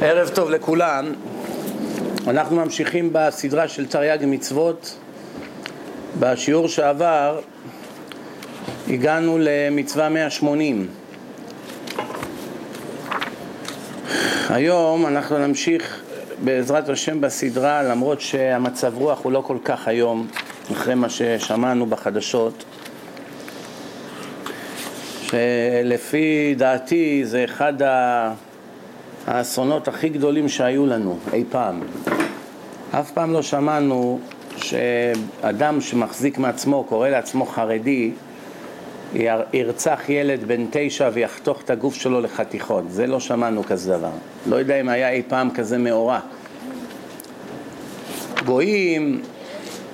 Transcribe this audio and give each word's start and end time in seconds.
ערב 0.00 0.28
טוב 0.28 0.50
לכולם, 0.50 1.12
אנחנו 2.26 2.56
ממשיכים 2.56 3.10
בסדרה 3.12 3.68
של 3.68 3.86
תרי"ג 3.86 4.18
מצוות. 4.26 4.98
בשיעור 6.18 6.68
שעבר 6.68 7.40
הגענו 8.88 9.38
למצווה 9.40 10.08
180. 10.08 10.88
היום 14.48 15.06
אנחנו 15.06 15.38
נמשיך 15.38 16.02
בעזרת 16.44 16.88
השם 16.88 17.20
בסדרה, 17.20 17.82
למרות 17.82 18.20
שהמצב 18.20 18.92
רוח 18.96 19.20
הוא 19.22 19.32
לא 19.32 19.40
כל 19.40 19.58
כך 19.64 19.88
היום, 19.88 20.26
אחרי 20.72 20.94
מה 20.94 21.08
ששמענו 21.08 21.86
בחדשות. 21.86 22.64
שלפי 25.22 26.54
דעתי 26.58 27.24
זה 27.24 27.44
אחד 27.44 27.74
האסונות 29.26 29.88
הכי 29.88 30.08
גדולים 30.08 30.48
שהיו 30.48 30.86
לנו 30.86 31.18
אי 31.32 31.44
פעם. 31.50 31.80
אף 32.90 33.10
פעם 33.10 33.32
לא 33.32 33.42
שמענו 33.42 34.18
שאדם 34.56 35.80
שמחזיק 35.80 36.38
מעצמו, 36.38 36.84
קורא 36.84 37.08
לעצמו 37.08 37.46
חרדי, 37.46 38.10
ירצח 39.52 40.00
ילד 40.08 40.44
בן 40.44 40.66
תשע 40.70 41.10
ויחתוך 41.12 41.62
את 41.62 41.70
הגוף 41.70 41.94
שלו 41.94 42.20
לחתיכות. 42.20 42.84
זה 42.90 43.06
לא 43.06 43.20
שמענו 43.20 43.64
כזה 43.64 43.96
דבר. 43.96 44.10
לא 44.46 44.56
יודע 44.56 44.80
אם 44.80 44.88
היה 44.88 45.10
אי 45.10 45.22
פעם 45.28 45.50
כזה 45.50 45.78
מאורע. 45.78 46.20
גויים 48.44 49.22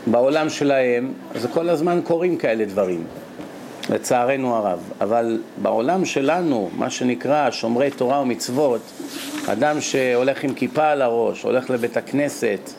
בעולם 0.06 0.48
שלהם, 0.48 1.12
אז 1.34 1.46
כל 1.52 1.68
הזמן 1.68 2.00
קורים 2.04 2.36
כאלה 2.36 2.64
דברים. 2.64 3.04
לצערנו 3.92 4.56
הרב. 4.56 4.90
אבל 5.00 5.40
בעולם 5.62 6.04
שלנו, 6.04 6.70
מה 6.76 6.90
שנקרא 6.90 7.50
שומרי 7.50 7.90
תורה 7.90 8.20
ומצוות, 8.20 8.80
אדם 9.46 9.80
שהולך 9.80 10.44
עם 10.44 10.54
כיפה 10.54 10.88
על 10.88 11.02
הראש, 11.02 11.42
הולך 11.42 11.70
לבית 11.70 11.96
הכנסת 11.96 12.70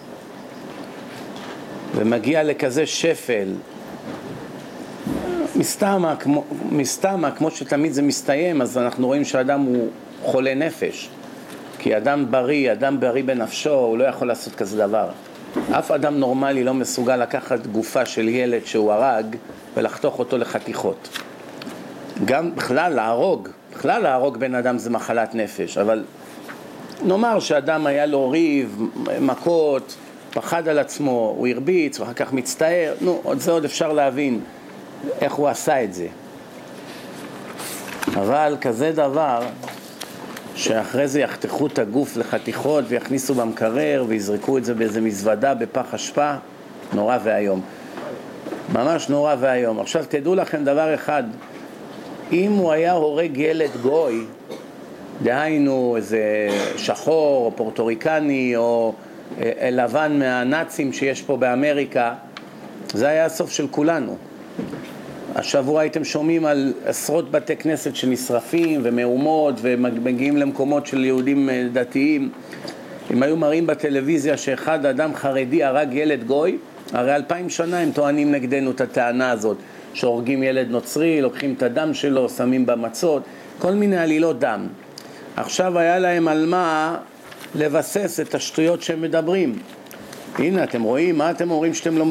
ומגיע 1.96 2.44
לכזה 2.44 2.86
שפל, 2.86 3.48
מסתמה, 5.56 6.16
כמו, 6.16 6.44
מסתמה, 6.72 7.32
כמו 7.32 7.52
שתמיד 7.52 7.94
זה 7.94 8.02
מסתיים, 8.02 8.62
אז 8.62 8.78
אנחנו 8.78 9.08
רואים 9.08 9.26
שאדם 9.26 9.62
הוא 9.62 9.90
חולה 10.24 10.56
נפש. 10.56 11.10
כי 11.80 11.98
אדם 11.98 12.32
בריא, 12.32 12.72
אדם 12.72 13.00
בריא 13.00 13.24
בנפשו, 13.24 13.74
הוא 13.74 13.98
לא 13.98 14.04
יכול 14.04 14.28
לעשות 14.28 14.56
כזה 14.56 14.78
דבר. 14.78 15.10
אף 15.72 15.92
אדם 15.92 16.20
נורמלי 16.20 16.64
לא 16.64 16.74
מסוגל 16.74 17.16
לקחת 17.16 17.68
גופה 17.68 18.06
של 18.06 18.30
ילד 18.30 18.66
שהוא 18.66 18.92
הרג 18.92 19.36
ולחתוך 19.74 20.20
אותו 20.20 20.38
לחתיכות. 20.38 21.20
גם 22.26 22.56
בכלל 22.56 22.94
להרוג, 22.94 23.50
בכלל 23.74 24.04
להרוג 24.04 24.38
בן 24.38 24.56
אדם 24.56 24.78
זה 24.78 24.90
מחלת 24.90 25.36
נפש, 25.36 25.78
אבל 25.78 26.04
נאמר 27.06 27.40
שאדם 27.40 27.88
היה 27.88 28.06
לו 28.06 28.30
ריב, 28.30 28.82
מכות, 29.22 29.96
פחד 30.34 30.68
על 30.68 30.80
עצמו, 30.80 31.34
הוא 31.38 31.48
הרביץ 31.48 32.00
ואחר 32.00 32.14
כך 32.14 32.34
מצטער, 32.34 32.94
נו, 33.02 33.20
עוד 33.24 33.40
זה 33.40 33.52
עוד 33.52 33.66
אפשר 33.66 33.94
להבין 33.94 34.40
איך 35.22 35.34
הוא 35.34 35.48
עשה 35.48 35.84
את 35.84 35.94
זה. 35.94 36.08
אבל 38.08 38.58
כזה 38.62 38.92
דבר 38.92 39.42
שאחרי 40.56 41.08
זה 41.08 41.20
יחתכו 41.20 41.68
את 41.68 41.80
הגוף 41.80 42.18
לחתיכות 42.18 42.86
ויכניסו 42.88 43.34
במקרר 43.34 44.06
ויזרקו 44.08 44.58
את 44.58 44.66
זה 44.66 44.74
באיזה 44.74 45.02
מזוודה 45.02 45.54
בפח 45.54 45.94
אשפה, 45.94 46.34
נורא 46.94 47.18
ואיום. 47.24 47.62
ממש 48.74 49.10
נורא 49.10 49.36
ואיום. 49.40 49.80
עכשיו 49.80 50.06
תדעו 50.10 50.36
לכם 50.36 50.64
דבר 50.64 50.94
אחד, 50.94 51.24
אם 52.32 52.52
הוא 52.52 52.72
היה 52.72 52.94
הורג 52.94 53.38
ילד 53.38 53.70
גוי, 53.82 54.26
דהיינו 55.24 55.94
איזה 55.98 56.50
שחור 56.78 57.46
או 57.46 57.52
פורטוריקני 57.56 58.56
או 58.56 58.94
אה, 59.42 59.70
לבן 59.72 60.20
מהנאצים 60.20 60.94
שיש 60.94 61.22
פה 61.22 61.38
באמריקה, 61.38 62.14
זה 62.94 63.08
היה 63.08 63.26
הסוף 63.26 63.52
של 63.52 63.68
כולנו. 63.72 64.18
השבוע 65.36 65.82
הייתם 65.82 66.04
שומעים 66.04 66.46
על 66.46 66.74
עשרות 66.86 67.32
בתי 67.32 67.56
כנסת 67.56 67.96
שנשרפים 67.96 68.82
ומהומות 68.84 69.56
ומגיעים 69.62 70.38
למקומות 70.38 70.88
של 70.88 71.06
יהודים 71.06 71.50
אה, 71.50 71.68
דתיים. 71.74 72.30
אם 73.12 73.24
היו 73.24 73.38
מראים 73.38 73.68
בטלוויזיה 73.68 74.38
שאחד 74.38 74.86
אדם 74.86 75.16
חרדי 75.16 75.64
הרג 75.64 75.94
ילד 75.94 76.24
גוי, 76.24 76.58
הרי 76.92 77.16
אלפיים 77.16 77.50
שנה 77.50 77.80
הם 77.80 77.92
טוענים 77.92 78.32
נגדנו 78.32 78.72
את 78.72 78.82
הטענה 78.82 79.32
הזאת, 79.32 79.58
שהורגים 79.94 80.44
ילד 80.44 80.70
נוצרי, 80.70 81.22
לוקחים 81.22 81.54
את 81.58 81.64
הדם 81.64 81.94
שלו, 81.94 82.30
שמים 82.30 82.66
במצות, 82.66 83.24
כל 83.60 83.72
מיני 83.74 83.98
עלילות 83.98 84.40
דם. 84.40 84.68
עכשיו 85.36 85.80
היה 85.80 86.00
להם 86.00 86.28
על 86.28 86.46
מה 86.46 86.98
לבסס 87.56 88.20
את 88.20 88.36
השטויות 88.36 88.82
שהם 88.82 89.02
מדברים. 89.02 89.56
הנה, 90.40 90.64
אתם 90.64 90.84
רואים, 90.84 91.18
מה 91.18 91.32
אתם 91.32 91.52
אומרים 91.52 91.74
שאתם 91.74 91.98
לא, 91.98 92.06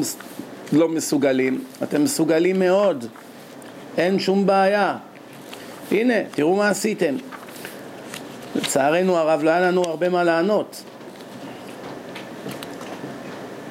לא 0.71 0.89
מסוגלים? 0.89 1.63
אתם 1.83 2.03
מסוגלים 2.03 2.59
מאוד, 2.59 3.05
אין 3.97 4.19
שום 4.19 4.45
בעיה. 4.45 4.97
הנה, 5.91 6.13
תראו 6.31 6.55
מה 6.55 6.69
עשיתם. 6.69 7.15
לצערנו 8.55 9.17
הרב 9.17 9.43
לא 9.43 9.49
היה 9.49 9.59
לנו 9.59 9.83
הרבה 9.83 10.09
מה 10.09 10.23
לענות. 10.23 10.83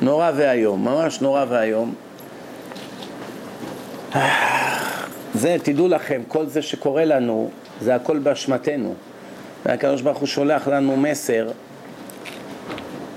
נורא 0.01 0.31
ואיום, 0.37 0.85
ממש 0.85 1.21
נורא 1.21 1.45
ואיום. 1.49 1.95
זה, 5.35 5.57
תדעו 5.63 5.89
לכם, 5.89 6.23
כל 6.29 6.47
זה 6.47 6.63
שקורה 6.63 7.05
לנו, 7.05 7.51
זה 7.81 7.95
הכל 7.95 8.19
באשמתנו. 8.19 8.95
והקדוש 9.67 10.03
ברוך 10.03 10.19
הוא 10.19 10.27
שולח 10.27 10.69
לנו 10.69 10.97
מסר 10.97 11.51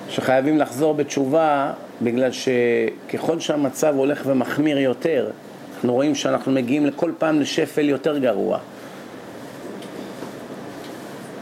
שחייבים 0.09 0.57
לחזור 0.57 0.93
בתשובה 0.93 1.73
בגלל 2.01 2.29
שככל 2.31 3.39
שהמצב 3.39 3.93
הולך 3.97 4.21
ומחמיר 4.25 4.79
יותר, 4.79 5.31
אנחנו 5.75 5.93
רואים 5.93 6.15
שאנחנו 6.15 6.51
מגיעים 6.51 6.85
לכל 6.85 7.11
פעם 7.17 7.41
לשפל 7.41 7.89
יותר 7.89 8.17
גרוע. 8.17 8.59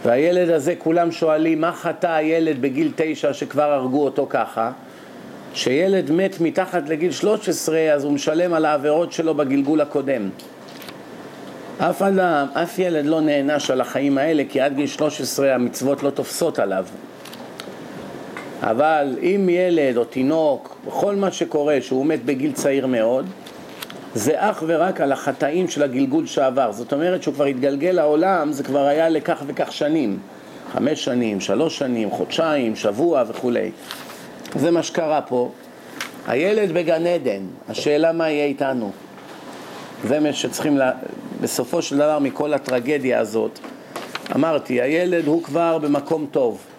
והילד 0.06 0.50
הזה, 0.50 0.76
כולם 0.78 1.12
שואלים, 1.12 1.62
מה 1.62 1.72
חטא 1.72 2.08
הילד 2.08 2.62
בגיל 2.62 2.92
תשע 2.96 3.34
שכבר 3.34 3.72
הרגו 3.72 4.06
אותו 4.06 4.28
ככה? 4.30 4.72
שילד 5.54 6.12
מת 6.12 6.42
מתחת 6.42 6.90
לגיל 6.90 7.12
13 7.12 7.80
אז 7.94 8.04
הוא 8.04 8.12
משלם 8.12 8.54
על 8.54 8.66
העבירות 8.66 9.12
שלו 9.12 9.36
בגלגול 9.36 9.82
הקודם. 9.82 10.30
אף 11.78 12.02
אדם, 12.02 12.48
אף 12.54 12.80
ילד 12.80 13.06
לא 13.06 13.22
נענש 13.22 13.72
על 13.72 13.82
החיים 13.82 14.18
האלה 14.18 14.44
כי 14.50 14.62
עד 14.62 14.76
גיל 14.76 14.88
13 14.88 15.56
המצוות 15.56 16.04
לא 16.04 16.10
תופסות 16.10 16.60
עליו. 16.60 16.86
אבל 18.64 19.18
אם 19.22 19.50
ילד 19.50 19.98
או 19.98 20.06
תינוק, 20.06 20.76
בכל 20.88 21.16
מה 21.16 21.32
שקורה 21.32 21.78
שהוא 21.82 22.06
מת 22.06 22.26
בגיל 22.26 22.52
צעיר 22.52 22.88
מאוד, 22.88 23.26
זה 24.16 24.34
אך 24.36 24.64
ורק 24.68 25.02
על 25.02 25.12
החטאים 25.12 25.68
של 25.68 25.84
הגלגול 25.84 26.26
שעבר. 26.26 26.72
זאת 26.72 26.94
אומרת 26.94 27.24
שהוא 27.24 27.34
כבר 27.34 27.46
התגלגל 27.46 27.92
לעולם, 27.92 28.52
זה 28.52 28.64
כבר 28.64 28.86
היה 28.86 29.10
לכך 29.10 29.44
וכך 29.48 29.72
שנים. 29.72 30.20
חמש 30.74 31.04
שנים, 31.04 31.42
שלוש 31.42 31.78
שנים, 31.78 32.12
חודשיים, 32.12 32.76
שבוע 32.76 33.24
וכולי. 33.28 33.72
זה 34.56 34.72
מה 34.72 34.84
שקרה 34.84 35.22
פה. 35.22 35.52
הילד 36.28 36.72
בגן 36.72 37.08
עדן, 37.08 37.42
השאלה 37.70 38.12
מה 38.12 38.30
יהיה 38.30 38.46
איתנו. 38.46 38.92
זה 40.08 40.20
מה 40.20 40.34
שצריכים, 40.34 40.78
לה... 40.78 40.92
בסופו 41.42 41.82
של 41.82 41.98
דבר 41.98 42.20
מכל 42.20 42.54
הטרגדיה 42.54 43.20
הזאת, 43.20 43.60
אמרתי, 44.36 44.82
הילד 44.82 45.28
הוא 45.28 45.44
כבר 45.44 45.78
במקום 45.78 46.26
טוב. 46.32 46.73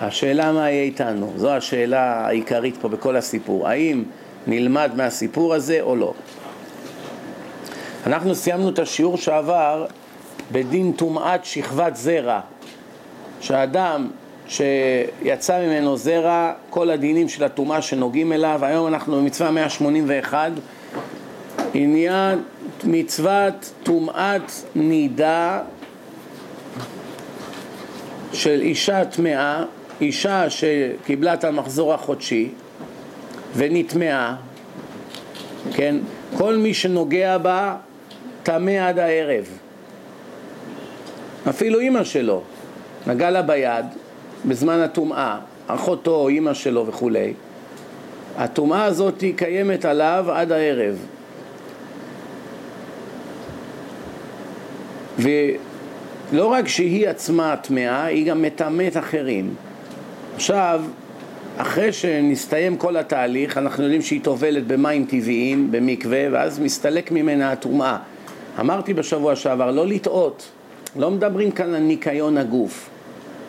השאלה 0.00 0.52
מה 0.52 0.70
יהיה 0.70 0.82
איתנו, 0.82 1.32
זו 1.36 1.50
השאלה 1.50 2.26
העיקרית 2.26 2.76
פה 2.76 2.88
בכל 2.88 3.16
הסיפור. 3.16 3.68
האם 3.68 4.04
נלמד 4.46 4.90
מהסיפור 4.96 5.54
הזה 5.54 5.80
או 5.80 5.96
לא? 5.96 6.12
אנחנו 8.06 8.34
סיימנו 8.34 8.68
את 8.68 8.78
השיעור 8.78 9.16
שעבר 9.16 9.86
בדין 10.52 10.92
טומאת 10.92 11.44
שכבת 11.44 11.96
זרע, 11.96 12.40
שאדם 13.40 14.08
שיצא 14.48 15.60
ממנו 15.66 15.96
זרע, 15.96 16.52
כל 16.70 16.90
הדינים 16.90 17.28
של 17.28 17.44
הטומאה 17.44 17.82
שנוגעים 17.82 18.32
אליו. 18.32 18.60
היום 18.62 18.86
אנחנו 18.86 19.16
במצווה 19.16 19.50
181, 19.50 20.52
עניין 21.74 22.42
מצוות 22.84 23.72
טומאת 23.82 24.52
נידה 24.74 25.60
של 28.32 28.60
אישה 28.60 29.04
טמאה, 29.04 29.64
אישה 30.00 30.50
שקיבלה 30.50 31.34
את 31.34 31.44
המחזור 31.44 31.94
החודשי 31.94 32.48
ונטמאה, 33.56 34.34
כן? 35.72 35.96
כל 36.36 36.56
מי 36.56 36.74
שנוגע 36.74 37.38
בה 37.38 37.76
טמא 38.42 38.88
עד 38.88 38.98
הערב. 38.98 39.58
אפילו 41.48 41.80
אימא 41.80 42.04
שלו 42.04 42.42
נגע 43.06 43.30
לה 43.30 43.42
ביד, 43.42 43.84
בזמן 44.46 44.80
הטומאה, 44.80 45.38
אחותו, 45.66 46.28
אימא 46.28 46.54
שלו 46.54 46.86
וכולי, 46.86 47.32
הטומאה 48.36 48.84
הזאת 48.84 49.24
קיימת 49.36 49.84
עליו 49.84 50.26
עד 50.32 50.52
הערב. 50.52 51.06
לא 56.32 56.46
רק 56.46 56.68
שהיא 56.68 57.08
עצמה 57.08 57.56
טמאה, 57.56 58.04
היא 58.04 58.26
גם 58.26 58.42
מטמאת 58.42 58.96
אחרים. 58.96 59.54
עכשיו, 60.38 60.82
אחרי 61.56 61.92
שנסתיים 61.92 62.76
כל 62.76 62.96
התהליך, 62.96 63.58
אנחנו 63.58 63.82
יודעים 63.82 64.02
שהיא 64.02 64.20
טובלת 64.22 64.66
במים 64.66 65.04
טבעיים, 65.04 65.70
במקווה, 65.70 66.26
ואז 66.32 66.58
מסתלק 66.58 67.12
ממנה 67.12 67.52
הטומאה. 67.52 67.96
אמרתי 68.60 68.94
בשבוע 68.94 69.36
שעבר, 69.36 69.70
לא 69.70 69.86
לטעות, 69.86 70.48
לא 70.96 71.10
מדברים 71.10 71.50
כאן 71.50 71.74
על 71.74 71.82
ניקיון 71.82 72.38
הגוף, 72.38 72.90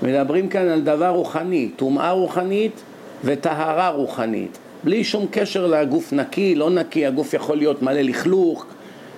מדברים 0.01 0.47
כאן 0.47 0.67
על 0.67 0.81
דבר 0.81 1.09
רוחני, 1.09 1.69
טומאה 1.75 2.11
רוחנית 2.11 2.81
וטהרה 3.23 3.89
רוחנית, 3.89 4.57
בלי 4.83 5.03
שום 5.03 5.25
קשר 5.31 5.67
לגוף 5.67 6.13
נקי, 6.13 6.55
לא 6.55 6.69
נקי, 6.69 7.05
הגוף 7.05 7.33
יכול 7.33 7.57
להיות 7.57 7.81
מלא 7.81 8.01
לכלוך, 8.01 8.65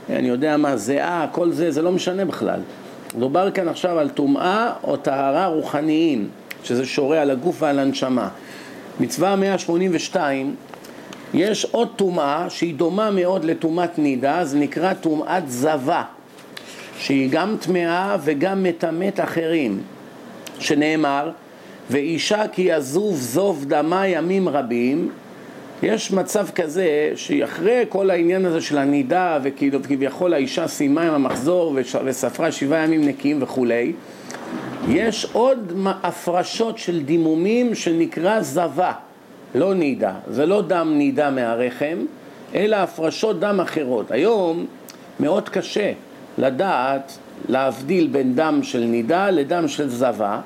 אני 0.10 0.28
יודע 0.28 0.58
מה, 0.58 0.78
זיעה, 0.78 1.28
כל 1.32 1.52
זה, 1.52 1.72
זה 1.72 1.82
לא 1.82 1.92
משנה 1.92 2.26
בכלל. 2.26 2.60
מדובר 3.16 3.52
כאן 3.52 3.68
עכשיו 3.68 4.00
על 4.00 4.10
טומאה 4.10 4.74
או 4.84 4.98
טהרה 4.98 5.48
רוחניים, 5.48 6.30
שזה 6.64 6.86
שורה 6.86 7.22
על 7.22 7.32
הגוף 7.32 7.62
ועל 7.62 7.80
הנשמה. 7.80 8.30
מצווה 9.00 9.36
182, 9.36 10.56
יש 11.34 11.66
עוד 11.66 11.88
טומאה 11.96 12.50
שהיא 12.50 12.76
דומה 12.76 13.12
מאוד 13.12 13.44
לטומאת 13.44 14.00
נידה, 14.00 14.46
זה 14.46 14.58
נקרא 14.58 14.94
טומאת 14.94 15.52
זבה, 15.52 16.04
שהיא 17.00 17.30
גם 17.32 17.56
טמאה 17.60 18.18
וגם 18.24 18.64
מטמאת 18.64 19.20
אחרים, 19.20 19.82
שנאמר, 20.60 21.32
ואישה 21.90 22.48
כי 22.52 22.62
יזוב 22.62 23.16
זוב 23.16 23.66
דמה 23.68 24.08
ימים 24.08 24.50
רבים, 24.50 25.10
יש 25.84 26.12
מצב 26.12 26.48
כזה 26.56 27.12
שאחרי 27.16 27.84
כל 27.90 28.10
העניין 28.10 28.46
הזה 28.46 28.62
של 28.62 28.78
הנידה 28.78 29.40
וכביכול 29.44 30.34
האישה 30.34 30.68
סיימה 30.68 31.02
עם 31.02 31.14
המחזור 31.14 31.78
וספרה 32.06 32.52
שבעה 32.52 32.84
ימים 32.84 33.08
נקיים 33.08 33.44
וכולי, 33.44 33.94
יש 34.88 35.28
עוד 35.34 35.74
הפרשות 36.04 36.78
של 36.78 37.04
דימומים 37.04 37.76
שנקרא 37.76 38.42
זבה, 38.42 38.92
לא 39.56 39.74
נידה. 39.74 40.14
זה 40.28 40.46
לא 40.46 40.62
דם 40.62 40.94
נידה 40.98 41.30
מהרחם, 41.30 41.98
אלא 42.56 42.76
הפרשות 42.76 43.40
דם 43.40 43.60
אחרות. 43.60 44.12
היום 44.12 44.66
מאוד 45.20 45.50
קשה 45.50 45.92
לדעת 46.38 47.18
להבדיל 47.50 48.08
בין 48.08 48.36
דם 48.36 48.60
של 48.64 48.80
נידה 48.80 49.30
לדם 49.30 49.68
של 49.68 49.90
זבה. 49.90 50.40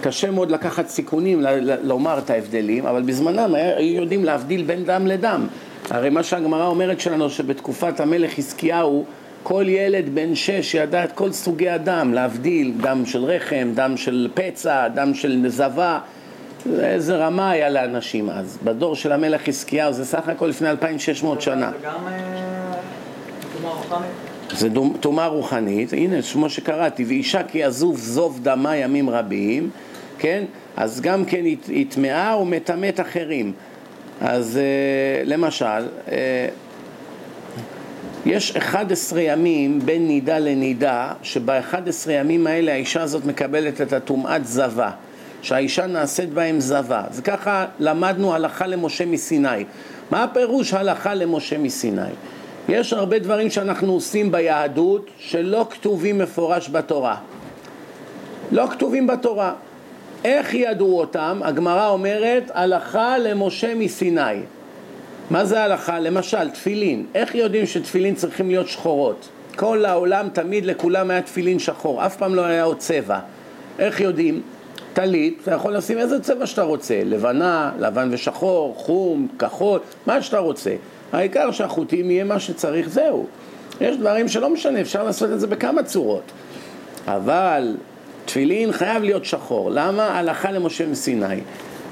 קשה 0.00 0.30
מאוד 0.30 0.50
לקחת 0.50 0.88
סיכונים, 0.88 1.44
לומר 1.82 2.18
את 2.18 2.30
ההבדלים, 2.30 2.86
אבל 2.86 3.02
בזמנם 3.02 3.54
היו 3.54 4.02
יודעים 4.02 4.24
להבדיל 4.24 4.62
בין 4.62 4.84
דם 4.84 5.06
לדם. 5.06 5.46
הרי 5.90 6.10
מה 6.10 6.22
שהגמרא 6.22 6.66
אומרת 6.66 7.00
שלנו, 7.00 7.30
שבתקופת 7.30 8.00
המלך 8.00 8.34
חזקיהו 8.34 9.04
כל 9.42 9.64
ילד 9.68 10.14
בן 10.14 10.34
שש 10.34 10.74
ידע 10.74 11.04
את 11.04 11.12
כל 11.12 11.32
סוגי 11.32 11.68
הדם, 11.68 12.10
להבדיל 12.14 12.72
דם 12.80 13.06
של 13.06 13.24
רחם, 13.24 13.70
דם 13.74 13.96
של 13.96 14.28
פצע, 14.34 14.88
דם 14.88 15.14
של 15.14 15.32
נזבה, 15.42 15.98
איזה 16.80 17.16
רמה 17.16 17.50
היה 17.50 17.70
לאנשים 17.70 18.30
אז. 18.30 18.58
בדור 18.64 18.96
של 18.96 19.12
המלך 19.12 19.42
חזקיהו 19.42 19.92
זה 19.92 20.04
סך 20.04 20.28
הכל 20.28 20.46
לפני 20.46 20.70
2,600 20.70 21.42
שנה. 21.42 21.70
זה 21.70 21.86
גם 21.86 21.94
אה, 22.06 22.72
טומאה 23.52 23.72
רוחנית? 23.74 24.10
זה 24.56 24.68
טומאה 25.00 25.26
רוחנית, 25.26 25.92
הנה 25.92 26.22
כמו 26.32 26.50
שקראתי, 26.50 27.04
ואישה 27.04 27.42
כי 27.42 27.64
עזוב 27.64 27.98
זוב 27.98 28.40
דמה 28.42 28.76
ימים 28.76 29.10
רבים, 29.10 29.70
כן? 30.18 30.44
אז 30.76 31.00
גם 31.00 31.24
כן 31.24 31.44
היא 31.44 31.86
טמאה 31.88 32.36
ומטמאת 32.40 33.00
אחרים. 33.00 33.52
אז 34.20 34.56
אה, 34.56 35.22
למשל, 35.24 35.66
אה, 36.12 36.48
יש 38.26 38.56
11 38.56 39.20
ימים 39.20 39.80
בין 39.80 40.06
נידה 40.06 40.38
לנידה, 40.38 41.12
שב-11 41.22 42.10
ימים 42.10 42.46
האלה 42.46 42.72
האישה 42.72 43.02
הזאת 43.02 43.24
מקבלת 43.24 43.80
את 43.80 43.92
הטומאת 43.92 44.46
זבה, 44.46 44.90
שהאישה 45.42 45.86
נעשית 45.86 46.30
בהם 46.30 46.60
זבה. 46.60 47.02
זה 47.10 47.22
ככה 47.22 47.66
למדנו 47.78 48.34
הלכה 48.34 48.66
למשה 48.66 49.06
מסיני. 49.06 49.64
מה 50.10 50.24
הפירוש 50.24 50.74
הלכה 50.74 51.14
למשה 51.14 51.58
מסיני? 51.58 52.00
יש 52.68 52.92
הרבה 52.92 53.18
דברים 53.18 53.50
שאנחנו 53.50 53.92
עושים 53.92 54.32
ביהדות 54.32 55.10
שלא 55.18 55.66
כתובים 55.70 56.18
מפורש 56.18 56.70
בתורה. 56.70 57.16
לא 58.52 58.66
כתובים 58.66 59.06
בתורה. 59.06 59.52
איך 60.24 60.54
ידעו 60.54 61.00
אותם? 61.00 61.40
הגמרא 61.44 61.88
אומרת 61.88 62.50
הלכה 62.54 63.18
למשה 63.18 63.74
מסיני. 63.74 64.40
מה 65.32 65.44
זה 65.44 65.62
הלכה? 65.62 66.00
למשל, 66.00 66.50
תפילין. 66.50 67.06
איך 67.14 67.34
יודעים 67.34 67.66
שתפילין 67.66 68.14
צריכים 68.14 68.48
להיות 68.48 68.68
שחורות? 68.68 69.28
כל 69.56 69.84
העולם, 69.84 70.28
תמיד 70.32 70.66
לכולם 70.66 71.10
היה 71.10 71.22
תפילין 71.22 71.58
שחור, 71.58 72.06
אף 72.06 72.16
פעם 72.16 72.34
לא 72.34 72.44
היה 72.44 72.62
עוד 72.62 72.78
צבע. 72.78 73.18
איך 73.78 74.00
יודעים? 74.00 74.42
טלית, 74.92 75.38
אתה 75.42 75.50
יכול 75.50 75.76
לשים 75.76 75.98
איזה 75.98 76.20
צבע 76.20 76.46
שאתה 76.46 76.62
רוצה, 76.62 77.00
לבנה, 77.04 77.72
לבן 77.78 78.08
ושחור, 78.12 78.74
חום, 78.76 79.28
כחול, 79.38 79.80
מה 80.06 80.22
שאתה 80.22 80.38
רוצה. 80.38 80.74
העיקר 81.12 81.50
שהחוטים 81.50 82.10
יהיה 82.10 82.24
מה 82.24 82.40
שצריך, 82.40 82.88
זהו. 82.88 83.26
יש 83.80 83.96
דברים 83.96 84.28
שלא 84.28 84.50
משנה, 84.50 84.80
אפשר 84.80 85.02
לעשות 85.02 85.30
את 85.30 85.40
זה 85.40 85.46
בכמה 85.46 85.82
צורות. 85.82 86.32
אבל 87.06 87.76
תפילין 88.24 88.72
חייב 88.72 89.02
להיות 89.02 89.24
שחור. 89.24 89.70
למה? 89.70 90.18
הלכה 90.18 90.50
למשה 90.52 90.86
מסיני. 90.86 91.40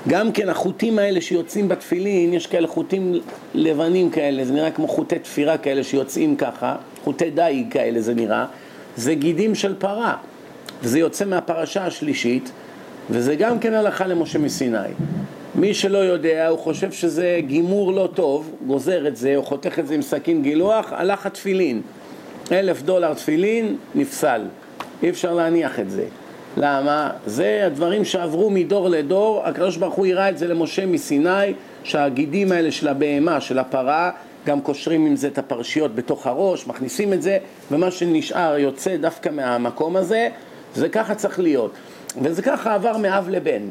גם 0.09 0.33
כן 0.33 0.49
החוטים 0.49 0.99
האלה 0.99 1.21
שיוצאים 1.21 1.69
בתפילין, 1.69 2.33
יש 2.33 2.47
כאלה 2.47 2.69
חוטים 2.69 3.21
לבנים 3.55 4.11
כאלה, 4.11 4.45
זה 4.45 4.53
נראה 4.53 4.71
כמו 4.71 4.89
חוטי 4.89 5.19
תפירה 5.19 5.59
כאלה 5.59 5.85
שיוצאים 5.85 6.37
ככה, 6.37 6.77
חוטי 7.05 7.31
דייג 7.31 7.73
כאלה 7.73 8.01
זה 8.01 8.15
נראה, 8.15 8.47
זה 8.97 9.15
גידים 9.15 9.55
של 9.55 9.75
פרה, 9.79 10.17
וזה 10.83 10.99
יוצא 10.99 11.25
מהפרשה 11.25 11.87
השלישית, 11.87 12.53
וזה 13.11 13.35
גם 13.35 13.59
כן 13.59 13.75
הלכה 13.75 14.07
למשה 14.07 14.39
מסיני. 14.39 14.79
מי 15.55 15.75
שלא 15.75 15.99
יודע, 15.99 16.49
הוא 16.49 16.59
חושב 16.59 16.93
שזה 16.93 17.41
גימור 17.47 17.93
לא 17.93 18.09
טוב, 18.15 18.51
גוזר 18.67 19.09
את 19.09 19.17
זה, 19.17 19.37
או 19.37 19.43
חותך 19.43 19.79
את 19.79 19.87
זה 19.87 19.95
עם 19.95 20.03
סכין 20.03 20.43
גילוח, 20.43 20.93
הלך 20.93 21.27
התפילין. 21.27 21.83
אלף 22.53 22.83
דולר 22.83 23.15
תפילין, 23.15 23.77
נפסל. 23.95 24.43
אי 25.03 25.11
אפשר 25.11 25.35
להניח 25.35 25.81
את 25.81 25.91
זה. 25.91 26.05
למה? 26.63 27.11
זה 27.27 27.63
הדברים 27.67 28.05
שעברו 28.05 28.51
מדור 28.51 28.89
לדור, 28.89 29.43
הקדוש 29.45 29.77
ברוך 29.77 29.95
הוא 29.95 30.07
הראה 30.07 30.29
את 30.29 30.39
זה 30.39 30.49
למשה 30.49 30.87
מסיני, 30.87 31.53
שהגידים 31.85 32.53
האלה 32.53 32.73
של 32.73 32.89
הבהמה, 32.89 33.41
של 33.41 33.59
הפרה, 33.59 34.11
גם 34.47 34.61
קושרים 34.61 35.07
עם 35.07 35.17
זה 35.17 35.29
את 35.29 35.39
הפרשיות 35.39 35.95
בתוך 35.95 36.27
הראש, 36.27 36.67
מכניסים 36.67 37.13
את 37.13 37.23
זה, 37.23 37.39
ומה 37.71 37.91
שנשאר 37.91 38.59
יוצא 38.59 38.97
דווקא 38.97 39.29
מהמקום 39.29 39.97
הזה, 39.97 40.29
זה 40.75 40.89
ככה 40.89 41.15
צריך 41.15 41.41
להיות. 41.41 41.73
וזה 42.23 42.43
ככה 42.43 42.75
עבר 42.75 42.97
מאב 42.97 43.29
לבן. 43.29 43.63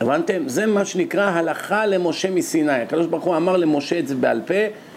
הבנתם? 0.00 0.48
זה 0.48 0.66
מה 0.66 0.84
שנקרא 0.84 1.30
הלכה 1.30 1.86
למשה 1.86 2.30
מסיני. 2.30 2.72
הקדוש 2.72 3.06
ברוך 3.06 3.24
הוא 3.24 3.36
אמר 3.36 3.56
למשה 3.56 3.98
את 3.98 4.08
זה 4.08 4.14
בעל 4.14 4.40
פה, 4.46 4.54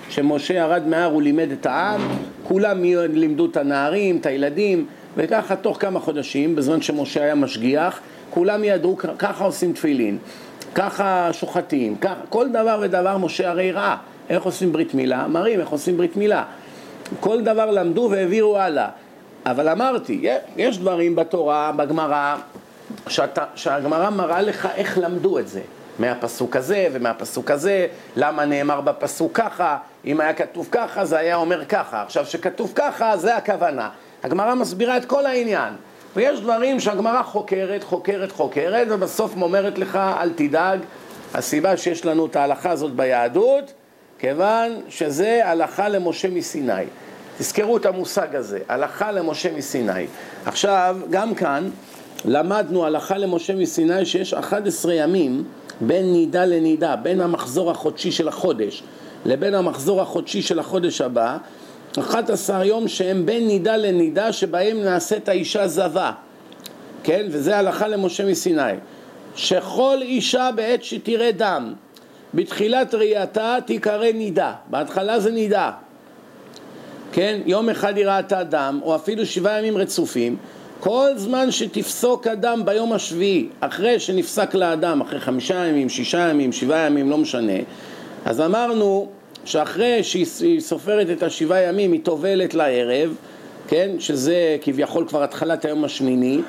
שמשה 0.10 0.54
ירד 0.54 0.88
מהר, 0.88 1.12
הוא 1.12 1.22
לימד 1.22 1.52
את 1.52 1.66
העם, 1.66 2.02
כולם 2.44 2.84
לימדו 3.14 3.46
את 3.46 3.58
הנערים, 3.58 4.18
את 4.18 4.26
הילדים, 4.26 4.86
וככה 5.18 5.56
תוך 5.56 5.78
כמה 5.82 6.00
חודשים, 6.00 6.56
בזמן 6.56 6.82
שמשה 6.82 7.24
היה 7.24 7.36
משגיח, 7.36 8.00
כולם 8.30 8.64
ידעו, 8.64 8.98
ככה 9.18 9.44
עושים 9.44 9.74
תפילין, 9.74 10.18
ככה 10.76 11.30
שוחטים, 11.34 11.96
ככה, 11.96 12.22
כל 12.30 12.50
דבר 12.50 12.80
ודבר 12.82 13.18
משה 13.18 13.50
הרי 13.50 13.72
ראה. 13.72 13.98
איך 14.30 14.44
עושים 14.44 14.72
ברית 14.72 14.94
מילה? 14.94 15.28
מראים 15.28 15.60
איך 15.60 15.70
עושים 15.70 15.98
ברית 15.98 16.16
מילה. 16.16 16.44
כל 17.20 17.42
דבר 17.42 17.72
למדו 17.72 18.08
והעבירו 18.12 18.58
הלאה. 18.58 18.90
אבל 19.46 19.70
אמרתי, 19.70 20.30
יש 20.58 20.78
דברים 20.78 21.16
בתורה, 21.16 21.72
בגמרא, 21.72 22.36
שהגמרא 23.56 24.10
מראה 24.10 24.42
לך 24.42 24.68
איך 24.76 24.98
למדו 24.98 25.40
את 25.40 25.48
זה. 25.48 25.62
מהפסוק 26.00 26.56
הזה 26.56 26.88
ומהפסוק 26.92 27.52
הזה, 27.52 27.88
למה 28.16 28.46
נאמר 28.46 28.82
בפסוק 28.82 29.32
ככה, 29.34 29.78
אם 30.06 30.20
היה 30.20 30.34
כתוב 30.34 30.68
ככה 30.72 31.06
זה 31.06 31.18
היה 31.18 31.36
אומר 31.36 31.66
ככה, 31.66 32.02
עכשיו 32.02 32.26
שכתוב 32.26 32.72
ככה 32.76 33.18
זה 33.18 33.36
הכוונה. 33.36 33.90
הגמרא 34.24 34.54
מסבירה 34.54 34.98
את 34.98 35.06
כל 35.06 35.26
העניין. 35.26 35.74
ויש 36.16 36.40
דברים 36.40 36.80
שהגמרא 36.80 37.24
חוקרת, 37.24 37.84
חוקרת, 37.84 38.32
חוקרת, 38.32 38.88
ובסוף 38.90 39.34
אומרת 39.42 39.78
לך, 39.78 39.96
אל 39.96 40.30
תדאג, 40.36 40.80
הסיבה 41.34 41.78
שיש 41.78 42.06
לנו 42.06 42.26
את 42.26 42.36
ההלכה 42.36 42.72
הזאת 42.72 42.92
ביהדות, 42.92 43.74
כיוון 44.20 44.72
שזה 44.90 45.42
הלכה 45.44 45.90
למשה 45.90 46.30
מסיני. 46.30 46.84
תזכרו 47.38 47.78
את 47.78 47.86
המושג 47.86 48.36
הזה, 48.36 48.60
הלכה 48.70 49.12
למשה 49.12 49.54
מסיני. 49.54 50.08
עכשיו, 50.46 50.98
גם 51.10 51.36
כאן 51.36 51.70
למדנו 52.26 52.86
הלכה 52.86 53.18
למשה 53.18 53.56
מסיני 53.56 54.06
שיש 54.06 54.34
11 54.34 54.94
ימים 54.94 55.44
בין 55.82 56.12
נידה 56.12 56.46
לנידה, 56.46 56.96
בין 56.96 57.22
המחזור 57.22 57.72
החודשי 57.72 58.12
של 58.12 58.28
החודש 58.28 58.84
לבין 59.26 59.54
המחזור 59.54 60.02
החודשי 60.02 60.42
של 60.42 60.60
החודש 60.60 61.02
הבא, 61.02 61.38
11 62.00 62.66
יום 62.66 62.88
שהם 62.88 63.26
בין 63.26 63.48
נידה 63.48 63.78
לנידה 63.78 64.34
שבהם 64.34 64.82
נעשית 64.84 65.30
האישה 65.30 65.68
זבה, 65.68 66.12
כן? 67.04 67.26
וזה 67.30 67.58
הלכה 67.58 67.88
למשה 67.88 68.26
מסיני. 68.26 68.62
שכל 69.36 69.98
אישה 70.02 70.50
בעת 70.56 70.84
שתראה 70.84 71.32
דם, 71.32 71.74
בתחילת 72.34 72.94
ראייתה 72.94 73.58
תיקרא 73.66 74.12
נידה, 74.12 74.54
בהתחלה 74.70 75.20
זה 75.20 75.32
נידה, 75.32 75.72
כן? 77.12 77.40
יום 77.46 77.70
אחד 77.70 77.98
היא 77.98 78.06
ראתה 78.06 78.44
דם, 78.44 78.80
או 78.84 78.96
אפילו 78.96 79.26
שבעה 79.26 79.60
ימים 79.60 79.78
רצופים, 79.78 80.38
כל 80.80 81.10
זמן 81.16 81.52
שתפסוק 81.52 82.28
אדם 82.28 82.66
ביום 82.66 82.94
השביעי, 82.94 83.50
אחרי 83.60 84.00
שנפסק 84.00 84.56
לאדם, 84.56 85.02
אחרי 85.02 85.20
חמישה 85.20 85.66
ימים, 85.66 85.90
שישה 85.90 86.30
ימים, 86.30 86.52
שבעה 86.52 86.86
ימים, 86.86 87.10
לא 87.10 87.18
משנה, 87.18 87.58
אז 88.26 88.42
אמרנו 88.42 89.08
שאחרי 89.48 90.04
שהיא 90.04 90.60
סופרת 90.60 91.10
את 91.10 91.24
השבעה 91.24 91.64
ימים 91.64 91.92
היא 91.92 92.02
טובלת 92.04 92.54
לערב, 92.54 93.16
כן, 93.68 93.92
שזה 94.00 94.58
כביכול 94.62 95.08
כבר 95.08 95.24
התחלת 95.24 95.66
היום 95.66 95.84
השמיני, 95.84 96.40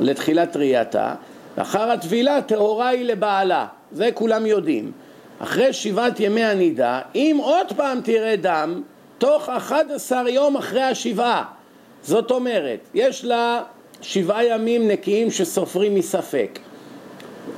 לתחילת 0.00 0.56
ראייתה, 0.56 1.14
לאחר 1.58 1.90
הטבילה 1.90 2.42
טהורה 2.42 2.88
היא 2.88 3.04
לבעלה, 3.04 3.66
זה 3.92 4.10
כולם 4.14 4.46
יודעים. 4.46 4.92
אחרי 5.38 5.72
שבעת 5.72 6.20
ימי 6.20 6.44
הנידה, 6.44 7.00
אם 7.14 7.38
עוד 7.42 7.66
פעם 7.76 8.00
תראה 8.00 8.36
דם, 8.36 8.82
תוך 9.18 9.48
11 9.48 10.30
יום 10.30 10.56
אחרי 10.56 10.82
השבעה. 10.82 11.44
זאת 12.02 12.30
אומרת, 12.30 12.88
יש 12.94 13.24
לה 13.24 13.62
שבעה 14.00 14.44
ימים 14.44 14.88
נקיים 14.88 15.30
שסופרים 15.30 15.94
מספק. 15.94 16.58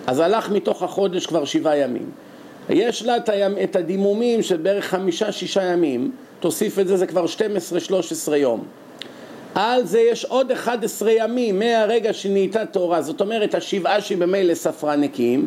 אז 0.06 0.20
הלך 0.20 0.50
מתוך 0.50 0.82
החודש 0.82 1.26
כבר 1.26 1.44
שבעה 1.44 1.76
ימים. 1.76 2.10
יש 2.68 3.02
לה 3.02 3.16
את 3.62 3.76
הדימומים 3.76 4.42
של 4.42 4.56
בערך 4.56 4.84
חמישה-שישה 4.84 5.62
ימים, 5.62 6.10
תוסיף 6.40 6.78
את 6.78 6.88
זה, 6.88 6.96
זה 6.96 7.06
כבר 7.06 7.24
12-13 8.28 8.34
יום. 8.36 8.64
על 9.54 9.86
זה 9.86 10.00
יש 10.00 10.24
עוד 10.24 10.52
11 10.52 11.12
ימים 11.12 11.58
מהרגע 11.58 12.12
שנהייתה 12.12 12.66
תורה, 12.66 13.02
זאת 13.02 13.20
אומרת 13.20 13.54
השבעה 13.54 14.00
שהיא 14.00 14.18
במילא 14.18 14.54
ספרה 14.54 14.96
נקיים, 14.96 15.46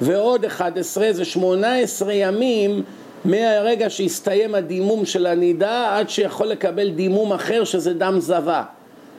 ועוד 0.00 0.44
11 0.44 1.12
זה 1.12 1.24
18 1.24 2.12
ימים 2.12 2.82
מהרגע 3.24 3.90
שהסתיים 3.90 4.54
הדימום 4.54 5.04
של 5.04 5.26
הנידה 5.26 5.96
עד 5.98 6.08
שיכול 6.10 6.46
לקבל 6.46 6.90
דימום 6.90 7.32
אחר 7.32 7.64
שזה 7.64 7.94
דם 7.94 8.16
זבה. 8.18 8.62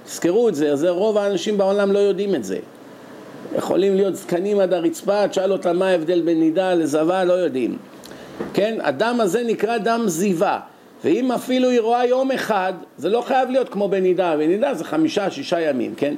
תזכרו 0.06 0.50
את 0.50 0.56
זה, 0.56 0.76
זה 0.76 0.90
רוב 0.90 1.18
האנשים 1.18 1.58
בעולם 1.58 1.92
לא 1.92 2.00
יודעים 2.00 2.36
את 2.36 2.44
זה. 2.44 2.60
יכולים 3.58 3.96
להיות 3.96 4.16
זקנים 4.16 4.60
עד 4.60 4.74
הרצפה, 4.74 5.28
תשאל 5.28 5.52
אותם 5.52 5.78
מה 5.78 5.88
ההבדל 5.88 6.22
בין 6.22 6.40
נידה 6.40 6.74
לזבה, 6.74 7.24
לא 7.24 7.34
יודעים. 7.34 7.78
כן, 8.54 8.78
הדם 8.82 9.18
הזה 9.20 9.44
נקרא 9.44 9.78
דם 9.78 10.04
זיווה. 10.06 10.60
ואם 11.04 11.32
אפילו 11.32 11.70
היא 11.70 11.80
רואה 11.80 12.06
יום 12.06 12.32
אחד, 12.32 12.74
זה 12.98 13.10
לא 13.10 13.22
חייב 13.22 13.50
להיות 13.50 13.70
כמו 13.70 13.90
בנידה, 13.90 14.38
בנידה 14.38 14.74
זה 14.74 14.84
חמישה, 14.84 15.32
שישה 15.32 15.62
ימים, 15.62 15.96
כן? 15.96 16.16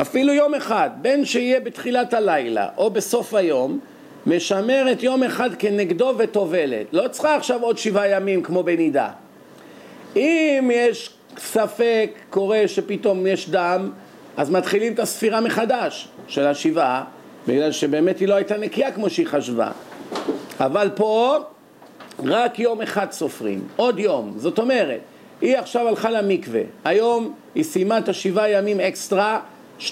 אפילו 0.00 0.32
יום 0.32 0.54
אחד, 0.54 0.90
בין 1.02 1.24
שיהיה 1.24 1.60
בתחילת 1.60 2.14
הלילה 2.14 2.68
או 2.76 2.90
בסוף 2.90 3.34
היום, 3.34 3.78
משמרת 4.26 5.02
יום 5.02 5.22
אחד 5.22 5.50
כנגדו 5.58 6.14
וטובלת. 6.18 6.86
לא 6.92 7.08
צריכה 7.08 7.36
עכשיו 7.36 7.62
עוד 7.62 7.78
שבעה 7.78 8.08
ימים 8.08 8.42
כמו 8.42 8.62
בנידה. 8.62 9.08
אם 10.16 10.70
יש 10.72 11.10
ספק, 11.38 12.10
קורה 12.30 12.62
שפתאום 12.66 13.26
יש 13.26 13.50
דם, 13.50 13.90
אז 14.36 14.50
מתחילים 14.50 14.92
את 14.92 14.98
הספירה 14.98 15.40
מחדש 15.40 16.08
של 16.28 16.46
השבעה, 16.46 17.04
בגלל 17.48 17.72
שבאמת 17.72 18.18
היא 18.18 18.28
לא 18.28 18.34
הייתה 18.34 18.58
נקייה 18.58 18.92
כמו 18.92 19.10
שהיא 19.10 19.26
חשבה. 19.26 19.70
אבל 20.60 20.90
פה 20.94 21.38
רק 22.24 22.58
יום 22.58 22.82
אחד 22.82 23.12
סופרים, 23.12 23.60
עוד 23.76 23.98
יום. 23.98 24.32
זאת 24.36 24.58
אומרת, 24.58 25.00
היא 25.40 25.56
עכשיו 25.56 25.88
הלכה 25.88 26.10
למקווה, 26.10 26.60
היום 26.84 27.34
היא 27.54 27.64
סיימה 27.64 27.98
את 27.98 28.08
השבעה 28.08 28.50
ימים 28.50 28.80
אקסטרה, 28.80 29.40
12-13 29.80 29.84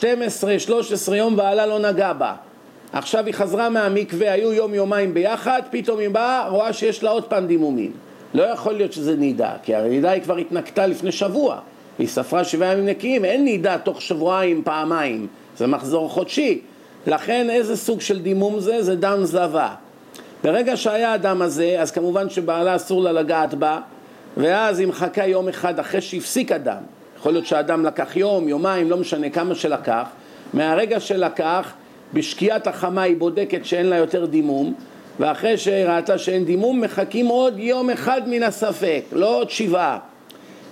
יום 1.14 1.37
בעלה 1.37 1.66
לא 1.66 1.78
נגע 1.78 2.12
בה. 2.12 2.34
עכשיו 2.92 3.26
היא 3.26 3.34
חזרה 3.34 3.70
מהמקווה, 3.70 4.32
היו 4.32 4.52
יום 4.52 4.75
יומיים 4.75 5.14
ביחד, 5.14 5.62
פתאום 5.70 5.99
היא 5.99 6.08
באה, 6.08 6.49
רואה 6.49 6.72
שיש 6.72 7.02
לה 7.02 7.10
עוד 7.10 7.25
פעם 7.25 7.46
דימומים. 7.46 7.92
לא 8.34 8.42
יכול 8.42 8.72
להיות 8.72 8.92
שזה 8.92 9.16
נידה, 9.16 9.52
כי 9.62 9.75
הנידה 9.75 10.10
היא 10.10 10.22
כבר 10.22 10.37
התנקתה 10.37 10.87
לפני 10.87 11.12
שבוע. 11.12 11.58
היא 11.99 12.08
ספרה 12.08 12.44
שבעה 12.44 12.72
ימים 12.72 12.87
נקיים, 12.87 13.25
אין 13.25 13.44
נידה 13.44 13.78
תוך 13.78 14.02
שבועיים 14.02 14.62
פעמיים, 14.64 15.26
זה 15.61 15.67
מחזור 15.67 16.09
חודשי. 16.09 16.61
לכן 17.07 17.50
איזה 17.50 17.76
סוג 17.76 18.00
של 18.00 18.19
דימום 18.19 18.61
זה? 18.61 18.83
זה 18.83 18.97
דם 18.97 19.19
זבה. 19.23 19.75
ברגע 20.45 20.76
שהיה 20.76 21.12
הדם 21.12 21.43
הזה, 21.43 21.76
אז 21.79 21.90
כמובן 21.90 22.31
שבעלה 22.31 22.76
אסור 22.76 23.02
לה 23.02 23.12
לגעת 23.12 23.55
בה, 23.55 23.81
ואז 24.37 24.79
היא 24.79 24.88
מחכה 24.88 25.26
יום 25.26 25.49
אחד 25.49 25.79
אחרי 25.79 26.00
שהפסיק 26.00 26.52
הדם. 26.52 26.83
יכול 27.19 27.33
להיות 27.33 27.47
שהאדם 27.47 27.85
לקח 27.85 28.17
יום, 28.17 28.49
יומיים, 28.49 28.90
לא 28.90 28.97
משנה 28.97 29.31
כמה 29.31 29.55
שלקח. 29.55 30.05
מהרגע 30.55 31.00
שלקח, 31.00 31.73
בשקיעת 32.14 32.67
החמה 32.67 33.02
היא 33.02 33.17
בודקת 33.17 33.64
שאין 33.64 33.87
לה 33.87 33.97
יותר 33.97 34.26
דימום, 34.26 34.75
ואחרי 35.19 35.59
שראתה 35.59 36.19
שאין 36.19 36.45
דימום, 36.45 36.81
מחכים 36.81 37.26
עוד 37.26 37.59
יום 37.59 37.90
אחד 37.90 38.21
מן 38.26 38.43
הספק, 38.43 39.02
לא 39.12 39.37
עוד 39.37 39.50
שבעה. 39.50 39.99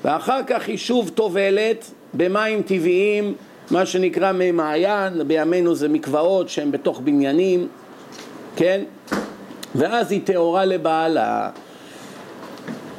ואחר 0.04 0.40
כך 0.46 0.68
היא 0.68 0.76
שוב 0.76 1.10
טובלת 1.14 1.90
במים 2.14 2.62
טבעיים, 2.62 3.34
מה 3.70 3.86
שנקרא 3.86 4.32
מי 4.32 4.50
מעיין, 4.50 5.28
בימינו 5.28 5.74
זה 5.74 5.88
מקוואות 5.88 6.48
שהם 6.48 6.72
בתוך 6.72 7.00
בניינים, 7.00 7.68
כן? 8.56 8.80
ואז 9.74 10.12
היא 10.12 10.20
טהורה 10.24 10.64
לבעלה. 10.64 11.50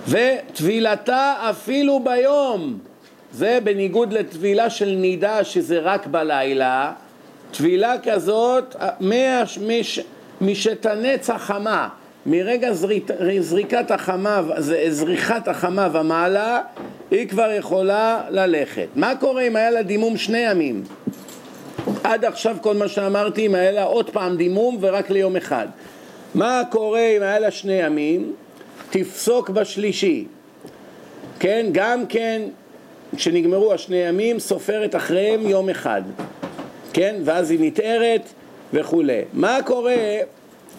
וטבילתה 0.07 1.33
אפילו 1.49 1.99
ביום, 2.03 2.77
זה 3.33 3.59
בניגוד 3.63 4.13
לטבילה 4.13 4.69
של 4.69 4.89
נידה 4.89 5.43
שזה 5.43 5.79
רק 5.79 6.07
בלילה, 6.07 6.91
טבילה 7.51 7.95
כזאת 8.03 8.75
מש, 9.01 9.99
משתנץ 10.41 11.29
החמה, 11.29 11.89
מרגע 12.29 12.73
זריק, 12.73 13.07
זריקת 13.39 13.91
החמה, 13.91 14.41
זריחת 14.89 15.47
החמה 15.47 15.87
ומעלה, 15.93 16.61
היא 17.11 17.27
כבר 17.27 17.51
יכולה 17.57 18.21
ללכת. 18.29 18.87
מה 18.95 19.15
קורה 19.19 19.41
אם 19.41 19.55
היה 19.55 19.71
לה 19.71 19.83
דימום 19.83 20.17
שני 20.17 20.37
ימים? 20.37 20.83
עד 22.03 22.25
עכשיו 22.25 22.57
כל 22.61 22.75
מה 22.75 22.87
שאמרתי, 22.87 23.45
אם 23.45 23.55
היה 23.55 23.71
לה 23.71 23.83
עוד 23.83 24.09
פעם 24.09 24.37
דימום 24.37 24.77
ורק 24.81 25.09
ליום 25.09 25.35
אחד. 25.35 25.67
מה 26.35 26.61
קורה 26.71 27.07
אם 27.17 27.21
היה 27.21 27.39
לה 27.39 27.51
שני 27.51 27.73
ימים? 27.73 28.33
תפסוק 28.89 29.49
בשלישי. 29.49 30.25
כן, 31.39 31.65
גם 31.71 32.05
כן, 32.05 32.41
כשנגמרו 33.15 33.73
השני 33.73 33.97
ימים, 33.97 34.39
סופרת 34.39 34.95
אחריהם 34.95 35.47
יום 35.47 35.69
אחד. 35.69 36.01
כן, 36.93 37.15
ואז 37.23 37.51
היא 37.51 37.59
נטערת 37.61 38.29
וכולי. 38.73 39.21
מה 39.33 39.57
קורה 39.65 39.95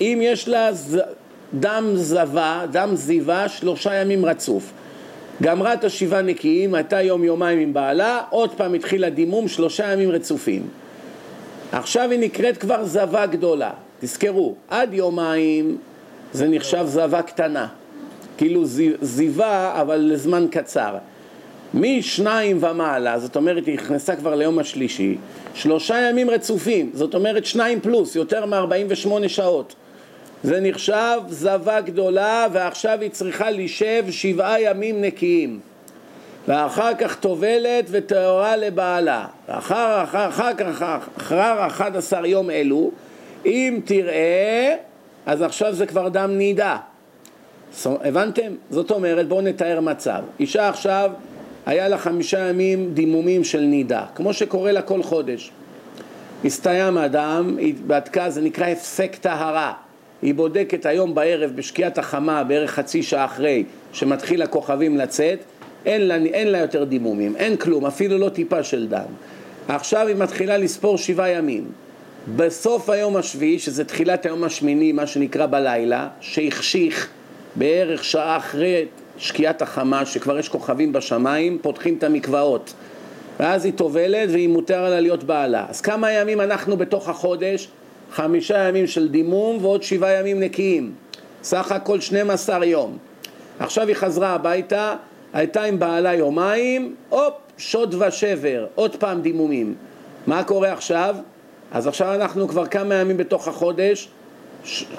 אם 0.00 0.18
יש 0.22 0.48
לה. 0.48 0.70
דם 1.54 1.90
זבה, 1.94 2.62
דם 2.70 2.90
זיווה, 2.94 3.48
שלושה 3.48 3.94
ימים 3.94 4.24
רצוף? 4.24 4.72
גמרה 5.42 5.74
את 5.74 5.84
השבעה 5.84 6.22
נקיים, 6.22 6.74
הייתה 6.74 7.02
יום 7.02 7.24
יומיים 7.24 7.58
עם 7.58 7.72
בעלה, 7.72 8.20
עוד 8.30 8.50
פעם 8.50 8.74
התחילה 8.74 9.10
דימום, 9.10 9.48
שלושה 9.48 9.92
ימים 9.92 10.10
רצופים. 10.10 10.66
עכשיו 11.72 12.10
היא 12.10 12.20
נקראת 12.20 12.56
כבר 12.56 12.84
זבה 12.84 13.26
גדולה. 13.26 13.70
תזכרו, 14.00 14.54
עד 14.68 14.94
יומיים 14.94 15.78
זה 16.32 16.48
נחשב 16.48 16.84
זבה 16.86 17.22
קטנה, 17.22 17.66
כאילו 18.36 18.64
זיווה 19.00 19.80
אבל 19.80 19.96
לזמן 19.96 20.46
קצר. 20.50 20.96
משניים 21.74 22.64
ומעלה, 22.64 23.18
זאת 23.18 23.36
אומרת 23.36 23.66
היא 23.66 23.74
נכנסה 23.74 24.16
כבר 24.16 24.34
ליום 24.34 24.58
השלישי, 24.58 25.16
שלושה 25.54 26.00
ימים 26.00 26.30
רצופים, 26.30 26.90
זאת 26.94 27.14
אומרת 27.14 27.44
שניים 27.44 27.80
פלוס, 27.80 28.16
יותר 28.16 28.46
מ-48 28.46 29.28
שעות. 29.28 29.74
זה 30.42 30.60
נחשב 30.60 31.20
זבה 31.28 31.80
גדולה 31.80 32.46
ועכשיו 32.52 32.98
היא 33.00 33.10
צריכה 33.10 33.50
לשב 33.50 34.04
שבעה 34.10 34.60
ימים 34.60 35.00
נקיים. 35.00 35.60
ואחר 36.48 36.94
כך 36.94 37.16
טובלת 37.16 37.84
וטהורה 37.90 38.56
לבעלה. 38.56 39.26
ואחר 39.48 40.04
אחר, 40.04 40.28
אחר 40.28 40.54
כך, 40.54 40.82
אחר 41.16 41.66
11 41.66 42.26
יום 42.26 42.50
אלו, 42.50 42.90
אם 43.46 43.80
תראה, 43.84 44.76
אז 45.26 45.42
עכשיו 45.42 45.74
זה 45.74 45.86
כבר 45.86 46.08
דם 46.08 46.30
נידה. 46.38 46.76
הבנתם? 47.84 48.52
זאת 48.70 48.90
אומרת, 48.90 49.28
בואו 49.28 49.40
נתאר 49.40 49.80
מצב. 49.80 50.22
אישה 50.40 50.68
עכשיו, 50.68 51.10
היה 51.66 51.88
לה 51.88 51.98
חמישה 51.98 52.38
ימים 52.38 52.94
דימומים 52.94 53.44
של 53.44 53.60
נידה, 53.60 54.04
כמו 54.14 54.32
שקורה 54.32 54.72
לה 54.72 54.82
כל 54.82 55.02
חודש. 55.02 55.50
הסתיים 56.44 56.98
הדם, 56.98 57.56
היא 57.58 57.74
בדקה, 57.86 58.30
זה 58.30 58.40
נקרא 58.40 58.66
הפסק 58.66 59.16
טהרה. 59.20 59.72
היא 60.22 60.34
בודקת 60.34 60.86
היום 60.86 61.14
בערב 61.14 61.50
בשקיעת 61.54 61.98
החמה, 61.98 62.44
בערך 62.44 62.70
חצי 62.70 63.02
שעה 63.02 63.24
אחרי 63.24 63.64
שמתחיל 63.92 64.42
הכוכבים 64.42 64.96
לצאת, 64.96 65.38
אין 65.86 66.08
לה, 66.08 66.14
אין 66.14 66.48
לה 66.48 66.58
יותר 66.58 66.84
דימומים, 66.84 67.36
אין 67.36 67.56
כלום, 67.56 67.86
אפילו 67.86 68.18
לא 68.18 68.28
טיפה 68.28 68.62
של 68.62 68.88
דם. 68.88 69.04
עכשיו 69.68 70.06
היא 70.06 70.16
מתחילה 70.16 70.58
לספור 70.58 70.98
שבעה 70.98 71.30
ימים. 71.30 71.64
בסוף 72.36 72.90
היום 72.90 73.16
השביעי, 73.16 73.58
שזה 73.58 73.84
תחילת 73.84 74.26
היום 74.26 74.44
השמיני, 74.44 74.92
מה 74.92 75.06
שנקרא 75.06 75.46
בלילה, 75.46 76.08
שהחשיך 76.20 77.08
בערך 77.56 78.04
שעה 78.04 78.36
אחרי 78.36 78.84
שקיעת 79.18 79.62
החמה, 79.62 80.06
שכבר 80.06 80.38
יש 80.38 80.48
כוכבים 80.48 80.92
בשמיים, 80.92 81.58
פותחים 81.62 81.94
את 81.98 82.04
המקוואות. 82.04 82.74
ואז 83.40 83.64
היא 83.64 83.72
טובלת 83.72 84.28
והיא 84.32 84.48
מותר 84.48 84.90
לה 84.90 85.00
להיות 85.00 85.24
בעלה. 85.24 85.66
אז 85.68 85.80
כמה 85.80 86.12
ימים 86.12 86.40
אנחנו 86.40 86.76
בתוך 86.76 87.08
החודש? 87.08 87.68
חמישה 88.12 88.58
ימים 88.58 88.86
של 88.86 89.08
דימום 89.08 89.58
ועוד 89.64 89.82
שבעה 89.82 90.12
ימים 90.12 90.40
נקיים. 90.40 90.92
סך 91.42 91.72
הכל 91.72 92.00
12 92.00 92.66
יום. 92.66 92.98
עכשיו 93.58 93.88
היא 93.88 93.96
חזרה 93.96 94.34
הביתה, 94.34 94.94
הייתה 95.32 95.62
עם 95.62 95.78
בעלה 95.78 96.14
יומיים, 96.14 96.94
הופ, 97.08 97.34
שוד 97.58 97.94
ושבר, 97.94 98.66
עוד 98.74 98.96
פעם 98.96 99.20
דימומים. 99.20 99.74
מה 100.26 100.44
קורה 100.44 100.72
עכשיו? 100.72 101.16
אז 101.72 101.86
עכשיו 101.86 102.14
אנחנו 102.14 102.48
כבר 102.48 102.66
כמה 102.66 102.94
ימים 102.94 103.16
בתוך 103.16 103.48
החודש? 103.48 104.08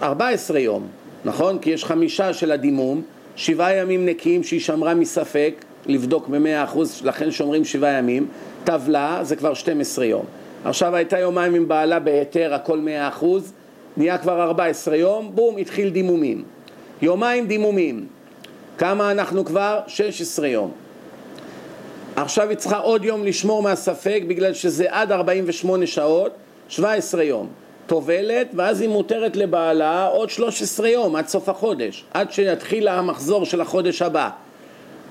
14 0.04 0.60
יום, 0.60 0.88
נכון? 1.26 1.60
כי 1.60 1.70
יש 1.70 1.86
חמישה 1.86 2.34
של 2.34 2.52
הדימום, 2.52 3.02
שבעה 3.36 3.76
ימים 3.76 4.06
נקיים 4.06 4.44
שהיא 4.44 4.60
שמרה 4.60 4.94
מספק, 4.94 5.54
לבדוק 5.86 6.28
במאה 6.28 6.64
אחוז, 6.64 7.02
לכן 7.06 7.32
שומרים 7.32 7.66
שבעה 7.66 7.92
ימים, 7.92 8.28
טבלה 8.64 9.20
זה 9.22 9.36
כבר 9.36 9.54
12 9.54 10.06
יום. 10.06 10.26
עכשיו 10.66 10.96
הייתה 10.96 11.20
יומיים 11.20 11.56
עם 11.56 11.68
בעלה 11.68 12.00
בהיתר, 12.00 12.54
הכל 12.54 12.78
מאה 12.80 13.08
אחוז, 13.08 13.54
נהיה 13.98 14.18
כבר 14.18 14.44
14 14.44 14.96
יום, 14.96 15.32
בום, 15.36 15.58
התחיל 15.58 15.90
דימומים. 15.90 16.44
יומיים 17.02 17.48
דימומים. 17.48 18.08
כמה 18.78 19.12
אנחנו 19.12 19.46
כבר? 19.46 19.80
16 19.88 20.48
יום. 20.48 20.72
עכשיו 22.16 22.50
היא 22.50 22.58
צריכה 22.58 22.78
עוד 22.78 23.06
יום 23.06 23.26
לשמור 23.26 23.64
מהספק 23.64 24.24
בגלל 24.28 24.54
שזה 24.54 24.86
עד 24.90 25.12
48 25.12 25.88
שעות, 25.88 26.32
17 26.70 27.24
יום. 27.24 27.48
טובלת 27.88 28.48
ואז 28.56 28.82
היא 28.82 28.90
מותרת 28.90 29.36
לבעלה 29.36 30.06
עוד 30.06 30.30
13 30.30 30.90
יום 30.90 31.16
עד 31.16 31.28
סוף 31.28 31.50
החודש, 31.50 32.06
עד 32.14 32.32
שיתחיל 32.32 32.88
המחזור 32.88 33.46
של 33.46 33.62
החודש 33.62 34.02
הבא. 34.02 34.30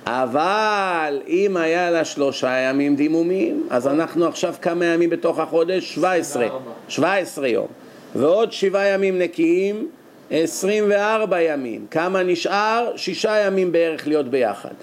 אבל 0.07 1.21
אם 1.29 1.57
היה 1.57 1.91
לה 1.91 2.05
שלושה 2.05 2.57
ימים 2.57 2.97
דימומים, 2.97 3.67
אז 3.71 3.89
אנחנו 3.89 4.27
עכשיו 4.27 4.55
כמה 4.63 4.85
ימים 4.85 5.11
בתוך 5.11 5.39
החודש? 5.39 5.95
17, 5.95 6.49
17 6.89 7.49
יום. 7.49 7.67
ועוד 8.15 8.53
שבעה 8.53 8.89
ימים 8.89 9.19
נקיים, 9.19 9.89
24 10.31 11.41
ימים. 11.41 11.87
כמה 11.91 12.23
נשאר? 12.23 12.93
שישה 12.97 13.47
ימים 13.47 13.73
בערך 13.73 14.07
להיות 14.07 14.29
ביחד. 14.29 14.75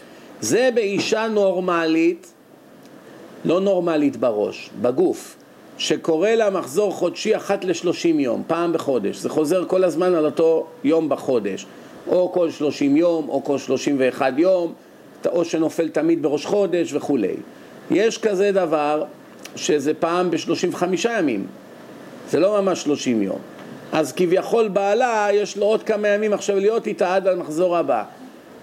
זה 0.41 0.69
באישה 0.73 1.27
נורמלית, 1.27 2.33
לא 3.45 3.61
נורמלית 3.61 4.17
בראש, 4.17 4.69
בגוף, 4.81 5.35
שקורא 5.77 6.29
לה 6.29 6.49
מחזור 6.49 6.91
חודשי 6.91 7.35
אחת 7.35 7.63
לשלושים 7.65 8.19
יום, 8.19 8.43
פעם 8.47 8.73
בחודש. 8.73 9.17
זה 9.17 9.29
חוזר 9.29 9.65
כל 9.67 9.83
הזמן 9.83 10.15
על 10.15 10.25
אותו 10.25 10.67
יום 10.83 11.09
בחודש. 11.09 11.65
או 12.07 12.31
כל 12.31 12.51
שלושים 12.51 12.97
יום, 12.97 13.29
או 13.29 13.43
כל 13.43 13.57
שלושים 13.57 13.95
ואחד 13.99 14.39
יום, 14.39 14.73
או 15.25 15.45
שנופל 15.45 15.89
תמיד 15.89 16.21
בראש 16.21 16.45
חודש 16.45 16.93
וכולי. 16.93 17.35
יש 17.91 18.17
כזה 18.17 18.51
דבר 18.51 19.03
שזה 19.55 19.93
פעם 19.93 20.31
בשלושים 20.31 20.69
וחמישה 20.69 21.17
ימים, 21.19 21.45
זה 22.29 22.39
לא 22.39 22.61
ממש 22.61 22.83
שלושים 22.83 23.23
יום. 23.23 23.39
אז 23.91 24.11
כביכול 24.11 24.67
בעלה 24.67 25.27
יש 25.33 25.57
לו 25.57 25.65
עוד 25.65 25.83
כמה 25.83 26.07
ימים 26.07 26.33
עכשיו 26.33 26.59
להיות 26.59 26.87
איתה 26.87 27.15
עד 27.15 27.27
המחזור 27.27 27.77
הבא. 27.77 28.03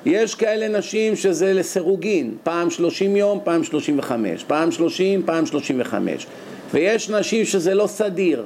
יש 0.07 0.35
כאלה 0.35 0.79
נשים 0.79 1.17
שזה 1.17 1.53
לסירוגין, 1.53 2.35
פעם 2.43 2.71
שלושים 2.71 3.17
יום, 3.17 3.41
פעם 3.45 3.65
שלושים 3.65 3.99
וחמש, 3.99 4.45
פעם 4.45 4.71
שלושים, 4.71 5.23
פעם 5.27 5.47
שלושים 5.47 5.81
וחמש. 5.81 6.27
ויש 6.73 7.11
נשים 7.11 7.45
שזה 7.45 7.75
לא 7.75 7.87
סדיר, 7.87 8.45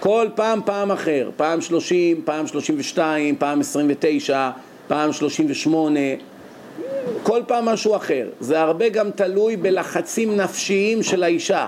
כל 0.00 0.26
פעם 0.34 0.60
פעם 0.64 0.90
אחר, 0.90 1.30
פעם 1.36 1.60
שלושים, 1.60 2.22
פעם 2.24 2.46
שלושים 2.46 2.74
ושתיים, 2.78 3.36
פעם 3.36 3.60
עשרים 3.60 3.86
ותשע, 3.90 4.50
פעם 4.88 5.12
שלושים 5.12 5.46
ושמונה, 5.48 6.00
כל 7.22 7.42
פעם 7.46 7.64
משהו 7.64 7.96
אחר. 7.96 8.28
זה 8.40 8.60
הרבה 8.60 8.88
גם 8.88 9.10
תלוי 9.10 9.56
בלחצים 9.56 10.36
נפשיים 10.36 11.02
של 11.02 11.22
האישה. 11.22 11.66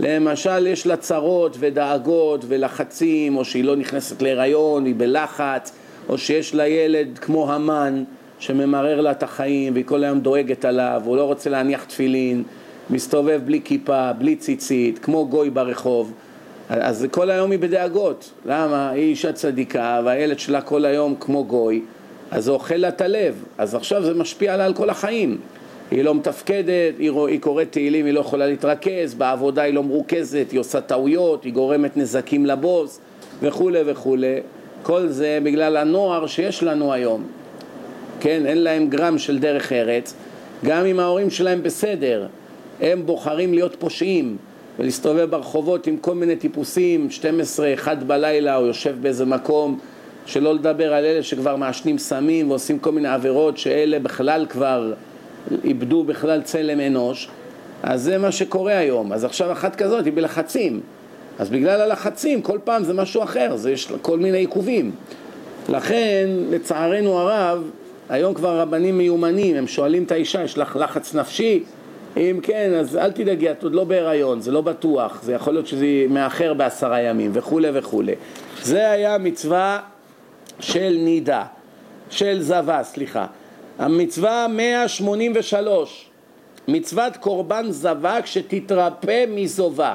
למשל 0.00 0.66
יש 0.66 0.86
לה 0.86 0.96
צרות 0.96 1.56
ודאגות 1.58 2.44
ולחצים, 2.48 3.36
או 3.36 3.44
שהיא 3.44 3.64
לא 3.64 3.76
נכנסת 3.76 4.22
להיריון, 4.22 4.84
היא 4.84 4.94
בלחץ, 4.96 5.72
או 6.08 6.18
שיש 6.18 6.54
לה 6.54 6.68
ילד 6.68 7.18
כמו 7.18 7.52
המן 7.52 8.04
שממרר 8.38 9.00
לה 9.00 9.10
את 9.10 9.22
החיים 9.22 9.72
והיא 9.72 9.84
כל 9.84 10.04
היום 10.04 10.20
דואגת 10.20 10.64
עליו, 10.64 11.02
הוא 11.04 11.16
לא 11.16 11.24
רוצה 11.24 11.50
להניח 11.50 11.84
תפילין, 11.84 12.42
מסתובב 12.90 13.40
בלי 13.44 13.60
כיפה, 13.64 14.12
בלי 14.12 14.36
ציצית, 14.36 14.98
כמו 14.98 15.26
גוי 15.28 15.50
ברחוב. 15.50 16.12
אז 16.68 17.06
כל 17.10 17.30
היום 17.30 17.50
היא 17.50 17.58
בדאגות. 17.58 18.30
למה? 18.46 18.90
היא 18.90 19.02
אישה 19.02 19.32
צדיקה 19.32 20.00
והילד 20.04 20.38
שלה 20.38 20.60
כל 20.60 20.84
היום 20.84 21.14
כמו 21.20 21.44
גוי, 21.44 21.82
אז 22.32 22.44
זה 22.44 22.50
אוכל 22.50 22.74
לה 22.74 22.88
את 22.88 23.00
הלב. 23.00 23.44
אז 23.58 23.74
עכשיו 23.74 24.04
זה 24.04 24.14
משפיע 24.14 24.54
עליה 24.54 24.66
על 24.66 24.74
כל 24.74 24.90
החיים. 24.90 25.38
היא 25.90 26.02
לא 26.02 26.14
מתפקדת, 26.14 26.98
היא, 26.98 27.10
היא 27.28 27.40
קוראת 27.40 27.72
תהילים, 27.72 28.06
היא 28.06 28.14
לא 28.14 28.20
יכולה 28.20 28.46
להתרכז, 28.46 29.14
בעבודה 29.14 29.62
היא 29.62 29.74
לא 29.74 29.82
מרוכזת, 29.82 30.46
היא 30.50 30.60
עושה 30.60 30.80
טעויות, 30.80 31.44
היא 31.44 31.52
גורמת 31.52 31.96
נזקים 31.96 32.46
לבוס 32.46 33.00
וכולי 33.42 33.80
וכולי. 33.86 34.36
כל 34.82 35.08
זה 35.08 35.38
בגלל 35.42 35.76
הנוער 35.76 36.26
שיש 36.26 36.62
לנו 36.62 36.92
היום. 36.92 37.26
כן, 38.20 38.46
אין 38.46 38.62
להם 38.62 38.88
גרם 38.88 39.18
של 39.18 39.38
דרך 39.38 39.72
ארץ, 39.72 40.14
גם 40.64 40.86
אם 40.86 41.00
ההורים 41.00 41.30
שלהם 41.30 41.62
בסדר, 41.62 42.26
הם 42.80 43.06
בוחרים 43.06 43.54
להיות 43.54 43.76
פושעים 43.78 44.36
ולהסתובב 44.78 45.30
ברחובות 45.30 45.86
עם 45.86 45.96
כל 45.96 46.14
מיני 46.14 46.36
טיפוסים, 46.36 47.10
12, 47.10 47.74
1 47.74 48.02
בלילה, 48.02 48.56
או 48.56 48.66
יושב 48.66 48.96
באיזה 49.00 49.24
מקום, 49.24 49.78
שלא 50.26 50.54
לדבר 50.54 50.94
על 50.94 51.04
אלה 51.04 51.22
שכבר 51.22 51.56
מעשנים 51.56 51.98
סמים 51.98 52.50
ועושים 52.50 52.78
כל 52.78 52.92
מיני 52.92 53.08
עבירות 53.08 53.58
שאלה 53.58 53.98
בכלל 53.98 54.46
כבר 54.48 54.92
איבדו 55.64 56.04
בכלל 56.04 56.42
צלם 56.42 56.80
אנוש, 56.80 57.28
אז 57.82 58.02
זה 58.02 58.18
מה 58.18 58.32
שקורה 58.32 58.78
היום. 58.78 59.12
אז 59.12 59.24
עכשיו 59.24 59.52
אחת 59.52 59.76
כזאת 59.76 60.04
היא 60.04 60.12
בלחצים. 60.12 60.80
אז 61.38 61.50
בגלל 61.50 61.80
הלחצים 61.80 62.42
כל 62.42 62.58
פעם 62.64 62.84
זה 62.84 62.94
משהו 62.94 63.22
אחר, 63.22 63.56
זה 63.56 63.70
יש 63.70 63.92
כל 64.02 64.18
מיני 64.18 64.38
עיכובים. 64.38 64.90
לכן, 65.68 66.28
לצערנו 66.50 67.18
הרב, 67.18 67.70
היום 68.08 68.34
כבר 68.34 68.60
רבנים 68.60 68.98
מיומנים, 68.98 69.56
הם 69.56 69.66
שואלים 69.66 70.02
את 70.04 70.12
האישה, 70.12 70.42
יש 70.42 70.58
לך 70.58 70.76
לחץ 70.80 71.14
נפשי? 71.14 71.64
אם 72.16 72.40
כן, 72.42 72.72
אז 72.80 72.96
אל 72.96 73.12
תדאגי, 73.12 73.50
את 73.50 73.62
עוד 73.62 73.74
לא 73.74 73.84
בהיריון, 73.84 74.40
זה 74.40 74.52
לא 74.52 74.60
בטוח, 74.60 75.20
זה 75.22 75.32
יכול 75.32 75.52
להיות 75.52 75.66
שזה 75.66 75.86
מאחר 76.08 76.54
בעשרה 76.54 77.00
ימים 77.00 77.30
וכולי 77.34 77.68
וכולי. 77.74 78.14
זה 78.62 78.90
היה 78.90 79.18
מצווה 79.18 79.80
של 80.60 80.96
נידה, 80.98 81.44
של 82.10 82.42
זבה, 82.42 82.82
סליחה. 82.82 83.26
המצווה 83.78 84.46
183, 84.48 86.10
מצוות 86.68 87.16
קורבן 87.16 87.66
זבה 87.70 88.22
כשתתרפא 88.22 89.24
מזובה. 89.28 89.94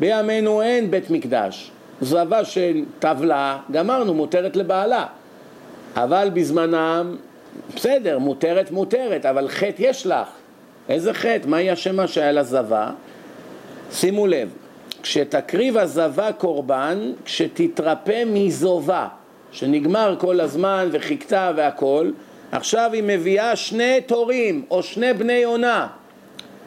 בימינו 0.00 0.62
אין 0.62 0.90
בית 0.90 1.10
מקדש. 1.10 1.70
זבה 2.00 2.44
של 2.44 2.84
טבלה, 2.98 3.58
גמרנו, 3.70 4.14
מותרת 4.14 4.56
לבעלה. 4.56 5.06
אבל 5.96 6.30
בזמנם, 6.34 7.16
בסדר, 7.76 8.18
מותרת 8.18 8.70
מותרת, 8.70 9.26
אבל 9.26 9.48
חטא 9.48 9.74
יש 9.78 10.06
לך. 10.06 10.28
איזה 10.88 11.14
חטא? 11.14 11.46
מהי 11.46 11.70
השמה 11.70 12.06
שהיה 12.06 12.32
לה 12.32 12.42
זבה? 12.42 12.90
שימו 13.92 14.26
לב, 14.26 14.48
כשתקריב 15.02 15.76
הזבה 15.76 16.32
קורבן, 16.32 17.12
כשתתרפא 17.24 18.22
מזובה, 18.26 19.08
שנגמר 19.54 20.16
כל 20.18 20.40
הזמן 20.40 20.88
וחיכתה 20.92 21.52
והכל, 21.56 22.10
עכשיו 22.52 22.90
היא 22.92 23.02
מביאה 23.06 23.56
שני 23.56 24.00
תורים 24.06 24.64
או 24.70 24.82
שני 24.82 25.12
בני 25.12 25.32
יונה. 25.32 25.86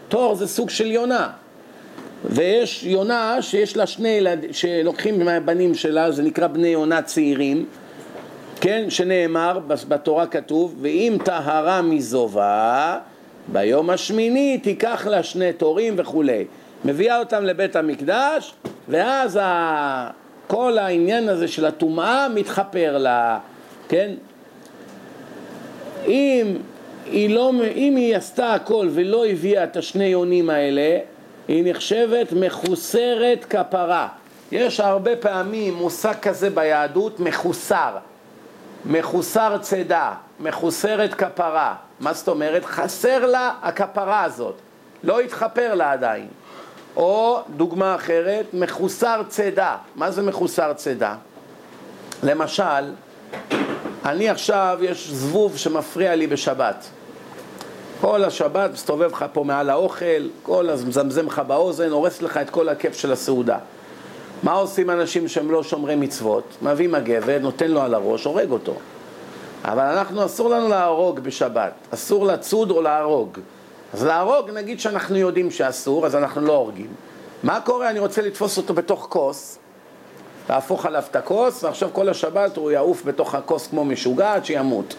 תור 0.10 0.36
זה 0.36 0.48
סוג 0.48 0.70
של 0.70 0.92
יונה. 0.92 1.30
ויש 2.26 2.84
יונה 2.84 3.42
שיש 3.42 3.78
לה 3.78 3.88
שני 3.88 4.10
ילדים, 4.10 4.54
שלוקחים 4.54 5.26
מהבנים 5.26 5.76
שלה, 5.76 6.12
זה 6.12 6.24
נקרא 6.24 6.48
בני 6.48 6.68
יונה 6.68 7.02
צעירים, 7.02 7.66
כן, 8.62 8.90
שנאמר, 8.90 9.60
בתורה 9.88 10.28
כתוב, 10.28 10.76
ואם 10.82 11.18
טהרה 11.24 11.82
מזובה, 11.82 12.98
ביום 13.48 13.90
השמיני 13.90 14.58
תיקח 14.64 15.08
לה 15.08 15.24
שני 15.24 15.54
תורים 15.54 15.94
וכולי. 15.98 16.46
מביאה 16.86 17.20
אותם 17.20 17.44
לבית 17.44 17.76
המקדש, 17.76 18.54
ואז 18.88 19.40
ה... 19.42 20.27
כל 20.48 20.78
העניין 20.78 21.30
הזה 21.30 21.48
של 21.48 21.66
הטומאה 21.66 22.30
מתחפר 22.30 22.98
לה, 22.98 23.40
כן? 23.90 24.12
אם 26.06 26.58
היא, 27.06 27.36
לא, 27.36 27.52
אם 27.76 27.96
היא 27.96 28.16
עשתה 28.16 28.54
הכל 28.54 28.88
ולא 28.92 29.26
הביאה 29.26 29.64
את 29.64 29.78
השני 29.78 30.06
יונים 30.06 30.50
האלה, 30.50 31.00
היא 31.48 31.64
נחשבת 31.72 32.28
מחוסרת 32.32 33.46
כפרה. 33.50 34.08
יש 34.52 34.80
הרבה 34.80 35.16
פעמים 35.16 35.74
מושג 35.74 36.14
כזה 36.22 36.50
ביהדות, 36.50 37.20
מחוסר. 37.20 37.98
מחוסר 38.86 39.58
צידה, 39.62 40.14
מחוסרת 40.40 41.14
כפרה. 41.14 41.76
מה 42.00 42.14
זאת 42.14 42.28
אומרת? 42.28 42.66
חסר 42.66 43.26
לה 43.26 43.54
הכפרה 43.62 44.24
הזאת, 44.24 44.56
לא 45.04 45.20
התחפר 45.20 45.74
לה 45.76 45.92
עדיין. 45.92 46.28
או 46.98 47.40
דוגמה 47.58 47.96
אחרת, 47.96 48.46
מחוסר 48.54 49.22
צידה. 49.30 49.76
מה 49.96 50.12
זה 50.12 50.22
מחוסר 50.22 50.74
צידה? 50.74 51.16
למשל, 52.24 52.92
אני 54.06 54.30
עכשיו, 54.30 54.78
יש 54.82 55.10
זבוב 55.10 55.58
שמפריע 55.58 56.16
לי 56.16 56.28
בשבת. 56.28 56.88
כל 58.02 58.24
השבת 58.24 58.72
מסתובב 58.74 59.12
לך 59.12 59.26
פה 59.34 59.44
מעל 59.44 59.70
האוכל, 59.70 60.28
כל 60.44 60.70
הזמזם 60.70 61.28
לך 61.28 61.40
באוזן, 61.48 61.90
הורס 61.90 62.22
לך 62.22 62.38
את 62.38 62.50
כל 62.50 62.70
הכיף 62.70 62.98
של 62.98 63.12
הסעודה. 63.12 63.58
מה 64.44 64.54
עושים 64.54 64.90
אנשים 64.90 65.28
שהם 65.28 65.52
לא 65.52 65.64
שומרי 65.64 65.96
מצוות? 65.96 66.44
מביא 66.62 66.90
מגבת, 66.90 67.42
נותן 67.42 67.72
לו 67.72 67.82
על 67.82 67.94
הראש, 67.94 68.26
הורג 68.26 68.52
אותו. 68.52 68.74
אבל 69.66 69.84
אנחנו, 69.84 70.26
אסור 70.26 70.50
לנו 70.50 70.68
להרוג 70.68 71.20
בשבת, 71.20 71.72
אסור 71.94 72.26
לצוד 72.26 72.72
או 72.72 72.82
להרוג. 72.82 73.40
אז 73.94 74.04
להרוג, 74.04 74.50
נגיד 74.50 74.80
שאנחנו 74.80 75.16
יודעים 75.16 75.52
שאסור, 75.52 76.06
אז 76.06 76.16
אנחנו 76.16 76.42
לא 76.42 76.54
הורגים. 76.54 76.88
מה 77.44 77.62
קורה? 77.62 77.90
אני 77.90 78.00
רוצה 78.00 78.22
לתפוס 78.22 78.58
אותו 78.58 78.74
בתוך 78.74 79.08
כוס, 79.10 79.58
להפוך 80.50 80.86
עליו 80.86 81.04
את 81.12 81.16
הכוס, 81.16 81.64
ועכשיו 81.64 81.90
כל 81.94 82.10
השבת 82.10 82.58
הוא 82.58 82.72
יעוף 82.72 83.04
בתוך 83.06 83.36
הכוס 83.36 83.68
כמו 83.68 83.86
משוגע 83.86 84.34
עד 84.34 84.46
שימות. 84.46 84.96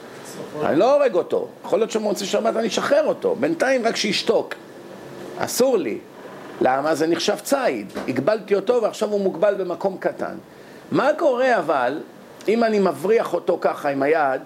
אני 0.62 0.78
לא 0.78 0.94
הורג 0.94 1.14
אותו. 1.14 1.48
יכול 1.64 1.78
להיות 1.78 1.90
שבמוצאי 1.90 2.26
שבת 2.26 2.56
אני 2.56 2.68
אשחרר 2.68 3.06
אותו. 3.06 3.36
בינתיים 3.40 3.86
רק 3.86 3.96
שישתוק. 3.96 4.54
אסור 5.38 5.78
לי. 5.78 5.98
למה? 6.60 6.94
זה 6.94 7.06
נחשב 7.06 7.36
ציד. 7.42 7.92
הגבלתי 8.08 8.54
אותו 8.54 8.82
ועכשיו 8.82 9.10
הוא 9.10 9.20
מוגבל 9.20 9.54
במקום 9.54 9.96
קטן. 10.00 10.34
מה 10.92 11.10
קורה 11.18 11.58
אבל 11.58 12.00
אם 12.48 12.64
אני 12.64 12.78
מבריח 12.78 13.34
אותו 13.34 13.58
ככה 13.60 13.88
עם 13.88 14.02
היד 14.02 14.40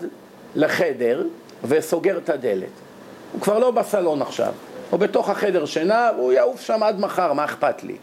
לחדר 0.54 1.22
וסוגר 1.64 2.18
את 2.18 2.28
הדלת? 2.28 2.68
הוא 3.32 3.40
כבר 3.40 3.58
לא 3.58 3.70
בסלון 3.70 4.22
עכשיו. 4.22 4.52
הוא 4.90 5.00
בתוך 5.00 5.28
החדר 5.28 5.66
שינה 5.66 6.10
והוא 6.16 6.32
יעוף 6.32 6.60
שם 6.60 6.82
עד 6.82 7.00
מחר, 7.00 7.32
מה 7.32 7.44
אכפת 7.44 7.82
לי? 7.82 7.96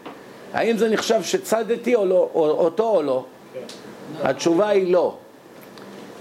האם 0.52 0.78
זה 0.78 0.88
נחשב 0.88 1.22
שצדתי 1.22 1.94
או 1.94 2.06
לא, 2.06 2.30
או, 2.34 2.50
אותו 2.50 2.88
או 2.88 3.02
לא? 3.02 3.24
התשובה 4.22 4.68
היא 4.68 4.92
לא. 4.92 5.16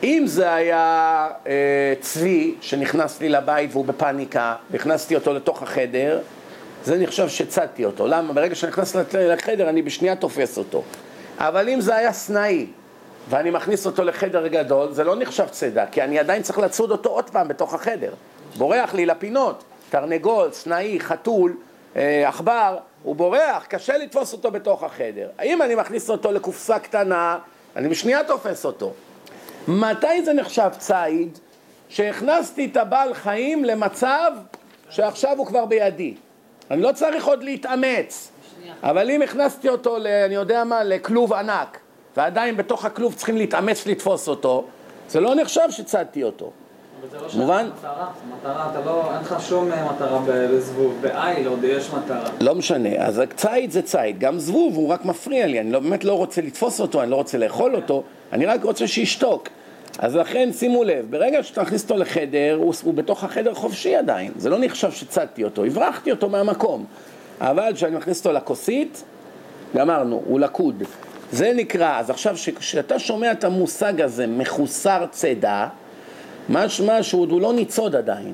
אם 0.04 0.24
זה 0.28 0.54
היה 0.54 1.28
אה, 1.48 1.93
צבי 2.00 2.56
שנכנס 2.62 3.22
לי 3.22 3.30
לבית 3.30 3.69
והוא 3.74 3.86
בפאניקה, 3.86 4.56
והכנסתי 4.72 5.15
אותו 5.15 5.34
לתוך 5.34 5.63
החדר, 5.63 6.19
זה 6.84 6.98
נחשב 6.98 7.30
שצדתי 7.30 7.86
אותו. 7.86 8.08
למה? 8.08 8.34
ברגע 8.34 8.56
שנכנס 8.56 8.95
לחדר 9.13 9.69
אני 9.69 9.82
בשנייה 9.82 10.15
תופס 10.15 10.58
אותו. 10.58 10.84
אבל 11.38 11.69
אם 11.69 11.82
זה 11.82 11.95
היה 11.95 12.13
סנאי, 12.13 12.65
ואני 13.30 13.50
מכניס 13.50 13.86
אותו 13.86 14.04
לחדר 14.04 14.48
גדול, 14.48 14.91
זה 14.91 15.04
לא 15.04 15.15
נחשב 15.15 15.48
צידה, 15.52 15.86
כי 15.91 16.02
אני 16.02 16.19
עדיין 16.19 16.41
צריך 16.41 16.60
לצוד 16.60 16.91
אותו 16.91 17.10
עוד 17.10 17.30
פעם 17.30 17.48
בתוך 17.48 17.74
החדר. 17.74 18.12
בורח 18.58 18.94
לי 18.94 19.06
לפינות, 19.06 19.64
תרנגול, 19.90 20.52
סנאי, 20.52 21.00
חתול, 21.00 21.58
אה, 21.96 22.30
עכבר, 22.30 22.78
הוא 23.04 23.16
בורח, 23.16 23.66
קשה 23.70 23.98
לתפוס 23.98 24.34
אותו 24.34 24.52
בתוך 24.52 24.84
החדר. 24.84 25.30
האם 25.38 25.62
אני 25.62 25.76
מכניס 25.76 26.10
אותו 26.10 26.32
לקופסה 26.32 26.80
קטנה, 26.80 27.38
אני 27.76 27.90
בשנייה 27.90 28.24
תופס 28.24 28.66
אותו. 28.66 28.94
מתי 29.68 30.26
זה 30.26 30.34
נחשב 30.34 30.70
ציד? 30.78 31.38
שהכנסתי 31.90 32.66
את 32.66 32.78
הבעל 32.78 33.14
חיים 33.14 33.66
למצב 33.66 34.32
שעכשיו 34.90 35.38
הוא 35.38 35.46
כבר 35.46 35.66
בידי. 35.66 36.16
אני 36.72 36.82
לא 36.82 36.92
צריך 36.92 37.26
עוד 37.26 37.44
להתאמץ. 37.44 38.32
אבל 38.84 39.10
אם 39.10 39.22
הכנסתי 39.22 39.70
אותו, 39.70 39.98
ל, 39.98 40.08
אני 40.08 40.36
יודע 40.36 40.64
מה, 40.64 40.84
לכלוב 40.84 41.34
ענק, 41.34 41.80
ועדיין 42.18 42.58
בתוך 42.58 42.86
הכלוב 42.86 43.14
צריכים 43.14 43.38
להתאמץ 43.38 43.88
לתפוס 43.88 44.28
אותו, 44.28 44.66
זה 45.10 45.20
לא 45.20 45.36
נחשב 45.36 45.70
שצדתי 45.70 46.24
אותו. 46.24 46.52
לא 47.22 47.28
מובן? 47.36 47.70
מטרה, 48.40 48.70
אתה 48.72 48.80
לא, 48.86 49.12
אין 49.14 49.22
לך 49.22 49.36
שום 49.40 49.72
אה, 49.72 49.92
מטרה 49.92 50.20
בזבוב, 50.28 50.98
בעיל 51.02 51.48
עוד 51.48 51.64
יש 51.64 51.90
מטרה. 51.90 52.30
לא 52.42 52.56
משנה, 52.56 52.90
אז 52.98 53.22
ציד 53.36 53.72
זה 53.72 53.82
ציד, 53.82 54.20
גם 54.20 54.40
זבוב 54.40 54.76
הוא 54.76 54.90
רק 54.90 55.06
מפריע 55.06 55.48
לי, 55.48 55.60
אני 55.60 55.72
לא, 55.72 55.80
באמת 55.80 56.04
לא 56.04 56.14
רוצה 56.14 56.42
לתפוס 56.42 56.82
אותו, 56.82 57.02
אני 57.02 57.12
לא 57.12 57.16
רוצה 57.16 57.38
לאכול 57.38 57.76
אותו, 57.76 58.04
אני 58.34 58.46
רק 58.46 58.64
רוצה 58.64 58.88
שישתוק. 58.88 59.48
אז 60.00 60.16
לכן 60.16 60.50
שימו 60.54 60.84
לב, 60.84 61.06
ברגע 61.10 61.44
שאתה 61.44 61.62
מכניס 61.62 61.84
אותו 61.84 61.98
לחדר, 61.98 62.58
הוא, 62.62 62.74
הוא 62.84 62.94
בתוך 62.94 63.24
החדר 63.24 63.54
חופשי 63.54 63.96
עדיין, 63.96 64.32
זה 64.36 64.50
לא 64.50 64.58
נחשב 64.60 64.92
שצדתי 64.92 65.44
אותו, 65.44 65.66
הברחתי 65.66 66.12
אותו 66.12 66.30
מהמקום. 66.30 66.86
אבל 67.42 67.72
כשאני 67.76 67.96
מכניס 67.96 68.20
אותו 68.20 68.32
לכוסית, 68.32 69.04
גמרנו, 69.76 70.22
הוא 70.26 70.40
לקוד. 70.40 70.84
זה 71.32 71.52
נקרא, 71.56 72.00
אז 72.00 72.10
עכשיו 72.10 72.36
כשאתה 72.60 73.00
שומע 73.00 73.32
את 73.32 73.44
המושג 73.44 74.02
הזה, 74.02 74.28
מחוסר 74.28 75.06
צידה, 75.12 75.68
משמע 76.50 77.04
שהוא 77.04 77.42
לא 77.42 77.54
ניצוד 77.54 77.96
עדיין. 77.96 78.34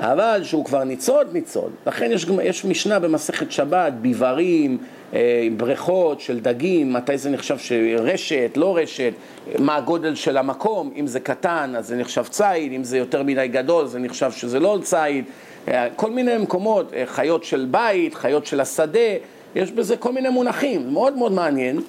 אבל 0.00 0.40
שהוא 0.44 0.64
כבר 0.64 0.84
ניצוד, 0.84 1.26
ניצוד. 1.32 1.72
לכן 1.86 2.10
יש, 2.12 2.26
יש 2.42 2.64
משנה 2.64 2.98
במסכת 2.98 3.52
שבת, 3.52 3.92
ביברים, 3.92 4.78
אה, 5.14 5.48
בריכות 5.56 6.20
של 6.20 6.40
דגים, 6.40 6.92
מתי 6.92 7.18
זה 7.18 7.30
נחשב 7.30 7.58
שרשת, 7.58 8.50
לא 8.56 8.76
רשת, 8.76 9.12
מה 9.58 9.76
הגודל 9.76 10.14
של 10.14 10.36
המקום, 10.36 10.92
אם 10.96 11.06
זה 11.06 11.20
קטן 11.20 11.74
אז 11.76 11.86
זה 11.86 11.96
נחשב 11.96 12.24
ציד, 12.24 12.72
אם 12.72 12.84
זה 12.84 12.98
יותר 12.98 13.22
מדי 13.22 13.48
גדול 13.48 13.86
זה 13.86 13.98
נחשב 13.98 14.30
שזה 14.30 14.60
לא 14.60 14.78
ציד, 14.82 15.24
אה, 15.68 15.88
כל 15.96 16.10
מיני 16.10 16.38
מקומות, 16.38 16.94
אה, 16.94 17.02
חיות 17.06 17.44
של 17.44 17.66
בית, 17.70 18.14
חיות 18.14 18.46
של 18.46 18.60
השדה, 18.60 19.10
יש 19.58 19.72
בזה 19.72 19.96
כל 19.96 20.12
מיני 20.12 20.28
מונחים, 20.28 20.92
מאוד 20.92 21.16
מאוד 21.16 21.32
מעניין. 21.32 21.80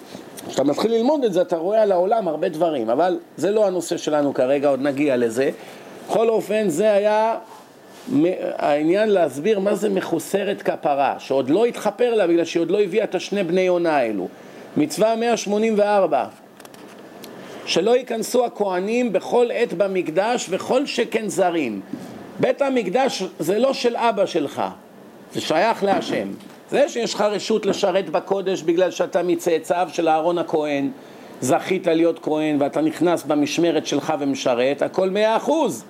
כשאתה 0.47 0.63
מתחיל 0.63 0.91
ללמוד 0.91 1.23
את 1.23 1.33
זה 1.33 1.41
אתה 1.41 1.57
רואה 1.57 1.81
על 1.81 1.91
העולם 1.91 2.27
הרבה 2.27 2.49
דברים, 2.49 2.89
אבל 2.89 3.19
זה 3.37 3.51
לא 3.51 3.67
הנושא 3.67 3.97
שלנו 3.97 4.33
כרגע, 4.33 4.69
עוד 4.69 4.81
נגיע 4.81 5.17
לזה. 5.17 5.49
בכל 6.07 6.29
אופן 6.29 6.69
זה 6.69 6.93
היה 6.93 7.37
העניין 8.57 9.09
להסביר 9.09 9.59
מה 9.59 9.75
זה 9.75 9.89
מחוסרת 9.89 10.61
כפרה, 10.61 11.15
שעוד 11.19 11.49
לא 11.49 11.65
התחפר 11.65 12.15
לה 12.15 12.27
בגלל 12.27 12.45
שהיא 12.45 12.61
עוד 12.61 12.71
לא 12.71 12.81
הביאה 12.81 13.03
את 13.03 13.15
השני 13.15 13.43
בני 13.43 13.61
יונה 13.61 13.97
האלו. 13.97 14.27
מצווה 14.77 15.15
184 15.15 16.25
שלא 17.65 17.97
ייכנסו 17.97 18.45
הכהנים 18.45 19.13
בכל 19.13 19.47
עת 19.53 19.73
במקדש 19.73 20.45
וכל 20.49 20.85
שכן 20.85 21.27
זרים. 21.27 21.81
בית 22.39 22.61
המקדש 22.61 23.23
זה 23.39 23.59
לא 23.59 23.73
של 23.73 23.95
אבא 23.95 24.25
שלך, 24.25 24.61
זה 25.33 25.41
שייך 25.41 25.83
להשם. 25.83 26.27
זה 26.71 26.89
שיש 26.89 27.13
לך 27.13 27.21
רשות 27.21 27.65
לשרת 27.65 28.09
בקודש 28.09 28.61
בגלל 28.61 28.91
שאתה 28.91 29.23
מצאצאיו 29.23 29.87
של 29.91 30.07
אהרון 30.07 30.37
הכהן, 30.37 30.89
זכית 31.41 31.87
להיות 31.87 32.19
כהן 32.19 32.57
ואתה 32.59 32.81
נכנס 32.81 33.23
במשמרת 33.23 33.87
שלך 33.87 34.13
ומשרת, 34.19 34.81
הכל 34.81 35.09
מאה 35.09 35.37
אחוז. 35.37 35.83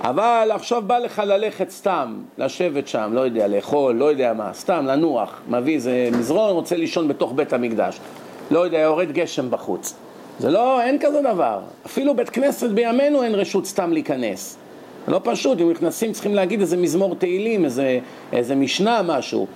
אבל 0.00 0.50
עכשיו 0.54 0.82
בא 0.82 0.98
לך 0.98 1.22
ללכת 1.26 1.70
סתם, 1.70 2.16
לשבת 2.38 2.88
שם, 2.88 3.10
לא 3.12 3.20
יודע, 3.20 3.48
לאכול, 3.48 3.94
לא 3.94 4.04
יודע 4.04 4.32
מה, 4.32 4.50
סתם 4.54 4.86
לנוח, 4.86 5.40
מביא 5.48 5.74
איזה 5.74 6.08
מזרון, 6.12 6.52
רוצה 6.52 6.76
לישון 6.76 7.08
בתוך 7.08 7.32
בית 7.32 7.52
המקדש. 7.52 8.00
לא 8.50 8.58
יודע, 8.58 8.78
יורד 8.78 9.12
גשם 9.12 9.50
בחוץ. 9.50 9.94
זה 10.38 10.50
לא, 10.50 10.82
אין 10.82 10.98
כזה 11.00 11.20
דבר. 11.22 11.60
אפילו 11.86 12.16
בית 12.16 12.30
כנסת 12.30 12.70
בימינו 12.70 13.22
אין 13.22 13.34
רשות 13.34 13.66
סתם 13.66 13.92
להיכנס. 13.92 14.56
לא 15.08 15.20
פשוט, 15.24 15.60
אם 15.60 15.70
נכנסים 15.70 16.12
צריכים 16.12 16.34
להגיד 16.34 16.60
איזה 16.60 16.76
מזמור 16.76 17.14
תהילים, 17.14 17.64
איזה, 17.64 17.98
איזה 18.32 18.54
משנה, 18.54 19.02
משהו. 19.02 19.46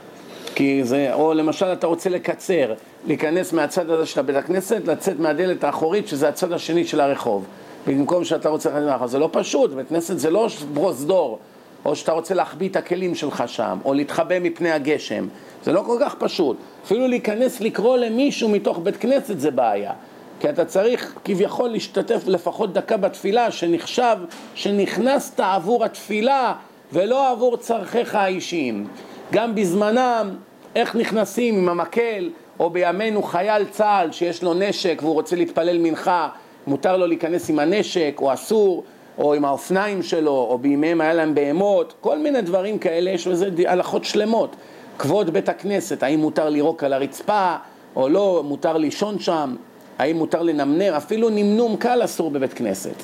כי 0.55 0.85
זה, 0.85 1.15
או 1.15 1.35
למשל 1.35 1.67
אתה 1.67 1.87
רוצה 1.87 2.11
לקצר, 2.11 2.73
להיכנס 3.07 3.53
מהצד 3.53 3.91
הזה 3.91 4.07
של 4.07 4.23
בית 4.23 4.37
הכנסת, 4.37 4.83
לצאת 4.87 5.21
מהדלת 5.21 5.65
האחורית, 5.65 6.09
שזה 6.09 6.29
הצד 6.29 6.53
השני 6.53 6.85
של 6.85 7.01
הרחוב. 7.01 7.45
במקום 7.87 8.25
שאתה 8.25 8.49
רוצה 8.49 8.71
להכניס 8.71 8.95
לך, 8.95 9.07
זה 9.07 9.19
לא 9.19 9.29
פשוט, 9.33 9.71
בית 9.71 9.89
כנסת 9.89 10.19
זה 10.19 10.31
לא 10.31 10.49
פרוזדור, 10.75 11.39
או 11.85 11.97
שאתה 11.97 12.13
רוצה 12.13 12.35
להחביא 12.35 12.69
את 12.69 12.77
הכלים 12.77 13.15
שלך 13.15 13.45
שם, 13.47 13.79
או 13.85 13.95
להתחבא 13.95 14.39
מפני 14.39 14.71
הגשם, 14.71 15.27
זה 15.65 15.73
לא 15.73 15.83
כל 15.87 15.99
כך 16.01 16.15
פשוט. 16.15 16.57
אפילו 16.85 17.09
להיכנס 17.09 17.61
לקרוא 17.61 17.97
למישהו 17.97 18.49
מתוך 18.49 18.79
בית 18.83 18.97
כנסת 18.97 19.39
זה 19.39 19.51
בעיה. 19.51 19.93
כי 20.41 20.51
אתה 20.51 20.65
צריך 20.65 21.15
כביכול 21.25 21.71
להשתתף 21.71 22.23
לפחות 22.27 22.73
דקה 22.73 22.97
בתפילה, 22.97 23.51
שנחשב 23.51 24.17
שנכנסת 24.55 25.41
עבור 25.41 25.85
התפילה 25.85 26.55
ולא 26.93 27.31
עבור 27.31 27.57
צרכיך 27.57 28.15
האישיים. 28.15 28.87
גם 29.33 29.55
בזמנם, 29.55 30.31
איך 30.77 30.97
נכנסים 30.97 31.55
עם 31.55 31.69
המקל, 31.69 32.31
או 32.61 32.71
בימינו 32.71 33.23
חייל 33.23 33.65
צה"ל 33.65 34.13
שיש 34.13 34.43
לו 34.43 34.55
נשק 34.55 34.99
והוא 35.03 35.15
רוצה 35.15 35.37
להתפלל 35.37 35.79
מנחה, 35.79 36.29
מותר 36.67 36.97
לו 36.97 37.07
להיכנס 37.07 37.51
עם 37.51 37.59
הנשק 37.59 38.15
או 38.19 38.33
אסור, 38.33 38.85
או 39.19 39.35
עם 39.35 39.45
האופניים 39.45 40.03
שלו, 40.03 40.47
או 40.51 40.59
בימיהם 40.59 41.01
היה 41.01 41.15
להם 41.15 41.35
בהמות, 41.35 41.95
כל 42.01 42.19
מיני 42.19 42.43
דברים 42.43 42.79
כאלה, 42.79 43.11
יש 43.11 43.27
לזה 43.27 43.49
הלכות 43.67 44.05
שלמות. 44.05 44.57
כבוד 44.99 45.31
בית 45.31 45.49
הכנסת, 45.49 46.03
האם 46.03 46.21
מותר 46.21 46.49
לירוק 46.49 46.85
על 46.85 46.93
הרצפה 46.93 47.57
או 47.97 48.09
לא, 48.09 48.43
מותר 48.45 48.77
לישון 48.77 49.19
שם, 49.19 49.55
האם 49.99 50.17
מותר 50.17 50.43
לנמנם, 50.43 50.95
אפילו 50.95 51.31
נמנום 51.31 51.77
קל 51.77 52.05
אסור 52.05 52.31
בבית 52.31 52.53
כנסת. 52.53 52.95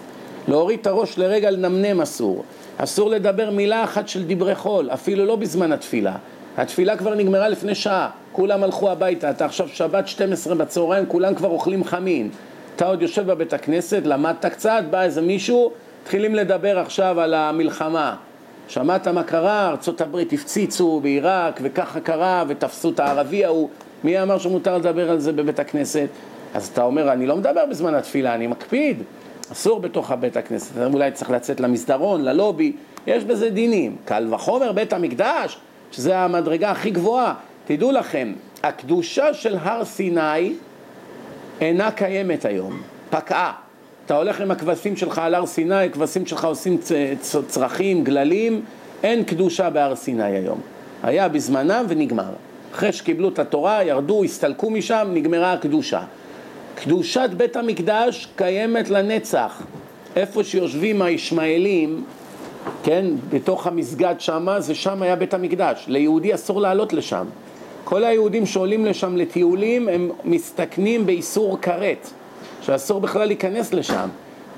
להוריד 0.48 0.80
את 0.80 0.86
הראש 0.86 1.18
לרגע 1.18 1.50
לנמנם 1.50 2.00
אסור. 2.00 2.44
אסור 2.82 3.10
לדבר 3.10 3.50
מילה 3.50 3.84
אחת 3.84 4.08
של 4.08 4.24
דברי 4.26 4.54
חול, 4.54 4.90
אפילו 4.90 5.26
לא 5.26 5.36
בזמן 5.36 5.72
התפילה. 5.72 6.16
התפילה 6.56 6.96
כבר 6.96 7.14
נגמרה 7.14 7.48
לפני 7.48 7.74
שעה, 7.74 8.10
כולם 8.32 8.62
הלכו 8.62 8.90
הביתה, 8.90 9.30
אתה 9.30 9.44
עכשיו 9.44 9.68
שבת 9.68 10.08
12 10.08 10.54
בצהריים, 10.54 11.06
כולם 11.06 11.34
כבר 11.34 11.48
אוכלים 11.48 11.84
חמין. 11.84 12.30
אתה 12.76 12.86
עוד 12.86 13.02
יושב 13.02 13.26
בבית 13.26 13.52
הכנסת, 13.52 14.02
למדת 14.04 14.46
קצת, 14.46 14.82
בא 14.90 15.02
איזה 15.02 15.22
מישהו, 15.22 15.72
מתחילים 16.02 16.34
לדבר 16.34 16.78
עכשיו 16.78 17.20
על 17.20 17.34
המלחמה. 17.34 18.16
שמעת 18.68 19.08
מה 19.08 19.22
קרה? 19.22 19.68
ארצות 19.68 20.00
הברית 20.00 20.32
הפציצו 20.32 21.00
בעיראק, 21.02 21.60
וככה 21.62 22.00
קרה, 22.00 22.44
ותפסו 22.48 22.90
את 22.90 23.00
הערבי 23.00 23.44
ההוא. 23.44 23.68
מי 24.04 24.22
אמר 24.22 24.38
שמותר 24.38 24.78
לדבר 24.78 25.10
על 25.10 25.18
זה 25.18 25.32
בבית 25.32 25.58
הכנסת? 25.58 26.08
אז 26.54 26.66
אתה 26.66 26.82
אומר, 26.82 27.12
אני 27.12 27.26
לא 27.26 27.36
מדבר 27.36 27.66
בזמן 27.70 27.94
התפילה, 27.94 28.34
אני 28.34 28.46
מקפיד. 28.46 29.02
אסור 29.52 29.80
בתוך 29.80 30.10
הבית 30.10 30.36
הכנסת, 30.36 30.72
אולי 30.92 31.12
צריך 31.12 31.30
לצאת 31.30 31.60
למסדרון, 31.60 32.24
ללובי, 32.24 32.72
יש 33.06 33.24
בזה 33.24 33.50
דינים. 33.50 33.96
קל 34.04 34.34
וחומר 34.34 34.72
בית 34.72 34.92
המקדש, 34.92 35.58
שזה 35.92 36.18
המדרגה 36.18 36.70
הכי 36.70 36.90
גבוהה. 36.90 37.34
תדעו 37.64 37.92
לכם, 37.92 38.32
הקדושה 38.62 39.34
של 39.34 39.56
הר 39.60 39.84
סיני 39.84 40.52
אינה 41.60 41.90
קיימת 41.90 42.44
היום, 42.44 42.80
פקעה. 43.10 43.52
אתה 44.06 44.16
הולך 44.16 44.40
עם 44.40 44.50
הכבשים 44.50 44.96
שלך 44.96 45.18
על 45.18 45.34
הר 45.34 45.46
סיני, 45.46 45.84
הכבשים 45.84 46.26
שלך 46.26 46.44
עושים 46.44 46.78
צרכים, 47.48 48.04
גללים, 48.04 48.62
אין 49.02 49.24
קדושה 49.24 49.70
בהר 49.70 49.96
סיני 49.96 50.24
היום. 50.24 50.60
היה 51.02 51.28
בזמנם 51.28 51.84
ונגמר. 51.88 52.32
אחרי 52.74 52.92
שקיבלו 52.92 53.28
את 53.28 53.38
התורה, 53.38 53.84
ירדו, 53.84 54.24
הסתלקו 54.24 54.70
משם, 54.70 55.08
נגמרה 55.14 55.52
הקדושה. 55.52 56.02
קדושת 56.74 57.30
בית 57.36 57.56
המקדש 57.56 58.28
קיימת 58.36 58.90
לנצח. 58.90 59.62
איפה 60.16 60.44
שיושבים 60.44 61.02
הישמעאלים, 61.02 62.04
כן, 62.82 63.06
בתוך 63.30 63.66
המסגד 63.66 64.14
שמה, 64.18 64.60
זה 64.60 64.74
שם 64.74 65.02
היה 65.02 65.16
בית 65.16 65.34
המקדש. 65.34 65.84
ליהודי 65.88 66.34
אסור 66.34 66.60
לעלות 66.60 66.92
לשם. 66.92 67.26
כל 67.84 68.04
היהודים 68.04 68.46
שעולים 68.46 68.84
לשם 68.84 69.16
לטיולים, 69.16 69.88
הם 69.88 70.10
מסתכנים 70.24 71.06
באיסור 71.06 71.58
כרת, 71.62 72.10
שאסור 72.60 73.00
בכלל 73.00 73.26
להיכנס 73.26 73.72
לשם. 73.72 74.08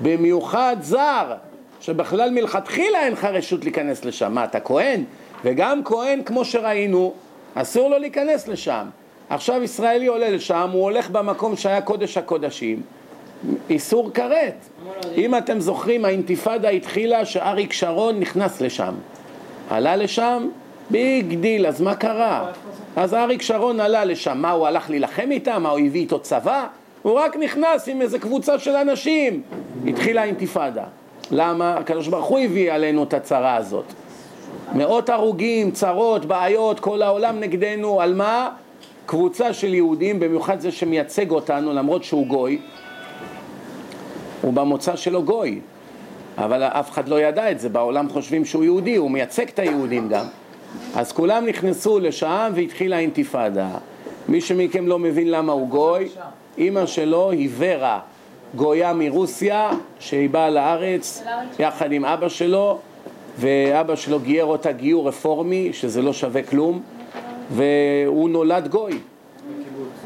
במיוחד 0.02 0.76
זר, 0.80 1.34
שבכלל 1.80 2.30
מלכתחילה 2.30 3.00
אין 3.02 3.12
לך 3.12 3.24
רשות 3.24 3.64
להיכנס 3.64 4.04
לשם. 4.04 4.32
מה, 4.32 4.44
אתה 4.44 4.60
כהן? 4.60 5.04
וגם 5.44 5.84
כהן, 5.84 6.22
כמו 6.22 6.44
שראינו, 6.44 7.14
אסור 7.54 7.90
לו 7.90 7.98
להיכנס 7.98 8.48
לשם. 8.48 8.86
עכשיו 9.28 9.62
ישראלי 9.62 10.06
עולה 10.06 10.30
לשם, 10.30 10.70
הוא 10.72 10.82
הולך 10.82 11.10
במקום 11.10 11.56
שהיה 11.56 11.80
קודש 11.80 12.16
הקודשים, 12.16 12.82
איסור 13.70 14.10
כרת. 14.14 14.54
אם 15.16 15.38
אתם 15.38 15.60
זוכרים, 15.60 16.04
האינתיפאדה 16.04 16.68
התחילה 16.68 17.24
שאריק 17.24 17.72
שרון 17.72 18.20
נכנס 18.20 18.60
לשם. 18.60 18.94
עלה 19.70 19.96
לשם, 19.96 20.48
big 20.90 21.34
deal, 21.34 21.66
אז 21.66 21.80
מה 21.80 21.94
קרה? 21.94 22.52
אז 22.96 23.14
אריק 23.14 23.42
שרון 23.42 23.80
עלה 23.80 24.04
לשם, 24.04 24.38
מה 24.38 24.50
הוא 24.50 24.66
הלך 24.66 24.90
להילחם 24.90 25.30
איתם? 25.30 25.62
מה 25.62 25.70
הוא 25.70 25.78
הביא 25.78 26.00
איתו 26.00 26.18
צבא? 26.18 26.66
הוא 27.02 27.12
רק 27.12 27.36
נכנס 27.36 27.88
עם 27.88 28.02
איזה 28.02 28.18
קבוצה 28.18 28.58
של 28.58 28.76
אנשים. 28.76 29.42
התחילה 29.86 30.22
האינתיפאדה. 30.22 30.84
למה? 31.30 31.74
הקדוש 31.74 32.08
ברוך 32.08 32.26
הוא 32.26 32.38
הביא 32.38 32.72
עלינו 32.72 33.02
את 33.02 33.14
הצרה 33.14 33.56
הזאת. 33.56 33.84
מאות 34.74 35.08
הרוגים, 35.08 35.70
צרות, 35.70 36.24
בעיות, 36.24 36.80
כל 36.80 37.02
העולם 37.02 37.40
נגדנו, 37.40 38.00
על 38.00 38.14
מה? 38.14 38.50
קבוצה 39.06 39.52
של 39.52 39.74
יהודים, 39.74 40.20
במיוחד 40.20 40.60
זה 40.60 40.72
שמייצג 40.72 41.30
אותנו, 41.30 41.72
למרות 41.72 42.04
שהוא 42.04 42.26
גוי, 42.26 42.58
הוא 44.42 44.52
במוצא 44.52 44.96
שלו 44.96 45.22
גוי, 45.22 45.60
אבל 46.38 46.62
אף 46.62 46.90
אחד 46.90 47.08
לא 47.08 47.20
ידע 47.20 47.50
את 47.50 47.60
זה, 47.60 47.68
בעולם 47.68 48.08
חושבים 48.08 48.44
שהוא 48.44 48.64
יהודי, 48.64 48.96
הוא 48.96 49.10
מייצג 49.10 49.48
את 49.48 49.58
היהודים 49.58 50.08
גם. 50.08 50.24
אז 50.94 51.12
כולם 51.12 51.46
נכנסו 51.46 51.98
לשם 51.98 52.52
והתחילה 52.54 52.96
האינתיפאדה. 52.96 53.68
מי 54.28 54.40
שמכם 54.40 54.86
לא 54.86 54.98
מבין 54.98 55.30
למה 55.30 55.52
הוא 55.52 55.68
גוי, 55.68 56.08
אימא 56.58 56.86
שלו 56.86 57.30
היא 57.30 57.48
ורה, 57.56 58.00
גויה 58.56 58.92
מרוסיה, 58.92 59.70
שהיא 59.98 60.30
באה 60.30 60.50
לארץ 60.50 61.24
יחד 61.58 61.92
עם 61.92 62.04
אבא 62.04 62.28
שלו, 62.28 62.78
ואבא 63.38 63.96
שלו 63.96 64.20
גייר 64.20 64.44
אותה 64.44 64.72
גיור 64.72 65.08
רפורמי, 65.08 65.72
שזה 65.72 66.02
לא 66.02 66.12
שווה 66.12 66.42
כלום, 66.42 66.82
והוא 67.52 68.30
נולד 68.30 68.68
גוי. 68.68 68.98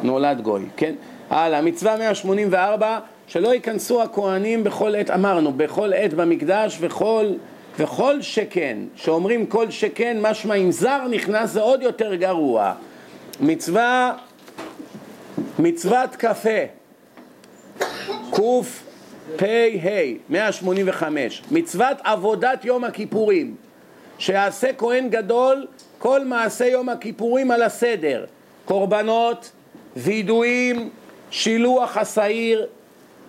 נולד 0.02 0.40
גוי, 0.40 0.62
כן? 0.76 0.94
הלאה, 1.30 1.62
מצווה 1.62 1.96
184, 1.96 2.98
שלא 3.26 3.54
ייכנסו 3.54 4.02
הכהנים 4.02 4.64
בכל 4.64 4.94
עת, 4.94 5.10
אמרנו, 5.10 5.52
בכל 5.52 5.92
עת 5.92 6.14
במקדש 6.14 6.78
וכל, 6.80 7.26
וכל 7.78 8.22
שכן, 8.22 8.78
שאומרים 8.96 9.46
כל 9.46 9.70
שכן, 9.70 10.18
משמע 10.20 10.54
אם 10.54 10.70
זר 10.70 11.06
נכנס 11.10 11.50
זה 11.50 11.60
עוד 11.60 11.82
יותר 11.82 12.14
גרוע. 12.14 12.72
מצווה, 13.40 14.12
מצוות 15.58 16.16
קפה, 16.16 16.60
קפ"ה, 18.30 19.46
185, 20.30 21.42
מצוות 21.50 21.96
עבודת 22.04 22.64
יום 22.64 22.84
הכיפורים, 22.84 23.54
שיעשה 24.18 24.72
כהן 24.78 25.08
גדול 25.10 25.66
כל 25.98 26.24
מעשה 26.24 26.66
יום 26.66 26.88
הכיפורים 26.88 27.50
על 27.50 27.62
הסדר, 27.62 28.24
קורבנות, 28.64 29.50
וידויים, 29.96 30.90
שילוח 31.30 31.96
השעיר, 31.96 32.66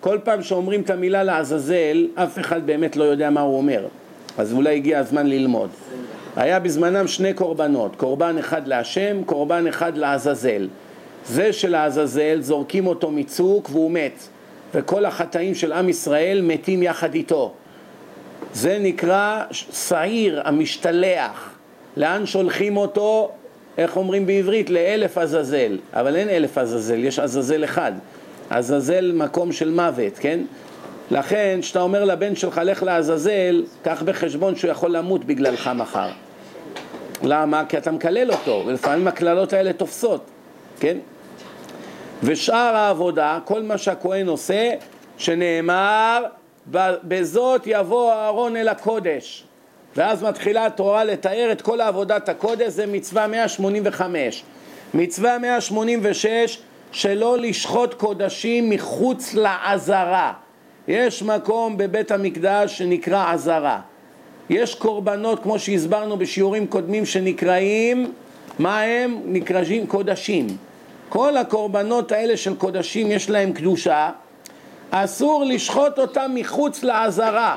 כל 0.00 0.18
פעם 0.24 0.42
שאומרים 0.42 0.80
את 0.80 0.90
המילה 0.90 1.22
לעזאזל, 1.22 2.06
אף 2.14 2.38
אחד 2.38 2.66
באמת 2.66 2.96
לא 2.96 3.04
יודע 3.04 3.30
מה 3.30 3.40
הוא 3.40 3.56
אומר, 3.56 3.86
אז 4.38 4.52
אולי 4.52 4.76
הגיע 4.76 4.98
הזמן 4.98 5.26
ללמוד. 5.26 5.70
היה 6.36 6.60
בזמנם 6.60 7.06
שני 7.06 7.34
קורבנות, 7.34 7.96
קורבן 7.96 8.38
אחד 8.38 8.68
להשם, 8.68 9.24
קורבן 9.24 9.66
אחד 9.66 9.96
לעזאזל. 9.96 10.68
זה 11.26 11.52
של 11.52 11.74
העזאזל, 11.74 12.40
זורקים 12.40 12.86
אותו 12.86 13.10
מצוק 13.10 13.68
והוא 13.72 13.90
מת, 13.90 14.22
וכל 14.74 15.04
החטאים 15.04 15.54
של 15.54 15.72
עם 15.72 15.88
ישראל 15.88 16.40
מתים 16.42 16.82
יחד 16.82 17.14
איתו. 17.14 17.52
זה 18.52 18.78
נקרא 18.80 19.44
שעיר 19.50 20.42
המשתלח. 20.44 21.57
לאן 21.96 22.26
שולחים 22.26 22.76
אותו? 22.76 23.30
איך 23.78 23.96
אומרים 23.96 24.26
בעברית? 24.26 24.70
לאלף 24.70 25.18
עזאזל. 25.18 25.78
אבל 25.92 26.16
אין 26.16 26.28
אלף 26.28 26.58
עזאזל, 26.58 27.04
יש 27.04 27.18
עזאזל 27.18 27.64
אחד. 27.64 27.92
עזאזל 28.50 29.12
מקום 29.14 29.52
של 29.52 29.70
מוות, 29.70 30.18
כן? 30.20 30.40
לכן, 31.10 31.58
כשאתה 31.62 31.80
אומר 31.80 32.04
לבן 32.04 32.36
שלך 32.36 32.60
לך 32.64 32.82
לעזאזל, 32.82 33.64
קח 33.82 34.02
בחשבון 34.02 34.56
שהוא 34.56 34.70
יכול 34.70 34.90
למות 34.90 35.24
בגללך 35.24 35.70
מחר. 35.74 36.08
למה? 37.22 37.64
כי 37.68 37.78
אתה 37.78 37.90
מקלל 37.90 38.30
אותו, 38.32 38.62
ולפעמים 38.66 39.08
הקללות 39.08 39.52
האלה 39.52 39.72
תופסות, 39.72 40.24
כן? 40.80 40.98
ושאר 42.22 42.76
העבודה, 42.76 43.38
כל 43.44 43.62
מה 43.62 43.78
שהכהן 43.78 44.28
עושה, 44.28 44.70
שנאמר, 45.18 46.24
בזאת 47.04 47.62
יבוא 47.66 48.12
אהרון 48.12 48.56
אל 48.56 48.68
הקודש. 48.68 49.44
ואז 49.96 50.22
מתחילה 50.22 50.66
התורה 50.66 51.04
לתאר 51.04 51.48
את 51.52 51.62
כל 51.62 51.80
עבודת 51.80 52.28
הקודש, 52.28 52.68
זה 52.68 52.86
מצווה 52.86 53.26
185. 53.26 54.42
מצווה 54.94 55.38
186, 55.38 56.58
שלא 56.92 57.38
לשחוט 57.38 57.94
קודשים 57.94 58.70
מחוץ 58.70 59.34
לעזרה. 59.34 60.32
יש 60.88 61.22
מקום 61.22 61.76
בבית 61.76 62.10
המקדש 62.10 62.78
שנקרא 62.78 63.32
עזרה. 63.32 63.80
יש 64.50 64.74
קורבנות, 64.74 65.42
כמו 65.42 65.58
שהסברנו 65.58 66.16
בשיעורים 66.16 66.66
קודמים, 66.66 67.06
שנקראים, 67.06 68.12
מה 68.58 68.80
הם? 68.80 69.20
נקראים 69.24 69.86
קודשים. 69.86 70.46
כל 71.08 71.36
הקורבנות 71.36 72.12
האלה 72.12 72.36
של 72.36 72.56
קודשים 72.56 73.10
יש 73.10 73.30
להם 73.30 73.52
קדושה, 73.52 74.10
אסור 74.90 75.44
לשחוט 75.44 75.98
אותם 75.98 76.30
מחוץ 76.34 76.82
לעזרה. 76.82 77.56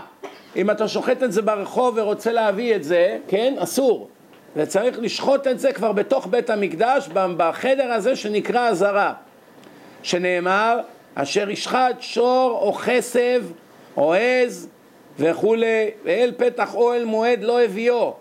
אם 0.56 0.72
אתה 0.72 0.88
שוחט 0.88 1.24
את 1.24 1.32
זה 1.32 1.42
ברחוב 1.42 1.94
ורוצה 1.98 2.32
להביא 2.32 2.76
את 2.76 2.84
זה, 2.84 3.18
כן, 3.28 3.54
אסור. 3.58 4.10
וצריך 4.56 5.00
לשחוט 5.00 5.48
את 5.48 5.60
זה 5.60 5.74
כבר 5.74 5.92
בתוך 5.92 6.28
בית 6.28 6.50
המקדש, 6.50 7.10
בחדר 7.14 7.92
הזה 7.92 8.16
שנקרא 8.16 8.70
עזרה. 8.70 9.14
שנאמר, 10.04 10.80
אשר 11.16 11.50
ישחט 11.50 11.96
שור 12.00 12.60
או 12.62 12.74
חסב 12.74 13.44
או 13.98 14.14
עז 14.14 14.70
וכולי, 15.20 15.90
ואל 16.04 16.32
פתח 16.38 16.76
אוהל 16.76 17.06
מועד 17.06 17.44
לא 17.44 17.62
הביאו. 17.62 18.14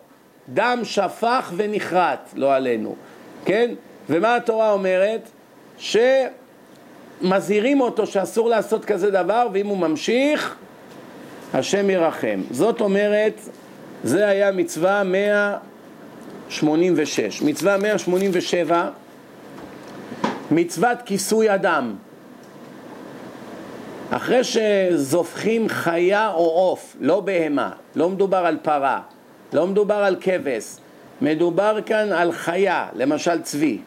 דם 0.49 0.81
שפך 0.83 1.53
ונחרט, 1.57 2.31
לא 2.35 2.55
עלינו, 2.55 2.95
כן? 3.45 3.71
ומה 4.09 4.37
התורה 4.37 4.73
אומרת? 4.73 5.29
שמזהירים 7.23 7.81
אותו 7.81 8.07
שאסור 8.07 8.49
לעשות 8.49 8.85
כזה 8.85 9.11
דבר, 9.11 9.49
ואם 9.53 9.67
הוא 9.67 9.79
ממשיך, 9.79 10.57
השם 11.55 11.91
ירחם. 11.91 12.41
זאת 12.51 12.81
אומרת, 12.81 13.41
זה 14.05 14.29
היה 14.29 14.53
מצווה 14.53 15.03
186. 15.05 17.43
מצווה 17.43 17.77
187, 17.77 18.89
מצוות 20.51 20.99
כיסוי 21.05 21.55
אדם. 21.55 21.95
אחרי 24.11 24.41
שזופחים 24.45 25.69
חיה 25.69 26.29
או 26.29 26.51
עוף, 26.51 26.97
לא 27.01 27.21
בהמה, 27.21 27.71
לא 27.97 28.09
מדובר 28.09 28.37
על 28.37 28.57
פרה, 28.63 29.01
לא 29.53 29.67
מדובר 29.67 29.95
על 29.95 30.17
כבש, 30.21 30.77
מדובר 31.23 31.79
כאן 31.87 32.13
על 32.13 32.33
חיה, 32.33 32.89
למשל 32.95 33.43
צבי. 33.43 33.79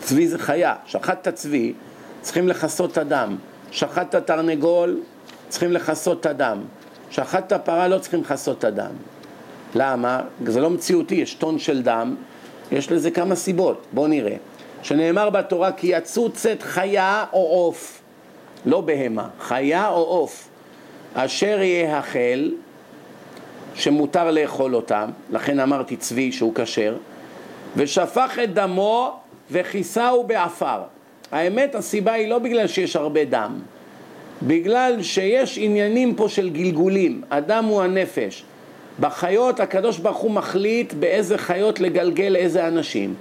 צבי 0.00 0.28
זה 0.28 0.38
חיה, 0.38 0.74
שחטת 0.86 1.34
צבי, 1.34 1.72
צריכים 2.20 2.48
לכסות 2.48 2.98
אדם. 2.98 3.36
שחטת 3.70 4.26
תרנגול, 4.26 5.00
צריכים 5.50 5.72
לכסות 5.72 6.26
אדם. 6.26 6.58
שחטת 7.10 7.64
פרה, 7.64 7.88
לא 7.88 7.98
צריכים 7.98 8.20
לכסות 8.20 8.64
אדם. 8.64 8.90
למה? 9.74 10.20
זה 10.44 10.60
לא 10.60 10.70
מציאותי, 10.70 11.14
יש 11.14 11.34
טון 11.34 11.58
של 11.58 11.82
דם, 11.82 12.16
יש 12.72 12.92
לזה 12.92 13.10
כמה 13.10 13.34
סיבות, 13.34 13.86
בואו 13.92 14.06
נראה. 14.06 14.36
שנאמר 14.82 15.30
בתורה 15.30 15.72
כי 15.72 15.86
יצוץ 15.86 16.46
את 16.46 16.62
חיה 16.62 17.24
או 17.32 17.38
עוף, 17.38 18.00
לא 18.66 18.80
בהמה, 18.80 19.28
חיה 19.40 19.88
או 19.88 20.02
עוף, 20.02 20.48
אשר 21.14 21.58
יאכל, 21.62 22.50
שמותר 23.74 24.30
לאכול 24.30 24.74
אותם, 24.74 25.10
לכן 25.30 25.60
אמרתי 25.60 25.96
צבי 25.96 26.32
שהוא 26.32 26.52
כשר, 26.54 26.96
ושפך 27.76 28.38
את 28.44 28.54
דמו 28.54 29.20
וכיסהו 29.50 30.24
בעפר. 30.24 30.80
האמת, 31.32 31.74
הסיבה 31.74 32.12
היא 32.12 32.28
לא 32.28 32.38
בגלל 32.38 32.66
שיש 32.66 32.96
הרבה 32.96 33.24
דם, 33.24 33.58
בגלל 34.42 35.02
שיש 35.02 35.58
עניינים 35.58 36.14
פה 36.14 36.28
של 36.28 36.50
גלגולים, 36.50 37.22
הדם 37.30 37.64
הוא 37.68 37.82
הנפש. 37.82 38.44
בחיות 39.00 39.60
הקדוש 39.60 39.98
ברוך 39.98 40.18
הוא 40.18 40.30
מחליט 40.30 40.92
באיזה 40.92 41.38
חיות 41.38 41.80
לגלגל 41.80 42.36
איזה 42.36 42.68
אנשים. 42.68 43.14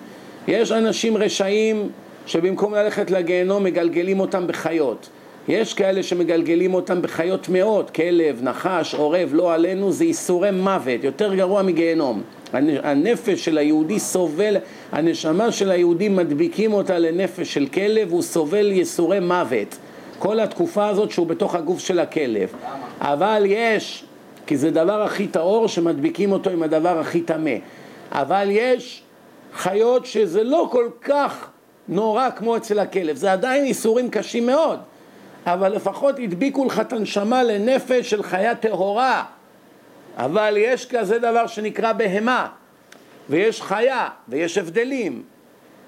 יש 0.48 0.72
אנשים 0.72 1.18
רשעים 1.18 1.90
שבמקום 2.26 2.74
ללכת 2.74 3.12
לגיהנום 3.12 3.64
מגלגלים 3.64 4.20
אותם 4.20 4.48
בחיות. 4.48 5.10
יש 5.48 5.74
כאלה 5.74 6.04
שמגלגלים 6.04 6.74
אותם 6.74 7.02
בחיות 7.02 7.50
מאוד, 7.50 7.90
כלב, 7.90 8.40
נחש, 8.44 8.94
עורב, 8.94 9.30
לא 9.34 9.54
עלינו, 9.54 9.92
זה 9.92 10.06
ייסורי 10.06 10.52
מוות, 10.52 11.04
יותר 11.04 11.36
גרוע 11.36 11.62
מגיהנום. 11.62 12.22
הנפש 12.54 13.46
של 13.46 13.58
היהודי 13.58 14.00
סובל, 14.00 14.58
הנשמה 14.92 15.52
של 15.52 15.72
היהודי 15.72 16.10
מדביקים 16.10 16.74
אותה 16.74 17.00
לנפש 17.00 17.54
של 17.54 17.66
כלב, 17.66 18.12
הוא 18.12 18.22
סובל 18.22 18.72
ייסורי 18.72 19.20
מוות. 19.20 19.78
כל 20.20 20.40
התקופה 20.40 20.88
הזאת 20.88 21.12
שהוא 21.12 21.28
בתוך 21.28 21.56
הגוף 21.56 21.80
של 21.80 22.00
הכלב. 22.00 22.50
אבל 23.02 23.44
יש, 23.46 24.06
כי 24.46 24.58
זה 24.58 24.72
דבר 24.72 25.02
הכי 25.02 25.28
טהור 25.28 25.68
שמדביקים 25.68 26.32
אותו 26.32 26.50
עם 26.50 26.64
הדבר 26.64 27.00
הכי 27.00 27.22
טמא. 27.22 27.56
אבל 28.12 28.48
יש 28.52 29.04
חיות 29.54 30.06
שזה 30.06 30.44
לא 30.44 30.68
כל 30.72 30.90
כך 31.02 31.50
נורא 31.88 32.30
כמו 32.36 32.58
אצל 32.58 32.80
הכלב, 32.80 33.16
זה 33.16 33.32
עדיין 33.32 33.66
ייסורים 33.66 34.10
קשים 34.10 34.46
מאוד. 34.46 34.80
אבל 35.46 35.72
לפחות 35.76 36.16
הדביקו 36.20 36.66
לך 36.66 36.80
את 36.80 36.94
הנשמה 36.94 37.44
לנפש 37.44 38.10
של 38.10 38.24
חיה 38.24 38.56
טהורה. 38.56 39.24
אבל 40.18 40.54
יש 40.58 40.86
כזה 40.86 41.20
דבר 41.20 41.48
שנקרא 41.48 41.94
בהמה, 41.94 42.48
ויש 43.30 43.62
חיה, 43.62 44.08
ויש 44.28 44.58
הבדלים. 44.58 45.24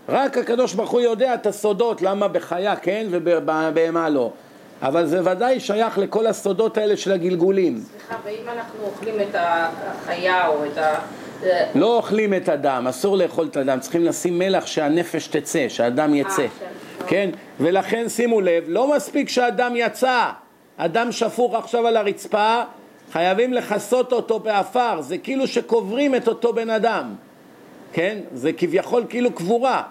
רק 0.09 0.37
הקדוש 0.37 0.73
ברוך 0.73 0.91
הוא 0.91 1.01
יודע 1.01 1.33
את 1.33 1.45
הסודות, 1.45 2.01
למה 2.01 2.27
בחיה 2.27 2.75
כן 2.75 3.07
ובבהמה 3.11 4.09
לא. 4.09 4.31
אבל 4.81 5.05
זה 5.05 5.31
ודאי 5.31 5.59
שייך 5.59 5.97
לכל 5.97 6.27
הסודות 6.27 6.77
האלה 6.77 6.97
של 6.97 7.11
הגלגולים. 7.11 7.77
סליחה, 7.77 8.15
ואם 8.25 8.49
אנחנו 8.49 8.85
אוכלים 8.85 9.15
את 9.29 9.35
החיה 9.35 10.47
או 10.47 10.65
את 10.65 10.77
ה... 10.77 10.99
לא 11.75 11.97
אוכלים 11.97 12.33
את 12.33 12.49
הדם, 12.49 12.85
אסור 12.89 13.17
לאכול 13.17 13.47
את 13.47 13.57
הדם, 13.57 13.79
צריכים 13.79 14.05
לשים 14.05 14.39
מלח 14.39 14.65
שהנפש 14.65 15.27
תצא, 15.27 15.65
שהדם 15.69 16.15
יצא. 16.15 16.41
אה, 16.41 16.47
כן. 16.59 16.65
כן, 17.07 17.29
ולכן 17.59 18.09
שימו 18.09 18.41
לב, 18.41 18.63
לא 18.67 18.95
מספיק 18.95 19.29
שהדם 19.29 19.73
יצא, 19.75 20.29
הדם 20.77 21.11
שפוך 21.11 21.55
עכשיו 21.55 21.87
על 21.87 21.97
הרצפה, 21.97 22.61
חייבים 23.11 23.53
לכסות 23.53 24.13
אותו 24.13 24.39
באפר, 24.39 25.01
זה 25.01 25.17
כאילו 25.17 25.47
שקוברים 25.47 26.15
את 26.15 26.27
אותו 26.27 26.53
בן 26.53 26.69
אדם, 26.69 27.15
כן? 27.93 28.17
זה 28.33 28.53
כביכול 28.53 29.03
כאילו 29.09 29.31
קבורה. 29.31 29.83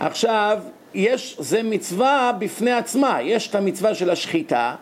עכשיו, 0.00 0.58
יש, 0.94 1.36
זה 1.38 1.62
מצווה 1.62 2.32
בפני 2.38 2.72
עצמה, 2.72 3.22
יש 3.22 3.48
את 3.48 3.54
המצווה 3.54 3.94
של 3.94 4.10
השחיטה 4.10 4.74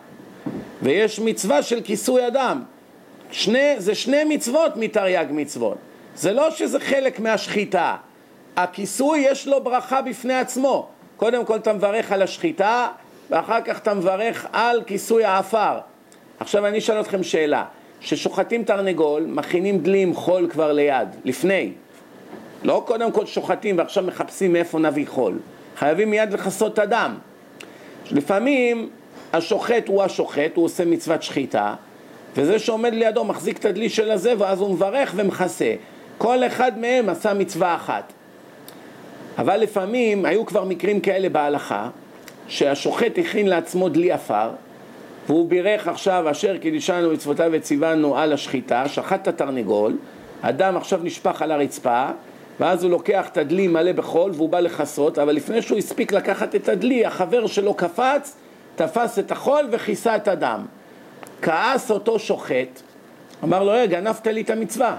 ויש 0.82 1.20
מצווה 1.20 1.62
של 1.62 1.80
כיסוי 1.80 2.26
הדם. 2.26 2.62
שני, 3.32 3.74
זה 3.78 3.94
שני 3.94 4.24
מצוות 4.24 4.76
מתרי"ג 4.76 5.26
מצוות. 5.30 5.76
זה 6.16 6.32
לא 6.32 6.50
שזה 6.50 6.80
חלק 6.80 7.20
מהשחיטה. 7.20 7.96
הכיסוי 8.56 9.18
יש 9.18 9.46
לו 9.46 9.64
ברכה 9.64 10.02
בפני 10.02 10.34
עצמו. 10.34 10.88
קודם 11.16 11.44
כל 11.44 11.56
אתה 11.56 11.72
מברך 11.72 12.12
על 12.12 12.22
השחיטה, 12.22 12.88
ואחר 13.30 13.60
כך 13.60 13.78
אתה 13.78 13.94
מברך 13.94 14.46
על 14.52 14.82
כיסוי 14.86 15.24
האפר. 15.24 15.78
עכשיו 16.40 16.66
אני 16.66 16.78
אשאל 16.78 17.00
אתכם 17.00 17.22
שאלה. 17.22 17.64
כששוחטים 18.00 18.64
תרנגול, 18.64 19.26
מכינים 19.26 19.78
דלי 19.78 20.02
עם 20.02 20.14
חול 20.14 20.48
כבר 20.50 20.72
ליד, 20.72 21.08
לפני. 21.24 21.72
לא 22.62 22.82
קודם 22.86 23.12
כל 23.12 23.26
שוחטים 23.26 23.78
ועכשיו 23.78 24.04
מחפשים 24.04 24.52
מאיפה 24.52 24.78
נביא 24.78 25.06
חול. 25.08 25.38
חייבים 25.76 26.10
מיד 26.10 26.32
לכסות 26.32 26.74
את 26.74 26.78
הדם. 26.78 27.14
לפעמים 28.10 28.88
השוחט 29.32 29.88
הוא 29.88 30.02
השוחט, 30.02 30.50
הוא 30.54 30.64
עושה 30.64 30.84
מצוות 30.84 31.22
שחיטה, 31.22 31.74
וזה 32.36 32.58
שעומד 32.58 32.94
לידו 32.94 33.24
מחזיק 33.24 33.58
את 33.58 33.64
הדלי 33.64 33.88
של 33.88 34.10
הזה, 34.10 34.34
ואז 34.38 34.60
הוא 34.60 34.74
מברך 34.74 35.12
ומכסה. 35.16 35.74
כל 36.18 36.46
אחד 36.46 36.78
מהם 36.78 37.08
עשה 37.08 37.34
מצווה 37.34 37.74
אחת. 37.74 38.12
אבל 39.38 39.56
לפעמים 39.56 40.24
היו 40.24 40.46
כבר 40.46 40.64
מקרים 40.64 41.00
כאלה 41.00 41.28
בהלכה, 41.28 41.88
שהשוחט 42.48 43.18
הכין 43.18 43.46
לעצמו 43.46 43.88
דלי 43.88 44.12
עפר, 44.12 44.50
והוא 45.26 45.48
בירך 45.48 45.88
עכשיו 45.88 46.30
אשר 46.30 46.58
קידישנו 46.58 47.12
מצוותיו 47.12 47.50
וציוונו 47.52 48.18
על 48.18 48.32
השחיטה, 48.32 48.88
שחט 48.88 49.22
את 49.22 49.28
התרנגול, 49.28 49.96
הדם 50.42 50.74
עכשיו 50.76 51.00
נשפך 51.02 51.42
על 51.42 51.52
הרצפה, 51.52 52.06
ואז 52.60 52.82
הוא 52.82 52.90
לוקח 52.90 53.28
את 53.28 53.36
הדלי 53.36 53.68
מלא 53.68 53.92
בחול 53.92 54.30
והוא 54.34 54.48
בא 54.48 54.60
לכסות, 54.60 55.18
אבל 55.18 55.32
לפני 55.32 55.62
שהוא 55.62 55.78
הספיק 55.78 56.12
לקחת 56.12 56.54
את 56.54 56.68
הדלי, 56.68 57.06
החבר 57.06 57.46
שלו 57.46 57.74
קפץ, 57.74 58.36
תפס 58.76 59.18
את 59.18 59.32
החול 59.32 59.68
וכיסה 59.70 60.16
את 60.16 60.28
הדם. 60.28 60.66
כעס 61.42 61.90
אותו 61.90 62.18
שוחט, 62.18 62.80
אמר 63.44 63.64
לו, 63.64 63.72
רגע, 63.72 64.00
גנבת 64.00 64.26
לי 64.26 64.40
את 64.40 64.50
המצווה. 64.50 64.96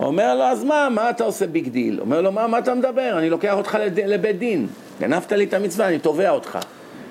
אומר 0.00 0.34
לו, 0.34 0.42
אז 0.42 0.64
מה, 0.64 0.88
מה 0.90 1.10
אתה 1.10 1.24
עושה 1.24 1.46
big 1.46 1.68
deal? 1.68 2.00
אומר 2.00 2.20
לו, 2.20 2.32
מה, 2.32 2.46
מה 2.46 2.58
אתה 2.58 2.74
מדבר? 2.74 3.18
אני 3.18 3.30
לוקח 3.30 3.54
אותך 3.54 3.78
לד... 3.80 4.00
לבית 4.00 4.38
דין. 4.38 4.66
גנבת 5.00 5.32
לי 5.32 5.44
את 5.44 5.54
המצווה, 5.54 5.88
אני 5.88 5.98
תובע 5.98 6.30
אותך. 6.30 6.58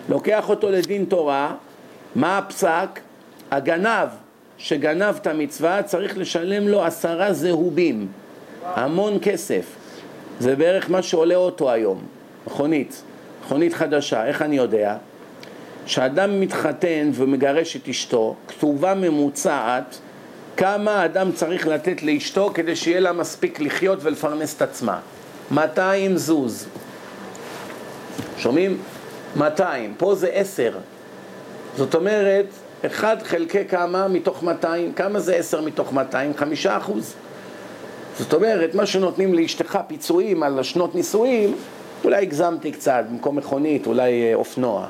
לוקח 0.09 0.49
אותו 0.49 0.71
לדין 0.71 1.05
תורה, 1.05 1.55
מה 2.15 2.37
הפסק? 2.37 2.99
הגנב 3.51 4.07
שגנב 4.57 5.15
את 5.15 5.27
המצווה 5.27 5.83
צריך 5.83 6.17
לשלם 6.17 6.67
לו 6.67 6.83
עשרה 6.83 7.33
זהובים, 7.33 8.07
המון 8.65 9.17
כסף. 9.21 9.65
זה 10.39 10.55
בערך 10.55 10.89
מה 10.89 11.01
שעולה 11.01 11.35
אוטו 11.35 11.71
היום, 11.71 12.01
מכונית, 12.47 13.01
מכונית 13.45 13.73
חדשה. 13.73 14.25
איך 14.25 14.41
אני 14.41 14.55
יודע? 14.57 14.95
כשאדם 15.85 16.39
מתחתן 16.39 17.11
ומגרש 17.13 17.75
את 17.75 17.89
אשתו, 17.89 18.35
כתובה 18.47 18.93
ממוצעת 18.93 19.97
כמה 20.57 21.05
אדם 21.05 21.31
צריך 21.31 21.67
לתת 21.67 22.03
לאשתו 22.03 22.51
כדי 22.53 22.75
שיהיה 22.75 22.99
לה 22.99 23.13
מספיק 23.13 23.59
לחיות 23.59 23.99
ולפרנס 24.01 24.55
את 24.57 24.61
עצמה. 24.61 24.99
200 25.51 26.17
זוז. 26.17 26.67
שומעים? 28.37 28.77
200. 29.35 29.93
פה 29.97 30.15
זה 30.15 30.27
10. 30.27 30.71
זאת 31.77 31.95
אומרת, 31.95 32.45
1 32.85 33.23
חלקי 33.23 33.65
כמה 33.65 34.07
מתוך 34.07 34.43
200? 34.43 34.93
כמה 34.93 35.19
זה 35.19 35.35
10 35.35 35.61
מתוך 35.61 35.93
200? 35.93 36.33
5 36.37 36.65
אחוז. 36.65 37.13
זאת 38.19 38.33
אומרת, 38.33 38.75
מה 38.75 38.85
שנותנים 38.85 39.33
לאשתך 39.33 39.79
פיצויים 39.87 40.43
על 40.43 40.59
השנות 40.59 40.95
נישואים, 40.95 41.55
אולי 42.03 42.21
הגזמתי 42.21 42.71
קצת, 42.71 43.03
במקום 43.11 43.35
מכונית, 43.35 43.87
אולי 43.87 44.23
אה, 44.23 44.35
אופנוע, 44.35 44.87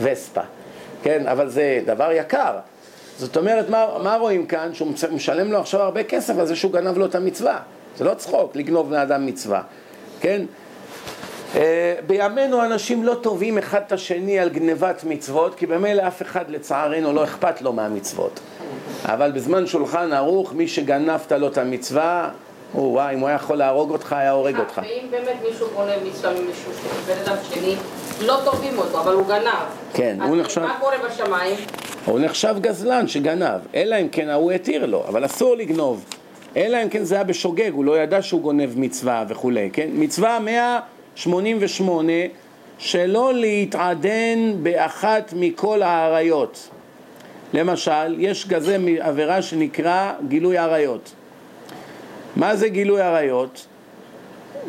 וספה, 0.00 0.40
כן? 1.02 1.26
אבל 1.26 1.48
זה 1.48 1.80
דבר 1.86 2.12
יקר. 2.12 2.54
זאת 3.18 3.36
אומרת, 3.36 3.70
מה, 3.70 3.86
מה 4.02 4.16
רואים 4.16 4.46
כאן? 4.46 4.74
שהוא 4.74 4.92
משלם 5.12 5.52
לו 5.52 5.58
עכשיו 5.58 5.80
הרבה 5.80 6.04
כסף 6.04 6.38
על 6.38 6.46
זה 6.46 6.56
שהוא 6.56 6.72
גנב 6.72 6.98
לו 6.98 7.06
את 7.06 7.14
המצווה. 7.14 7.58
זה 7.96 8.04
לא 8.04 8.14
צחוק 8.14 8.56
לגנוב 8.56 8.92
לאדם 8.92 9.26
מצווה, 9.26 9.62
כן? 10.20 10.42
Uh, 11.54 11.58
בימינו 12.06 12.64
אנשים 12.64 13.04
לא 13.04 13.14
טובים 13.14 13.58
אחד 13.58 13.80
את 13.86 13.92
השני 13.92 14.38
על 14.38 14.48
גנבת 14.48 15.04
מצוות, 15.04 15.54
כי 15.54 15.66
במילא 15.66 16.06
אף 16.06 16.22
אחד 16.22 16.50
לצערנו 16.50 17.12
לא 17.12 17.24
אכפת 17.24 17.62
לו 17.62 17.72
מהמצוות. 17.72 18.40
אבל 19.04 19.30
בזמן 19.30 19.66
שולחן 19.66 20.12
ערוך, 20.12 20.52
מי 20.52 20.68
שגנבת 20.68 21.32
לו 21.32 21.48
את 21.48 21.58
המצווה, 21.58 22.30
הוא, 22.76 22.92
וואי, 22.92 23.14
אם 23.14 23.20
הוא 23.20 23.28
היה 23.28 23.36
יכול 23.36 23.56
להרוג 23.56 23.90
אותך, 23.90 24.12
היה 24.12 24.30
הורג 24.30 24.58
אותך. 24.58 24.80
ואם 24.84 25.06
באמת 25.10 25.36
מישהו 25.48 25.66
גונב 25.74 26.08
מצווה 26.08 26.32
ממישהו, 26.32 26.72
בן 27.06 27.14
אדם 27.24 27.36
שני, 27.52 27.76
לא 28.26 28.38
טובים 28.44 28.78
אותו, 28.78 29.00
אבל 29.00 29.12
הוא 29.12 29.26
גנב. 29.26 29.66
כן, 29.92 30.16
הוא 30.22 30.36
נחשב... 30.36 30.60
מה 30.60 30.76
קורה 30.80 30.96
בשמיים? 31.08 31.56
הוא 32.04 32.20
נחשב 32.20 32.54
גזלן 32.60 33.08
שגנב, 33.08 33.60
אלא 33.74 33.96
אם 34.00 34.08
כן 34.08 34.28
ההוא 34.28 34.52
התיר 34.52 34.86
לו, 34.86 35.04
אבל 35.08 35.24
אסור 35.24 35.56
לגנוב. 35.56 36.04
אלא 36.56 36.82
אם 36.82 36.88
כן 36.88 37.04
זה 37.04 37.14
היה 37.14 37.24
בשוגג, 37.24 37.70
הוא 37.72 37.84
לא 37.84 37.98
ידע 37.98 38.22
שהוא 38.22 38.40
גונב 38.40 38.78
מצווה 38.78 39.24
וכולי, 39.28 39.70
כן? 39.72 39.88
מצווה 39.92 40.38
188, 40.38 42.12
שלא 42.78 43.34
להתעדן 43.34 44.52
באחת 44.62 45.32
מכל 45.36 45.82
האריות. 45.82 46.68
למשל, 47.54 48.16
יש 48.18 48.48
כזה 48.48 48.76
עבירה 49.00 49.42
שנקרא 49.42 50.12
גילוי 50.28 50.58
עריות. 50.58 51.12
מה 52.36 52.56
זה 52.56 52.68
גילוי 52.68 53.00
עריות? 53.00 53.66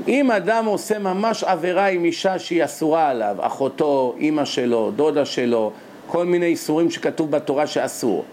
אם 0.07 0.31
אדם 0.31 0.65
עושה 0.65 0.99
ממש 0.99 1.43
עבירה 1.43 1.87
עם 1.87 2.05
אישה 2.05 2.39
שהיא 2.39 2.65
אסורה 2.65 3.09
עליו, 3.09 3.35
אחותו, 3.39 4.15
אימא 4.17 4.45
שלו, 4.45 4.91
דודה 4.95 5.25
שלו, 5.25 5.71
כל 6.07 6.25
מיני 6.25 6.45
איסורים 6.45 6.91
שכתוב 6.91 7.31
בתורה 7.31 7.67
שאסור. 7.67 8.25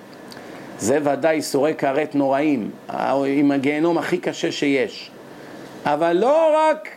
זה 0.78 0.98
ודאי 1.04 1.36
איסורי 1.36 1.74
כרת 1.74 2.14
נוראים, 2.14 2.70
עם 3.26 3.50
הגיהנום 3.50 3.98
הכי 3.98 4.18
קשה 4.18 4.52
שיש. 4.52 5.10
אבל 5.84 6.12
לא 6.12 6.56
רק 6.56 6.88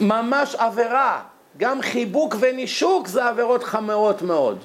ממש 0.00 0.54
עבירה, 0.54 1.20
גם 1.58 1.82
חיבוק 1.82 2.36
ונישוק 2.40 3.06
זה 3.06 3.24
עבירות 3.24 3.64
חמורות 3.64 4.22
מאוד. 4.22 4.58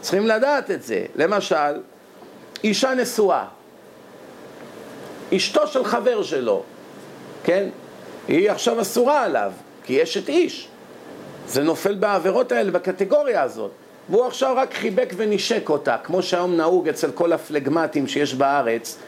צריכים 0.00 0.26
לדעת 0.26 0.70
את 0.70 0.82
זה. 0.82 1.04
למשל, 1.16 1.80
אישה 2.64 2.94
נשואה, 2.94 3.44
אשתו 5.36 5.66
של 5.66 5.84
חבר 5.84 6.22
שלו, 6.22 6.62
כן? 7.44 7.68
היא 8.28 8.50
עכשיו 8.50 8.80
אסורה 8.80 9.22
עליו, 9.22 9.52
כי 9.84 9.92
יש 9.92 10.16
את 10.16 10.28
איש. 10.28 10.68
זה 11.46 11.62
נופל 11.62 11.94
בעבירות 11.94 12.52
האלה, 12.52 12.70
בקטגוריה 12.70 13.42
הזאת. 13.42 13.70
והוא 14.08 14.26
עכשיו 14.26 14.54
רק 14.56 14.74
חיבק 14.74 15.12
ונשק 15.16 15.68
אותה, 15.68 15.96
כמו 16.04 16.22
שהיום 16.22 16.56
נהוג 16.56 16.88
אצל 16.88 17.10
כל 17.10 17.32
הפלגמטים 17.32 18.06
שיש 18.06 18.34
בארץ, 18.34 18.98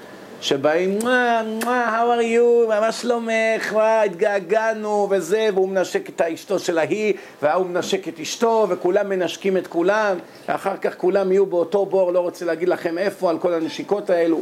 שבאים, 0.40 0.98
מה, 1.04 1.42
מה, 1.64 1.98
how 1.98 2.20
are 2.20 2.22
you, 2.22 2.68
מה 2.80 2.92
שלומך, 2.92 3.72
מה, 3.72 4.02
התגעגענו 4.02 5.08
וזה, 5.10 5.48
והוא 5.54 5.68
מנשק 5.68 6.08
את 6.08 6.20
אשתו 6.20 6.58
של 6.58 6.78
ההיא, 6.78 7.14
וההוא 7.42 7.66
מנשק 7.66 8.08
את 8.08 8.20
אשתו, 8.20 8.66
וכולם 8.68 9.08
מנשקים 9.08 9.56
את 9.56 9.66
כולם, 9.66 10.16
ואחר 10.48 10.76
כך 10.76 10.96
כולם 10.96 11.32
יהיו 11.32 11.46
באותו 11.46 11.86
בור, 11.86 12.12
לא 12.12 12.18
רוצה 12.18 12.44
להגיד 12.44 12.68
לכם 12.68 12.98
איפה, 12.98 13.30
על 13.30 13.38
כל 13.38 13.54
הנשיקות 13.54 14.10
האלו. 14.10 14.40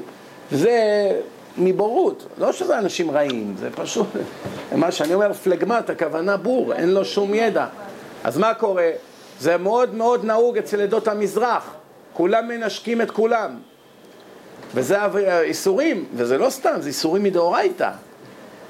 זה 0.51 0.80
מבורות, 1.59 2.27
לא 2.39 2.53
שזה 2.53 2.79
אנשים 2.79 3.11
רעים, 3.11 3.55
זה 3.59 3.71
פשוט, 3.75 4.07
מה 4.77 4.93
שאני 4.93 5.15
אומר 5.15 5.33
פלגמט, 5.33 5.91
הכוונה 5.91 6.37
בור, 6.37 6.73
אין 6.73 6.91
לו 6.91 7.05
שום 7.05 7.35
ידע. 7.35 7.67
אז 8.25 8.39
מה 8.39 8.55
קורה? 8.55 8.91
זה 9.41 9.57
מאוד 9.57 9.95
מאוד 9.95 10.25
נהוג 10.25 10.59
אצל 10.59 10.81
עדות 10.81 11.09
המזרח, 11.09 11.75
כולם 12.13 12.49
מנשקים 12.49 13.01
את 13.01 13.11
כולם. 13.11 13.59
וזה 14.75 14.97
איסורים, 15.41 16.05
וזה 16.15 16.39
לא 16.39 16.51
סתם, 16.51 16.75
זה 16.81 16.89
איסורים 16.89 17.23
מדאורייתא. 17.23 17.91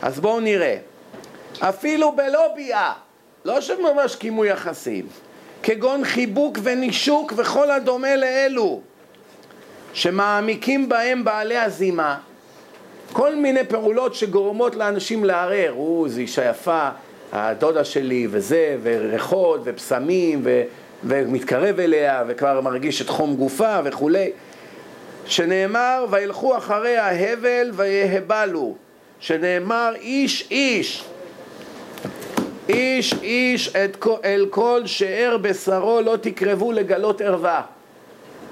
אז 0.02 0.20
בואו 0.20 0.40
נראה. 0.40 0.76
אפילו 1.60 2.12
בלא 2.12 2.48
ביאה, 2.54 2.92
לא 3.44 3.60
שממש 3.60 4.16
קיימו 4.16 4.44
יחסים, 4.44 5.06
כגון 5.62 6.04
חיבוק 6.04 6.58
ונישוק 6.62 7.32
וכל 7.36 7.70
הדומה 7.70 8.16
לאלו, 8.16 8.80
שמעמיקים 9.92 10.88
בהם 10.88 11.24
בעלי 11.24 11.58
הזימה, 11.58 12.18
כל 13.12 13.36
מיני 13.36 13.64
פעולות 13.64 14.14
שגורמות 14.14 14.76
לאנשים 14.76 15.24
לערער, 15.24 15.72
הוא, 15.74 16.08
זו 16.08 16.20
אישה 16.20 16.50
יפה, 16.50 16.88
הדודה 17.32 17.84
שלי 17.84 18.26
וזה, 18.30 18.76
וריחות 18.82 19.60
ופסמים, 19.64 20.40
ו... 20.44 20.62
ומתקרב 21.04 21.80
אליה, 21.80 22.24
וכבר 22.28 22.60
מרגיש 22.60 23.02
את 23.02 23.08
חום 23.08 23.36
גופה 23.36 23.78
וכולי. 23.84 24.30
שנאמר 25.26 26.06
וילכו 26.10 26.56
אחריה 26.56 27.32
הבל 27.32 27.70
ויהבלו, 27.74 28.74
שנאמר 29.20 29.92
איש 30.00 30.48
איש, 30.50 31.04
איש 32.68 33.14
איש 33.22 33.76
את, 33.76 34.06
אל 34.24 34.46
כל 34.50 34.82
שאר 34.86 35.36
בשרו 35.42 36.00
לא 36.00 36.16
תקרבו 36.20 36.72
לגלות 36.72 37.20
ערווה, 37.20 37.62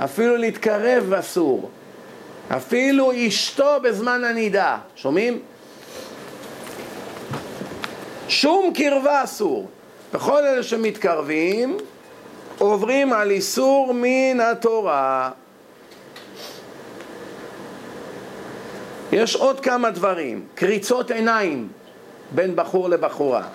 אפילו 0.04 0.36
להתקרב 0.36 1.12
אסור, 1.12 1.70
אפילו 2.56 3.12
אשתו 3.26 3.76
בזמן 3.82 4.24
הנידה, 4.24 4.78
שומעים? 4.96 5.38
שום 8.28 8.72
קרבה 8.74 9.24
אסור, 9.24 9.68
וכל 10.12 10.42
אלה 10.42 10.62
שמתקרבים 10.62 11.76
עוברים 12.58 13.12
על 13.12 13.30
איסור 13.30 13.94
מן 13.94 14.40
התורה. 14.40 15.30
יש 19.12 19.36
עוד 19.36 19.60
כמה 19.60 19.90
דברים, 19.90 20.46
קריצות 20.54 21.10
עיניים 21.10 21.68
בין 22.34 22.56
בחור 22.56 22.88
לבחורה, 22.88 23.48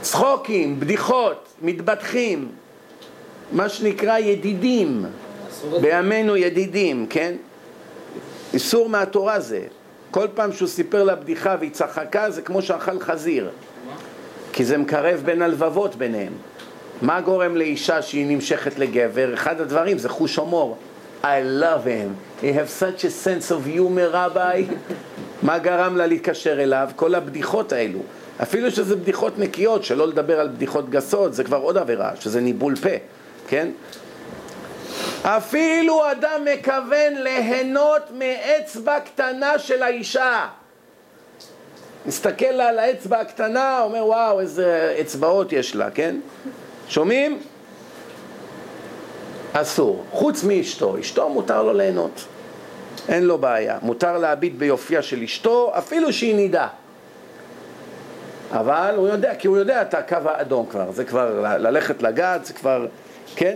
צחוקים, 0.00 0.80
בדיחות, 0.80 1.48
מתבדחים, 1.62 2.48
מה 3.52 3.68
שנקרא 3.68 4.18
ידידים, 4.18 5.04
בימינו 5.80 6.36
ידידים, 6.36 7.06
כן? 7.10 7.34
איסור 8.54 8.88
מהתורה 8.88 9.40
זה. 9.40 9.60
כל 10.10 10.26
פעם 10.34 10.52
שהוא 10.52 10.68
סיפר 10.68 11.04
לה 11.04 11.14
בדיחה 11.14 11.56
והיא 11.58 11.70
צחקה 11.70 12.30
זה 12.30 12.42
כמו 12.42 12.62
שאכל 12.62 13.00
חזיר, 13.00 13.48
כי 14.52 14.64
זה 14.64 14.78
מקרב 14.78 15.22
בין 15.24 15.42
הלבבות 15.42 15.96
ביניהם. 15.96 16.32
מה 17.02 17.20
גורם 17.20 17.56
לאישה 17.56 18.02
שהיא 18.02 18.26
נמשכת 18.26 18.78
לגבר? 18.78 19.34
אחד 19.34 19.60
הדברים 19.60 19.98
זה 19.98 20.08
חוש 20.08 20.36
הומור. 20.36 20.76
I 21.22 21.26
love 21.60 21.86
him. 21.86 22.42
He 22.42 22.46
have 22.46 22.70
such 22.80 23.04
a 23.04 23.10
sense 23.24 23.50
of 23.50 23.76
humor, 23.76 24.10
רביי. 24.12 24.66
מה 25.42 25.58
גרם 25.58 25.96
לה 25.96 26.06
להתקשר 26.06 26.62
אליו? 26.62 26.88
כל 26.96 27.14
הבדיחות 27.14 27.72
האלו. 27.72 27.98
אפילו 28.42 28.70
שזה 28.70 28.96
בדיחות 28.96 29.38
נקיות, 29.38 29.84
שלא 29.84 30.08
לדבר 30.08 30.40
על 30.40 30.48
בדיחות 30.48 30.90
גסות, 30.90 31.34
זה 31.34 31.44
כבר 31.44 31.56
עוד 31.56 31.78
עבירה, 31.78 32.10
שזה 32.20 32.40
ניבול 32.40 32.76
פה, 32.76 32.88
כן? 33.48 33.68
אפילו 35.24 36.10
אדם 36.12 36.44
מכוון 36.44 37.14
ליהנות 37.14 38.02
מאצבע 38.10 39.00
קטנה 39.00 39.58
של 39.58 39.82
האישה. 39.82 40.46
מסתכל 42.06 42.44
על 42.44 42.78
האצבע 42.78 43.20
הקטנה, 43.20 43.80
אומר 43.82 44.06
וואו 44.06 44.40
איזה 44.40 44.96
אצבעות 45.00 45.52
יש 45.52 45.76
לה, 45.76 45.90
כן? 45.90 46.16
שומעים? 46.88 47.38
אסור, 49.52 50.04
חוץ 50.10 50.44
מאשתו, 50.44 51.00
אשתו 51.00 51.28
מותר 51.28 51.62
לו 51.62 51.72
ליהנות, 51.72 52.24
אין 53.08 53.24
לו 53.24 53.38
בעיה, 53.38 53.78
מותר 53.82 54.18
להביט 54.18 54.52
ביופייה 54.54 55.02
של 55.02 55.22
אשתו 55.22 55.72
אפילו 55.78 56.12
שהיא 56.12 56.34
נידה 56.34 56.68
אבל 58.54 58.94
הוא 58.96 59.08
יודע, 59.08 59.34
כי 59.34 59.46
הוא 59.48 59.56
יודע 59.58 59.82
את 59.82 59.94
הקו 59.94 60.16
האדום 60.24 60.66
כבר, 60.66 60.92
זה 60.92 61.04
כבר 61.04 61.40
ללכת 61.58 62.02
לגעת, 62.02 62.44
זה 62.44 62.52
כבר, 62.52 62.86
כן? 63.36 63.54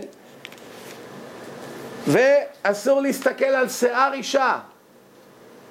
ואסור 2.09 3.01
להסתכל 3.01 3.45
על 3.45 3.69
שיער 3.69 4.13
אישה, 4.13 4.59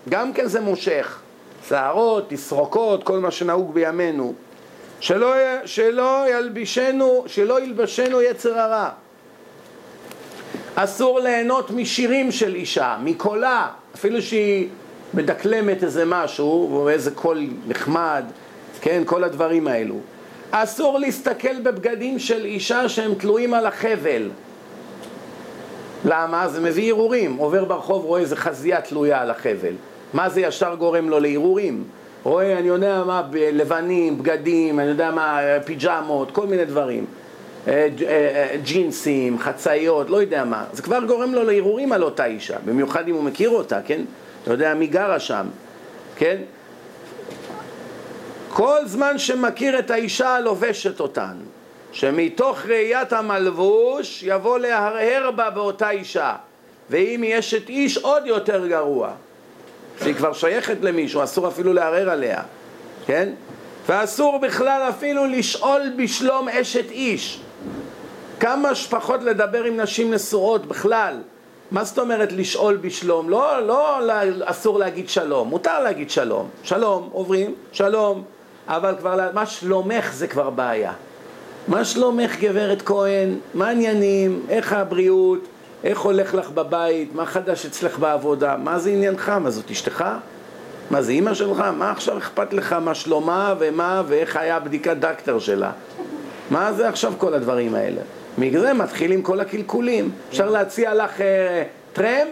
גם 0.09 0.33
כן 0.33 0.47
זה 0.47 0.61
מושך, 0.61 1.19
שערות, 1.69 2.25
תסרוקות, 2.29 3.05
כל 3.05 3.19
מה 3.19 3.31
שנהוג 3.31 3.75
בימינו, 3.75 4.35
שלא, 5.01 5.35
שלא 5.65 6.25
ילבישנו, 6.31 7.25
שלא 7.27 7.63
ילבשנו 7.63 8.23
יצר 8.23 8.59
הרע. 8.59 8.89
אסור 10.75 11.21
ליהנות 11.21 11.71
משירים 11.71 12.33
של 12.33 12.55
אישה, 12.55 12.97
מקולה, 13.03 13.69
אפילו 13.95 14.23
שהיא 14.23 14.69
מדקלמת 15.15 15.85
איזה 15.85 16.05
משהו, 16.05 16.83
ואיזה 16.87 17.11
קול 17.11 17.47
נחמד, 17.67 18.25
כן, 18.81 19.03
כל 19.07 19.25
הדברים 19.25 19.67
האלו. 19.67 19.97
אסור 20.51 20.99
להסתכל 20.99 21.61
בבגדים 21.63 22.19
של 22.19 22.45
אישה 22.45 22.89
שהם 22.89 23.15
תלויים 23.15 23.55
על 23.55 23.67
החבל. 23.67 24.31
למה? 26.05 26.49
זה 26.49 26.61
מביא 26.61 26.93
הרהורים. 26.93 27.37
עובר 27.37 27.65
ברחוב, 27.65 28.05
רואה 28.05 28.21
איזה 28.21 28.37
חזייה 28.37 28.81
תלויה 28.81 29.21
על 29.21 29.31
החבל. 29.31 29.75
מה 30.15 30.29
זה 30.29 30.41
ישר 30.41 30.75
גורם 30.75 31.09
לו 31.09 31.21
להרהורים? 31.21 31.85
רואה, 32.23 32.59
אני 32.59 32.69
יודע 32.69 33.05
מה, 33.05 33.23
לבנים, 33.33 34.19
בגדים, 34.19 34.81
אני 34.81 34.89
יודע 34.89 35.11
מה, 35.11 35.39
פיג'מות, 35.65 36.31
כל 36.31 36.47
מיני 36.47 36.65
דברים. 36.65 37.05
אה, 37.69 37.73
אה, 37.73 38.09
אה, 38.09 38.57
ג'ינסים, 38.63 39.39
חצאיות, 39.39 40.11
לא 40.11 40.21
יודע 40.21 40.45
מה, 40.45 40.65
זה 40.73 40.83
כבר 40.83 41.05
גורם 41.05 41.35
לו 41.35 41.45
להרהורים 41.45 41.93
על 41.93 42.03
אותה 42.03 42.25
אישה, 42.25 42.57
במיוחד 42.65 43.09
אם 43.09 43.15
הוא 43.15 43.25
מכיר 43.25 43.51
אותה, 43.51 43.81
כן? 43.87 44.01
אתה 44.43 44.53
יודע 44.53 44.75
מי 44.75 44.87
גרה 44.87 45.21
שם, 45.21 45.47
כן? 46.17 46.37
כל 48.49 48.79
זמן 48.87 49.19
שמכיר 49.19 49.79
את 49.79 49.91
האישה 49.91 50.29
הלובשת 50.29 51.01
אותן, 51.01 51.35
שמתוך 51.99 52.67
ראיית 52.67 53.13
המלבוש 53.13 54.23
יבוא 54.23 54.59
להרהר 54.59 55.31
בה 55.37 55.51
באותה 55.51 55.91
אישה, 55.91 56.35
ואם 56.91 57.23
היא 57.23 57.39
אשת 57.39 57.69
איש 57.69 57.99
עוד 57.99 58.27
יותר 58.27 58.67
גרוע, 58.67 59.11
שהיא 60.03 60.15
כבר 60.15 60.33
שייכת 60.33 60.77
למישהו, 60.81 61.25
אסור 61.25 61.49
אפילו 61.49 61.73
לערער 61.73 62.11
עליה, 62.11 62.43
כן? 63.07 63.29
ואסור 63.87 64.39
בכלל 64.39 64.87
אפילו 64.89 65.27
לשאול 65.27 65.83
בשלום 65.97 66.49
אשת 66.49 66.91
איש. 66.91 67.41
כמה 68.41 68.75
שפחות 68.75 69.23
לדבר 69.23 69.65
עם 69.65 69.81
נשים 69.81 70.15
נשואות 70.15 70.67
בכלל. 70.67 71.15
מה 71.71 71.85
זאת 71.85 71.99
אומרת 71.99 72.33
לשאול 72.33 72.77
בשלום? 72.77 73.31
לא, 73.31 73.67
לא 73.67 73.99
אסור 74.45 74.79
להגיד 74.79 75.09
שלום, 75.09 75.49
מותר 75.49 75.81
להגיד 75.81 76.11
שלום. 76.11 76.49
שלום, 76.63 77.09
עוברים, 77.13 77.55
שלום. 77.73 78.25
אבל 78.69 78.95
כבר, 78.99 79.31
מה 79.35 79.47
שלומך 79.47 80.13
זה 80.13 80.27
כבר 80.29 80.51
בעיה. 80.51 80.93
מה 81.69 81.85
שלומך 81.85 82.41
גברת 82.41 82.83
כהן? 82.83 83.35
מה 83.55 83.69
העניינים? 83.69 84.43
איך 84.49 84.73
הבריאות? 84.73 85.49
איך 85.85 86.01
הולך 86.01 86.35
לך 86.35 86.51
בבית? 86.51 87.15
מה 87.15 87.27
חדש 87.27 87.67
אצלך 87.67 87.99
בעבודה? 87.99 88.57
מה 88.57 88.79
זה 88.79 88.91
עניינך? 88.91 89.29
מה 89.29 89.51
זאת 89.51 89.71
אשתך? 89.71 90.05
מה 90.91 91.03
זה 91.03 91.13
אימא 91.13 91.35
שלך? 91.35 91.65
מה 91.77 91.91
עכשיו 91.91 92.19
אכפת 92.19 92.53
לך 92.53 92.73
מה 92.73 92.95
שלומה 92.95 93.55
ומה 93.59 94.03
ואיך 94.09 94.37
היה 94.37 94.61
בדיקת 94.61 94.97
דקטר 94.97 95.39
שלה? 95.39 95.71
מה 96.51 96.73
זה 96.73 96.89
עכשיו 96.89 97.13
כל 97.19 97.35
הדברים 97.35 97.75
האלה? 97.75 98.01
מזה 98.39 98.73
מתחילים 98.73 99.23
כל 99.23 99.41
הקלקולים. 99.41 100.11
אפשר 100.29 100.51
להציע 100.51 100.95
לך 100.95 101.21
אה, 101.21 101.63
טרמפ? 101.93 102.29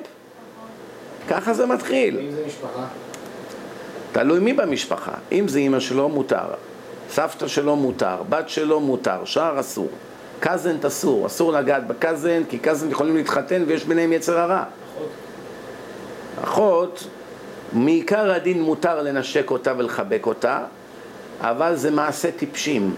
ככה 1.28 1.55
זה 1.55 1.66
מתחיל. 1.66 2.18
אם 2.18 2.30
זה 2.30 2.43
משפחה? 2.47 2.84
תלוי 4.12 4.41
מי 4.41 4.53
במשפחה. 4.53 5.12
אם 5.32 5.49
זה 5.49 5.59
אימא 5.59 5.80
שלו, 5.80 6.09
מותר. 6.09 6.47
סבתא 7.11 7.48
שלו 7.48 7.76
מותר, 7.76 8.16
בת 8.28 8.48
שלו 8.48 8.80
מותר, 8.80 9.24
שער 9.24 9.61
אסור. 9.61 9.88
קזנט 10.40 10.84
אסור, 10.84 11.26
אסור 11.26 11.52
לגעת 11.52 11.86
בקזנט, 11.86 12.50
כי 12.50 12.59
קזנט 12.59 12.92
יכולים 12.92 13.16
להתחתן 13.16 13.64
ויש 13.66 13.84
ביניהם 13.84 14.12
יצר 14.12 14.38
הרע. 14.38 14.64
אחות. 14.64 15.09
אחות, 16.44 17.07
מעיקר 17.72 18.30
הדין 18.30 18.62
מותר 18.62 19.02
לנשק 19.02 19.50
אותה 19.50 19.72
ולחבק 19.76 20.26
אותה, 20.26 20.61
אבל 21.40 21.76
זה 21.76 21.90
מעשה 21.90 22.30
טיפשים. 22.30 22.94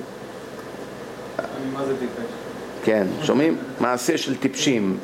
מה 1.72 1.84
זה 1.84 1.94
טיפש? 1.98 2.24
כן, 2.84 3.06
שומעים? 3.22 3.58
מעשה 3.80 4.18
של 4.18 4.36
טיפשים. 4.36 4.98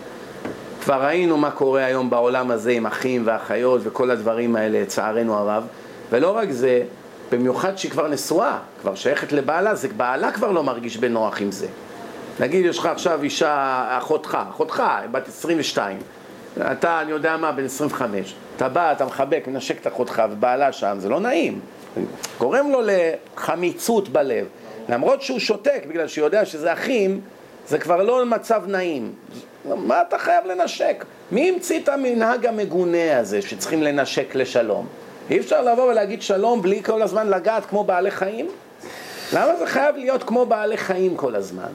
כבר 0.84 1.05
ראינו 1.05 1.36
מה 1.36 1.50
קורה 1.50 1.84
היום 1.84 2.11
בעולם 2.11 2.50
הזה 2.50 2.70
עם 2.70 2.86
אחים 2.86 3.22
ואחיות 3.24 3.80
וכל 3.84 4.11
הדברים 4.11 4.57
האלה, 4.57 4.82
לצערנו 4.82 5.36
הרב. 5.36 5.66
ולא 6.11 6.36
רק 6.36 6.50
זה, 6.50 6.82
במיוחד 7.31 7.79
שהיא 7.79 7.91
כבר 7.91 8.09
נשואה, 8.09 8.59
כבר 8.81 8.95
שייכת 8.95 9.33
לבעלה, 9.33 9.75
זה 9.75 9.89
בעלה 9.97 10.33
כבר 10.33 10.51
לא 10.51 10.62
מרגיש 10.62 10.97
בנוח 10.97 11.41
עם 11.41 11.53
זה. 11.53 11.66
נגיד 12.41 12.64
יש 12.64 12.79
לך 12.79 12.87
עכשיו 12.87 13.22
אישה, 13.22 13.85
אחותך, 13.99 14.39
אחותך, 14.51 14.83
בת 15.11 15.29
22, 15.29 15.99
אתה, 16.61 17.01
אני 17.01 17.11
יודע 17.11 17.37
מה, 17.37 17.53
בן 17.53 17.64
25, 17.64 18.35
אתה 18.57 18.68
בא, 18.68 18.93
אתה 18.93 19.05
מחבק, 19.05 19.45
מנשק 19.47 19.81
את 19.81 19.87
אחותך 19.87 20.22
ובעלה 20.31 20.72
שם, 20.72 20.97
זה 20.99 21.09
לא 21.09 21.20
נעים, 21.20 21.61
גורם 22.39 22.70
לו 22.70 22.81
לחמיצות 22.85 24.09
בלב. 24.09 24.47
למרות 24.89 25.22
שהוא 25.22 25.39
שותק 25.39 25.85
בגלל 25.89 26.09
שהוא 26.09 26.25
יודע 26.25 26.45
שזה 26.45 26.72
אחים, 26.72 27.20
זה 27.68 27.79
כבר 27.79 28.03
לא 28.03 28.27
מצב 28.27 28.62
נעים. 28.66 29.12
מה 29.64 30.03
אתה 30.09 30.18
חייב 30.18 30.47
לנשק? 30.47 31.05
מי 31.33 31.51
המציא 31.51 31.81
את 31.81 31.89
המנהג 31.89 32.47
המגונה 32.47 33.18
הזה 33.18 33.43
שצריכים 33.43 33.83
לנשק 33.83 34.35
לשלום? 34.35 34.87
אי 35.31 35.39
אפשר 35.39 35.62
לבוא 35.62 35.91
ולהגיד 35.91 36.22
שלום 36.22 36.62
בלי 36.62 36.83
כל 36.83 37.03
הזמן 37.03 37.29
לגעת 37.29 37.66
כמו 37.66 37.85
בעלי 37.85 38.11
חיים? 38.11 38.49
למה 39.33 39.57
זה 39.57 39.66
חייב 39.66 39.97
להיות 39.97 40.22
כמו 40.22 40.47
בעלי 40.47 40.77
חיים 40.77 41.16
כל 41.16 41.35
הזמן? 41.35 41.70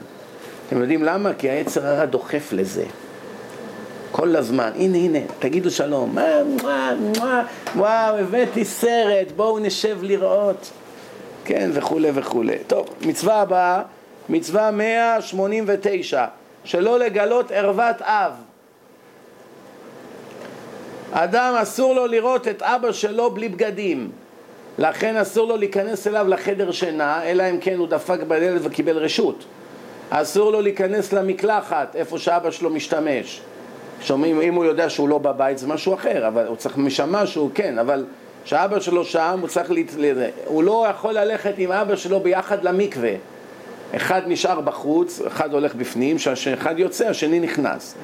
אתם 0.68 0.80
יודעים 0.80 1.04
למה? 1.04 1.34
כי 1.34 1.50
היצר 1.50 1.86
הרע 1.86 2.04
דוחף 2.04 2.52
לזה. 2.52 2.84
כל 4.12 4.36
הזמן, 4.36 4.70
הנה 4.74 4.98
הנה, 4.98 5.18
תגידו 5.38 5.70
שלום, 5.70 6.18
וואו, 7.76 8.18
הבאתי 8.18 8.64
סרט, 8.64 9.26
בואו 9.36 9.58
נשב 9.58 9.98
לראות, 10.02 10.70
כן, 11.44 11.70
וכולי 11.72 12.10
וכולי. 12.14 12.58
טוב, 12.66 12.86
מצווה 13.00 13.40
הבאה, 13.40 13.82
מצווה 14.28 14.70
189, 14.70 16.24
שלא 16.64 16.98
לגלות 16.98 17.50
ערוות 17.50 18.02
אב. 18.02 18.32
אדם 21.12 21.54
אסור 21.62 21.94
לו 21.94 22.06
לראות 22.06 22.48
את 22.48 22.62
אבא 22.62 22.92
שלו 22.92 23.30
בלי 23.30 23.48
בגדים, 23.48 24.10
לכן 24.78 25.16
אסור 25.16 25.48
לו 25.48 25.56
להיכנס 25.56 26.06
אליו 26.06 26.28
לחדר 26.28 26.70
שינה, 26.70 27.24
אלא 27.24 27.50
אם 27.50 27.58
כן 27.60 27.78
הוא 27.78 27.88
דפק 27.88 28.18
בדלת 28.28 28.60
וקיבל 28.64 28.96
רשות. 28.96 29.44
אסור 30.10 30.52
לו 30.52 30.60
להיכנס 30.60 31.12
למקלחת, 31.12 31.96
איפה 31.96 32.18
שאבא 32.18 32.50
שלו 32.50 32.70
משתמש. 32.70 33.40
שומעים, 34.02 34.40
אם 34.40 34.54
הוא 34.54 34.64
יודע 34.64 34.90
שהוא 34.90 35.08
לא 35.08 35.18
בבית 35.18 35.58
זה 35.58 35.66
משהו 35.66 35.94
אחר, 35.94 36.28
אבל 36.28 36.46
הוא 36.46 36.56
צריך 36.56 36.76
משם 36.76 37.12
משהו, 37.12 37.50
כן, 37.54 37.78
אבל 37.78 38.04
כשאבא 38.44 38.80
שלו 38.80 39.04
שם 39.04 39.38
הוא 39.40 39.48
צריך, 39.48 39.70
להת... 39.70 39.86
הוא 40.44 40.62
לא 40.62 40.86
יכול 40.90 41.14
ללכת 41.14 41.54
עם 41.58 41.72
אבא 41.72 41.96
שלו 41.96 42.20
ביחד 42.20 42.64
למקווה. 42.64 43.12
אחד 43.96 44.22
נשאר 44.26 44.60
בחוץ, 44.60 45.20
אחד 45.26 45.52
הולך 45.52 45.74
בפנים, 45.74 46.16
כשאחד 46.16 46.78
יוצא, 46.78 47.08
השני 47.08 47.40
נכנס. 47.40 47.94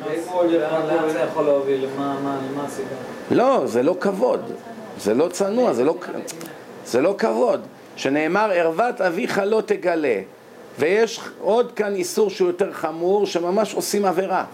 לאן 0.61 1.11
זה 1.11 1.18
יכול 1.18 1.45
להוביל? 1.45 1.87
מה 1.99 2.64
הסיבה? 2.66 2.89
לא, 3.30 3.62
זה 3.66 3.82
לא 3.82 3.97
כבוד, 4.01 4.53
זה 4.99 5.14
לא 5.14 5.28
צנוע, 5.28 5.72
לא, 5.84 5.95
זה 6.84 7.01
לא 7.01 7.14
כבוד. 7.18 7.61
שנאמר, 7.97 8.51
ערוות 8.51 9.01
אביך 9.01 9.41
לא 9.47 9.62
תגלה. 9.66 10.20
ויש 10.78 11.20
עוד 11.41 11.72
כאן 11.72 11.95
איסור 11.95 12.30
שהוא 12.30 12.49
יותר 12.49 12.72
חמור, 12.72 13.26
שממש 13.26 13.74
עושים 13.74 14.05
עבירה. 14.05 14.45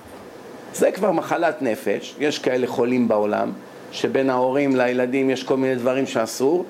זה 0.75 0.93
כבר 0.93 1.13
מחלת 1.13 1.63
נפש, 1.63 2.15
יש 2.19 2.39
כאלה 2.39 2.67
חולים 2.67 3.09
בעולם, 3.09 3.53
שבין 3.93 4.31
ההורים 4.31 4.77
לילדים 4.77 5.31
יש 5.31 5.45
כל 5.45 5.57
מיני 5.57 5.75
דברים 5.75 6.07
שאסור, 6.07 6.65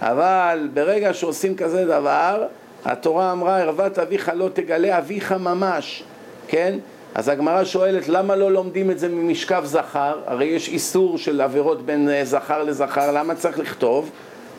אבל 0.00 0.68
ברגע 0.74 1.14
שעושים 1.14 1.56
כזה 1.56 1.84
דבר, 1.84 2.46
התורה 2.84 3.32
אמרה, 3.32 3.58
ערוות 3.58 3.98
אביך 3.98 4.32
לא 4.34 4.48
תגלה 4.52 4.98
אביך 4.98 5.32
ממש, 5.32 6.02
כן? 6.48 6.78
אז 7.14 7.28
הגמרא 7.28 7.64
שואלת, 7.64 8.08
למה 8.08 8.36
לא 8.36 8.52
לומדים 8.52 8.90
את 8.90 8.98
זה 8.98 9.08
ממשכב 9.08 9.62
זכר? 9.64 10.20
הרי 10.26 10.44
יש 10.44 10.68
איסור 10.68 11.18
של 11.18 11.40
עבירות 11.40 11.86
בין 11.86 12.08
אה, 12.08 12.24
זכר 12.24 12.62
לזכר, 12.62 13.12
למה 13.12 13.34
צריך 13.34 13.58
לכתוב? 13.58 14.10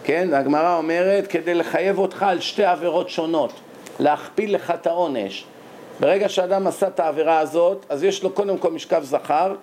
כן? 0.03 0.34
הגמרא 0.34 0.78
אומרת, 0.78 1.28
כדי 1.28 1.53
לחייב 1.53 1.99
אותך 1.99 2.24
על 2.24 2.39
שתי 2.39 2.65
עבירות 2.65 3.09
שונות, 3.09 3.53
להכפיל 3.99 4.55
לך 4.55 4.72
את 4.72 4.88
העונש. 4.88 5.45
ברגע 5.99 6.30
שאדם 6.30 6.67
עשה 6.67 6.88
את 6.88 6.99
העבירה 6.99 7.39
הזאת, 7.39 7.86
אז 7.89 8.03
יש 8.03 8.24
לו 8.24 8.30
קודם 8.30 8.57
כל 8.57 8.72
משכב 8.72 9.03
זכר, 9.03 9.55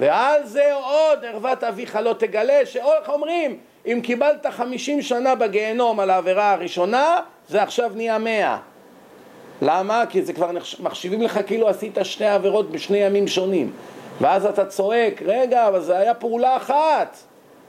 ועל 0.00 0.40
זה 0.44 0.74
עוד 0.74 1.24
ערוות 1.24 1.64
אביך 1.64 1.98
לא 2.02 2.14
תגלה, 2.18 2.60
אומרים, 3.08 3.58
אם 3.86 4.00
קיבלת 4.02 4.46
חמישים 4.46 5.02
שנה 5.02 5.34
בגיהנום 5.34 6.00
על 6.00 6.10
העבירה 6.10 6.52
הראשונה, 6.52 7.16
זה 7.48 7.62
עכשיו 7.62 7.90
נהיה 7.94 8.18
מאה. 8.18 8.58
למה? 9.62 10.04
כי 10.08 10.22
זה 10.22 10.32
כבר 10.32 10.50
מחשיבים 10.80 11.22
לך 11.22 11.40
כאילו 11.46 11.68
עשית 11.68 11.98
שני 12.02 12.28
עבירות 12.28 12.70
בשני 12.70 12.98
ימים 12.98 13.28
שונים. 13.28 13.72
ואז 14.20 14.46
אתה 14.46 14.64
צועק, 14.64 15.22
רגע, 15.26 15.68
אבל 15.68 15.80
זה 15.80 15.98
היה 15.98 16.14
פעולה 16.14 16.56
אחת. 16.56 17.16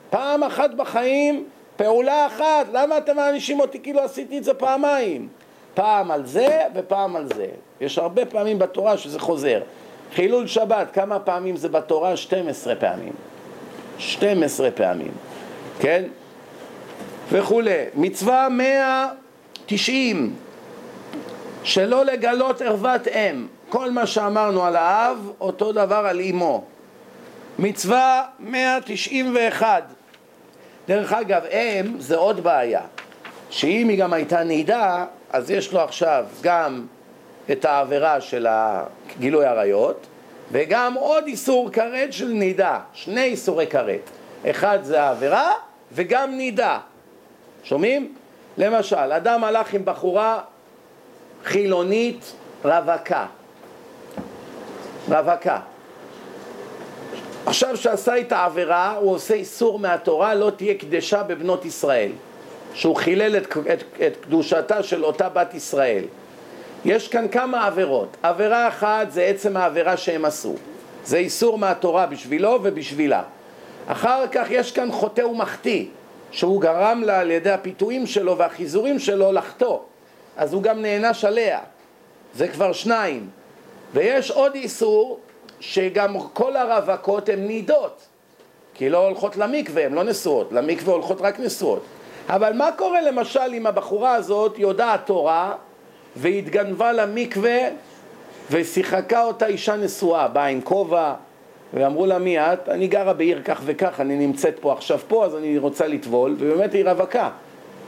פעם 0.09 0.43
אחת 0.43 0.74
בחיים, 0.74 1.43
פעולה 1.76 2.28
אחת. 2.28 2.66
למה 2.74 2.97
אתם 2.97 3.16
מענישים 3.16 3.59
אותי 3.59 3.80
כאילו 3.80 3.99
עשיתי 4.01 4.38
את 4.38 4.43
זה 4.43 4.53
פעמיים? 4.53 5.28
פעם 5.74 6.11
על 6.11 6.26
זה 6.26 6.61
ופעם 6.76 7.16
על 7.16 7.28
זה. 7.36 7.47
יש 7.82 7.97
הרבה 7.97 8.26
פעמים 8.26 8.59
בתורה 8.59 8.97
שזה 8.97 9.20
חוזר. 9.20 9.61
חילול 10.13 10.47
שבת, 10.47 10.88
כמה 10.93 11.20
פעמים 11.20 11.57
זה 11.57 11.70
בתורה? 11.70 12.18
12 12.18 12.76
פעמים. 12.76 13.13
12 13.97 14.72
פעמים, 14.72 15.11
כן? 15.80 16.03
וכולי. 17.32 17.84
מצווה 17.95 18.47
190, 18.49 20.36
שלא 21.63 22.05
לגלות 22.05 22.61
ערוות 22.61 23.07
אם. 23.07 23.47
כל 23.69 23.91
מה 23.91 24.07
שאמרנו 24.07 24.63
על 24.63 24.76
האב, 24.76 25.32
אותו 25.41 25.71
דבר 25.71 26.05
על 26.09 26.21
אמו. 26.21 26.63
מצווה 27.59 28.23
191. 28.39 29.84
דרך 30.88 31.13
אגב, 31.13 31.41
אם 31.45 31.95
זה 31.99 32.15
עוד 32.15 32.43
בעיה, 32.43 32.82
שאם 33.49 33.89
היא 33.89 33.99
גם 33.99 34.13
הייתה 34.13 34.43
נידה, 34.43 35.05
אז 35.32 35.51
יש 35.51 35.73
לו 35.73 35.80
עכשיו 35.80 36.26
גם 36.41 36.86
את 37.51 37.65
העבירה 37.65 38.21
של 38.21 38.47
גילוי 39.19 39.45
עריות, 39.45 40.07
וגם 40.51 40.93
עוד 40.93 41.23
איסור 41.28 41.69
כרת 41.71 42.13
של 42.13 42.28
נידה, 42.28 42.80
שני 42.93 43.23
איסורי 43.23 43.67
כרת. 43.67 44.09
אחד 44.49 44.80
זה 44.84 45.01
העבירה 45.01 45.53
וגם 45.96 46.38
נידה. 46.38 46.80
שומעים? 47.64 48.16
למשל, 48.58 48.96
אדם 48.96 49.43
הלך 49.43 49.74
עם 49.74 49.86
בחורה 49.86 50.41
חילונית 51.43 52.34
רווקה. 52.64 53.26
רווקה. 55.10 55.60
עכשיו 57.46 57.78
שעשה 57.78 58.20
את 58.20 58.32
העבירה, 58.32 58.96
הוא 58.96 59.12
עושה 59.12 59.34
איסור 59.34 59.80
מהתורה, 59.80 60.36
לא 60.36 60.50
תהיה 60.50 60.74
קדשה 60.74 61.24
בבנות 61.24 61.66
ישראל. 61.66 62.12
שהוא 62.74 62.96
חילל 62.96 63.38
את, 63.38 63.58
את, 63.74 63.84
את 64.08 64.18
קדושתה 64.22 64.84
של 64.84 65.06
אותה 65.06 65.30
בת 65.30 65.54
ישראל. 65.54 66.04
יש 66.86 67.08
כאן 67.08 67.28
כמה 67.28 67.68
עבירות. 67.68 68.18
עבירה 68.24 68.68
אחת 68.68 69.12
זה 69.12 69.24
עצם 69.24 69.58
העבירה 69.58 69.98
שהם 69.98 70.26
עשו. 70.26 70.56
זה 71.06 71.18
איסור 71.18 71.58
מהתורה 71.58 72.06
בשבילו 72.06 72.60
ובשבילה. 72.64 73.24
אחר 73.88 74.28
כך 74.32 74.48
יש 74.50 74.72
כאן 74.72 74.92
חוטא 74.92 75.22
ומחטיא, 75.22 75.86
שהוא 76.32 76.62
גרם 76.62 77.04
לה 77.06 77.20
על 77.20 77.32
ידי 77.32 77.52
הפיתויים 77.52 78.08
שלו 78.08 78.38
והחיזורים 78.38 79.00
שלו 79.00 79.32
לחטוא. 79.32 79.80
אז 80.38 80.54
הוא 80.54 80.64
גם 80.64 80.82
נענש 80.82 81.26
עליה. 81.26 81.60
זה 82.36 82.48
כבר 82.48 82.74
שניים. 82.74 83.30
ויש 83.94 84.32
עוד 84.32 84.56
איסור 84.56 85.20
שגם 85.60 86.20
כל 86.34 86.56
הרווקות 86.56 87.30
הן 87.30 87.40
נידות. 87.40 88.02
כי 88.74 88.90
לא 88.90 88.98
הולכות 89.08 89.38
למקווה, 89.38 89.86
הן 89.86 89.94
לא 89.94 90.04
נשואות. 90.04 90.52
למקווה 90.52 90.94
הולכות 90.94 91.22
רק 91.22 91.40
נשואות. 91.40 91.84
אבל 92.30 92.54
מה 92.54 92.70
קורה 92.78 93.02
למשל 93.02 93.54
אם 93.54 93.68
הבחורה 93.68 94.14
הזאת 94.14 94.60
יודעת 94.60 95.06
תורה 95.06 95.54
והתגנבה 96.16 96.92
למקווה 96.92 97.60
ושיחקה 98.52 99.24
אותה 99.24 99.46
אישה 99.46 99.76
נשואה, 99.76 100.28
באה 100.28 100.46
עם 100.46 100.62
כובע 100.62 101.14
ואמרו 101.74 102.05
לה 102.05 102.20
מי 102.20 102.39
את? 102.39 102.70
אני 102.70 102.88
גרה 102.88 103.13
בעיר 103.13 103.41
כך 103.45 103.61
וכך, 103.66 103.99
אני 103.99 104.16
נמצאת 104.16 104.55
פה 104.59 104.74
עכשיו 104.74 104.99
פה 105.07 105.26
אז 105.26 105.36
אני 105.36 105.57
רוצה 105.57 105.88
לטבול 105.88 106.36
ובאמת 106.39 106.74
היא 106.74 106.86
רווקה. 106.86 107.30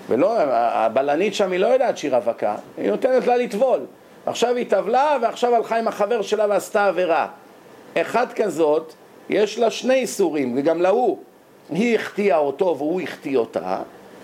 ולא, 0.09 0.35
הבלנית 0.51 1.33
שם 1.33 1.51
היא 1.51 1.59
לא 1.59 1.67
יודעת 1.67 1.97
שהיא 1.97 2.11
רווקה, 2.11 2.55
היא 2.77 2.91
נותנת 2.91 3.27
לה 3.27 3.37
לטבול. 3.37 3.79
עכשיו 4.25 4.55
היא 4.55 4.65
טבלה 4.69 5.17
ועכשיו 5.21 5.55
הלכה 5.55 5.77
עם 5.77 5.87
החבר 5.87 6.21
שלה 6.21 6.45
ועשתה 6.49 6.87
עבירה. 6.87 7.27
אחת 7.97 8.33
כזאת 8.33 8.93
יש 9.29 9.59
לה 9.59 9.71
שני 9.71 9.93
איסורים 9.93 10.57
וגם 10.57 10.81
להוא 10.81 11.17
היא 11.69 11.95
החטיאה 11.95 12.37
אותו 12.37 12.75
והוא 12.77 13.01
החטיא 13.01 13.37
אותה. 13.37 13.77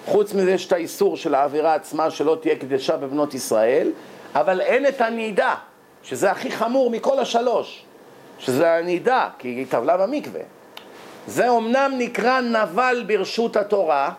חוץ 0.06 0.34
מזה 0.34 0.52
יש 0.52 0.68
את 0.68 0.72
האיסור 0.72 1.18
של 1.18 1.36
העבירה 1.36 1.76
עצמה 1.76 2.12
שלא 2.12 2.38
תהיה 2.42 2.56
קדשה 2.56 2.98
בבנות 2.98 3.34
ישראל, 3.34 3.92
אבל 4.36 4.62
אין 4.62 4.88
את 4.88 5.02
הנידה, 5.02 5.56
שזה 6.04 6.32
הכי 6.32 6.52
חמור 6.52 6.90
מכל 6.90 7.20
השלוש, 7.20 7.86
שזה 8.40 8.74
הנידה, 8.74 9.30
כי 9.40 9.48
היא 9.48 9.66
טבלה 9.70 9.98
במקווה. 9.98 10.42
זה 11.28 11.50
אומנם 11.50 11.92
נקרא 11.98 12.42
נבל 12.42 13.04
ברשות 13.08 13.58
התורה, 13.58 14.12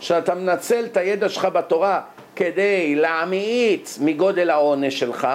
שאתה 0.00 0.34
מנצל 0.34 0.84
את 0.84 0.96
הידע 0.96 1.28
שלך 1.28 1.44
בתורה 1.44 2.00
כדי 2.36 2.94
להמעיט 2.94 3.88
מגודל 4.00 4.50
העונש 4.50 4.98
שלך. 4.98 5.28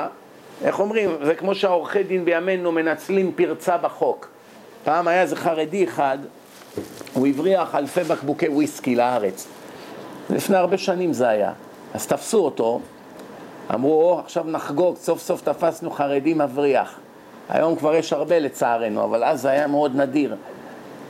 איך 0.64 0.80
אומרים? 0.80 1.18
זה 1.22 1.36
כמו 1.36 1.56
שהעורכי 1.56 2.04
דין 2.04 2.26
בימינו 2.26 2.72
מנצלים 2.72 3.32
פרצה 3.36 3.78
בחוק. 3.78 4.28
פעם 4.84 5.08
היה 5.08 5.22
איזה 5.22 5.36
חרדי 5.36 5.84
אחד, 5.84 6.18
הוא 7.14 7.28
הבריח 7.28 7.76
אלפי 7.76 8.04
בקבוקי 8.04 8.48
וויסקי 8.48 8.96
לארץ. 8.96 9.48
לפני 10.30 10.58
הרבה 10.58 10.78
שנים 10.78 11.14
זה 11.14 11.30
היה. 11.30 11.52
אז 11.94 12.08
תפסו 12.08 12.46
אותו, 12.46 12.80
אמרו, 13.74 14.20
עכשיו 14.20 14.44
נחגוג, 14.44 14.96
סוף 14.96 15.22
סוף 15.22 15.42
תפסנו 15.42 15.92
חרדי 15.92 16.34
מבריח. 16.34 17.00
היום 17.50 17.76
כבר 17.76 17.96
יש 17.96 18.14
הרבה 18.14 18.40
לצערנו, 18.40 19.04
אבל 19.04 19.24
אז 19.24 19.42
זה 19.42 19.50
היה 19.50 19.68
מאוד 19.68 19.96
נדיר. 19.96 20.36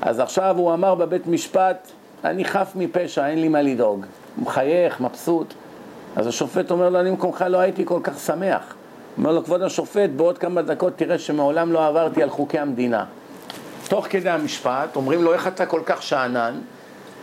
אז 0.01 0.19
עכשיו 0.19 0.55
הוא 0.57 0.73
אמר 0.73 0.95
בבית 0.95 1.27
משפט, 1.27 1.91
אני 2.23 2.45
חף 2.45 2.71
מפשע, 2.75 3.27
אין 3.27 3.41
לי 3.41 3.47
מה 3.47 3.61
לדאוג. 3.61 4.05
מחייך, 4.37 5.01
מבסוט. 5.01 5.53
אז 6.15 6.27
השופט 6.27 6.71
אומר 6.71 6.89
לו, 6.89 6.99
אני 6.99 7.09
במקומך 7.09 7.45
לא 7.49 7.57
הייתי 7.57 7.85
כל 7.85 7.99
כך 8.03 8.19
שמח. 8.19 8.75
אומר 9.17 9.31
לו, 9.31 9.43
כבוד 9.43 9.61
השופט, 9.61 10.09
בעוד 10.15 10.37
כמה 10.37 10.61
דקות 10.61 10.93
תראה 10.95 11.19
שמעולם 11.19 11.71
לא 11.71 11.87
עברתי 11.87 12.23
על 12.23 12.29
חוקי 12.29 12.59
המדינה. 12.59 13.05
תוך 13.87 14.07
כדי 14.09 14.29
המשפט, 14.29 14.95
אומרים 14.95 15.23
לו, 15.23 15.33
איך 15.33 15.47
אתה 15.47 15.65
כל 15.65 15.81
כך 15.85 16.03
שאנן? 16.03 16.53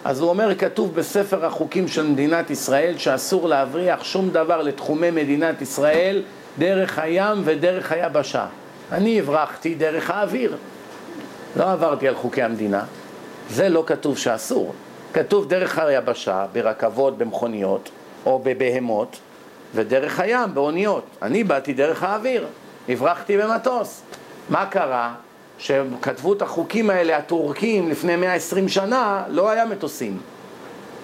אז 0.04 0.20
הוא 0.20 0.30
אומר, 0.30 0.54
כתוב 0.54 0.94
בספר 0.94 1.46
החוקים 1.46 1.88
של 1.88 2.06
מדינת 2.06 2.50
ישראל 2.50 2.98
שאסור 2.98 3.48
להבריח 3.48 4.04
שום 4.04 4.30
דבר 4.30 4.62
לתחומי 4.62 5.10
מדינת 5.10 5.62
ישראל 5.62 6.22
דרך 6.58 6.98
הים 6.98 7.42
ודרך 7.44 7.92
היבשה. 7.92 8.46
אני 8.92 9.18
הברחתי 9.18 9.74
דרך 9.74 10.10
האוויר. 10.10 10.56
לא 11.56 11.72
עברתי 11.72 12.08
על 12.08 12.14
חוקי 12.14 12.42
המדינה. 12.42 12.84
זה 13.50 13.68
לא 13.68 13.84
כתוב 13.86 14.18
שאסור. 14.18 14.74
כתוב 15.12 15.48
דרך 15.48 15.78
היבשה, 15.78 16.46
ברכבות, 16.52 17.18
במכוניות 17.18 17.90
או 18.26 18.38
בבהמות, 18.38 19.16
ודרך 19.74 20.20
הים, 20.20 20.54
באוניות. 20.54 21.04
אני 21.22 21.44
באתי 21.44 21.72
דרך 21.72 22.02
האוויר, 22.02 22.46
הברחתי 22.88 23.38
במטוס. 23.38 24.02
מה 24.48 24.66
קרה? 24.66 25.14
שכתבו 25.58 26.32
את 26.32 26.42
החוקים 26.42 26.90
האלה, 26.90 27.16
הטורקים, 27.16 27.90
לפני 27.90 28.16
120 28.16 28.68
שנה, 28.68 29.24
לא 29.28 29.50
היה 29.50 29.64
מטוסים. 29.64 30.20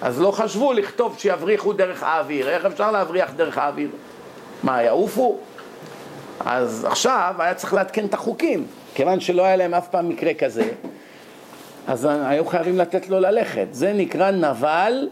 אז 0.01 0.21
לא 0.21 0.31
חשבו 0.31 0.73
לכתוב 0.73 1.15
שיבריחו 1.19 1.73
דרך 1.73 2.03
האוויר. 2.03 2.49
איך 2.49 2.65
אפשר 2.65 2.91
להבריח 2.91 3.31
דרך 3.35 3.57
האוויר? 3.57 3.89
מה, 4.63 4.83
יעופו? 4.83 5.37
אז 6.39 6.85
עכשיו 6.89 7.35
היה 7.39 7.53
צריך 7.53 7.73
לעדכן 7.73 8.05
את 8.05 8.13
החוקים. 8.13 8.65
כיוון 8.95 9.19
שלא 9.19 9.45
היה 9.45 9.55
להם 9.55 9.73
אף 9.73 9.87
פעם 9.87 10.09
מקרה 10.09 10.33
כזה, 10.33 10.69
אז 11.87 12.07
היו 12.11 12.45
חייבים 12.45 12.77
לתת 12.77 13.09
לו 13.09 13.19
ללכת. 13.19 13.67
זה 13.71 13.93
נקרא 13.93 14.31
נבל 14.31 15.09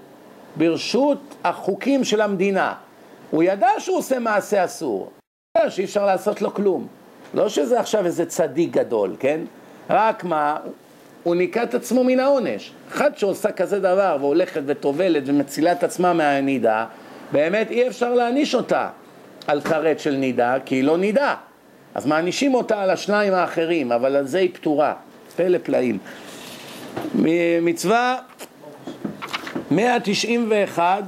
ברשות 0.56 1.36
החוקים 1.44 2.04
של 2.04 2.22
המדינה. 2.22 2.74
הוא 3.32 3.44
ידע 3.44 3.70
שהוא 3.80 3.98
עושה 3.98 4.20
מעשה 4.20 4.66
אסור, 4.66 5.00
הוא 5.00 5.62
ידע 5.62 5.72
שאי 5.72 5.84
אפשר 5.84 6.06
לעשות 6.06 6.42
לו 6.42 6.54
כלום. 6.54 6.88
לא 7.34 7.50
שזה 7.50 7.80
עכשיו 7.80 8.06
איזה 8.06 8.26
צדיק 8.26 8.72
גדול, 8.72 9.16
כן? 9.20 9.40
רק 9.90 10.24
מה, 10.24 10.58
הוא 11.24 11.36
ניקה 11.36 11.64
את 11.64 11.74
עצמו 11.74 12.04
מן 12.04 12.20
העונש. 12.20 12.72
אחת 12.92 13.18
שעושה 13.18 13.52
כזה 13.52 13.80
דבר 13.80 14.18
והולכת 14.20 14.62
וטובלת 14.66 15.24
ומצילה 15.26 15.72
את 15.72 15.84
עצמה 15.84 16.14
מהנידה, 16.14 16.86
באמת 17.32 17.72
אי 17.72 17.88
אפשר 17.88 18.14
להעניש 18.14 18.56
אותה 18.56 18.90
על 19.48 19.62
כרת 19.62 20.00
של 20.00 20.16
נידה, 20.16 20.56
כי 20.66 20.76
היא 20.76 20.84
לא 20.84 20.98
נידה. 20.98 21.36
אז 21.96 22.06
מענישים 22.06 22.54
אותה 22.54 22.84
על 22.84 22.90
השניים 22.90 23.34
האחרים, 23.34 23.92
אבל 23.92 24.16
על 24.16 24.28
זה 24.28 24.40
היא 24.40 24.50
פתורה. 24.54 24.94
פלא 25.36 25.58
פלאים. 25.64 25.98
מצווה 27.62 28.18
191, 29.72 31.04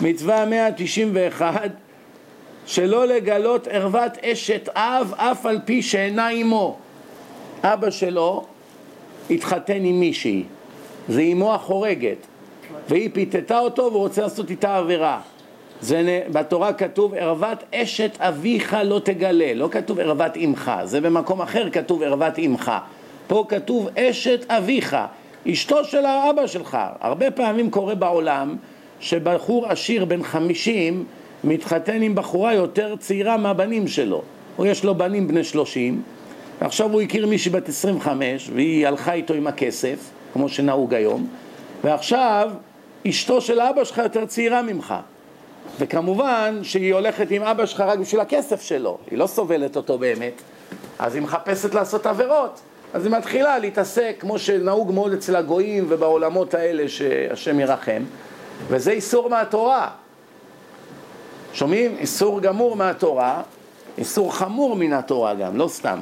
מצווה 0.00 0.44
191, 0.44 1.70
שלא 2.66 3.06
לגלות 3.06 3.68
ערוות 3.68 4.18
אשת 4.24 4.68
אב 4.74 5.14
אף 5.16 5.46
על 5.46 5.58
פי 5.64 5.82
שאינה 5.82 6.28
עמו. 6.28 6.78
אבא 7.62 7.90
שלו 7.90 8.44
התחתן 9.30 9.84
עם 9.84 10.00
מישהי, 10.00 10.44
זה 11.08 11.20
אמו 11.20 11.54
החורגת, 11.54 12.26
והיא 12.88 13.10
פיתתה 13.12 13.58
אותו 13.58 13.82
ורוצה 13.92 14.22
לעשות 14.22 14.50
איתה 14.50 14.76
עבירה. 14.76 15.20
זה, 15.80 16.22
בתורה 16.32 16.72
כתוב 16.72 17.14
ערוות 17.14 17.58
אשת 17.74 18.10
אביך 18.20 18.76
לא 18.84 19.00
תגלה, 19.04 19.54
לא 19.54 19.68
כתוב 19.70 19.98
ערוות 19.98 20.36
אמך, 20.36 20.72
זה 20.84 21.00
במקום 21.00 21.42
אחר 21.42 21.70
כתוב 21.70 22.02
ערוות 22.02 22.38
אמך. 22.38 22.72
פה 23.26 23.44
כתוב 23.48 23.88
אשת 23.98 24.44
אביך, 24.48 24.96
אשתו 25.52 25.84
של 25.84 26.04
האבא 26.04 26.46
שלך. 26.46 26.78
הרבה 27.00 27.30
פעמים 27.30 27.70
קורה 27.70 27.94
בעולם 27.94 28.56
שבחור 29.00 29.66
עשיר 29.66 30.04
בן 30.04 30.22
חמישים 30.22 31.04
מתחתן 31.44 32.02
עם 32.02 32.14
בחורה 32.14 32.54
יותר 32.54 32.96
צעירה 32.96 33.36
מהבנים 33.36 33.88
שלו. 33.88 34.22
הוא 34.56 34.66
יש 34.66 34.84
לו 34.84 34.94
בנים 34.94 35.28
בני 35.28 35.44
שלושים, 35.44 36.02
ועכשיו 36.60 36.92
הוא 36.92 37.00
הכיר 37.00 37.26
מישהי 37.26 37.50
בת 37.50 37.68
עשרים 37.68 37.96
וחמש, 37.96 38.50
והיא 38.54 38.86
הלכה 38.86 39.12
איתו 39.12 39.34
עם 39.34 39.46
הכסף, 39.46 40.10
כמו 40.32 40.48
שנהוג 40.48 40.94
היום, 40.94 41.26
ועכשיו 41.84 42.50
אשתו 43.08 43.40
של 43.40 43.60
אבא 43.60 43.84
שלך 43.84 43.98
יותר 43.98 44.26
צעירה 44.26 44.62
ממך. 44.62 44.94
וכמובן 45.78 46.60
שהיא 46.62 46.94
הולכת 46.94 47.30
עם 47.30 47.42
אבא 47.42 47.66
שלך 47.66 47.80
רק 47.80 47.98
בשביל 47.98 48.20
הכסף 48.20 48.62
שלו, 48.62 48.98
היא 49.10 49.18
לא 49.18 49.26
סובלת 49.26 49.76
אותו 49.76 49.98
באמת, 49.98 50.42
אז 50.98 51.14
היא 51.14 51.22
מחפשת 51.22 51.74
לעשות 51.74 52.06
עבירות. 52.06 52.60
אז 52.94 53.04
היא 53.04 53.12
מתחילה 53.12 53.58
להתעסק, 53.58 54.16
כמו 54.20 54.38
שנהוג 54.38 54.92
מאוד 54.92 55.12
אצל 55.12 55.36
הגויים 55.36 55.86
ובעולמות 55.88 56.54
האלה 56.54 56.88
שהשם 56.88 57.60
ירחם, 57.60 58.02
וזה 58.68 58.90
איסור 58.90 59.30
מהתורה. 59.30 59.88
שומעים? 61.52 61.96
איסור 61.98 62.40
גמור 62.40 62.76
מהתורה, 62.76 63.42
איסור 63.98 64.34
חמור 64.34 64.76
מן 64.76 64.92
התורה 64.92 65.34
גם, 65.34 65.56
לא 65.56 65.68
סתם. 65.68 65.98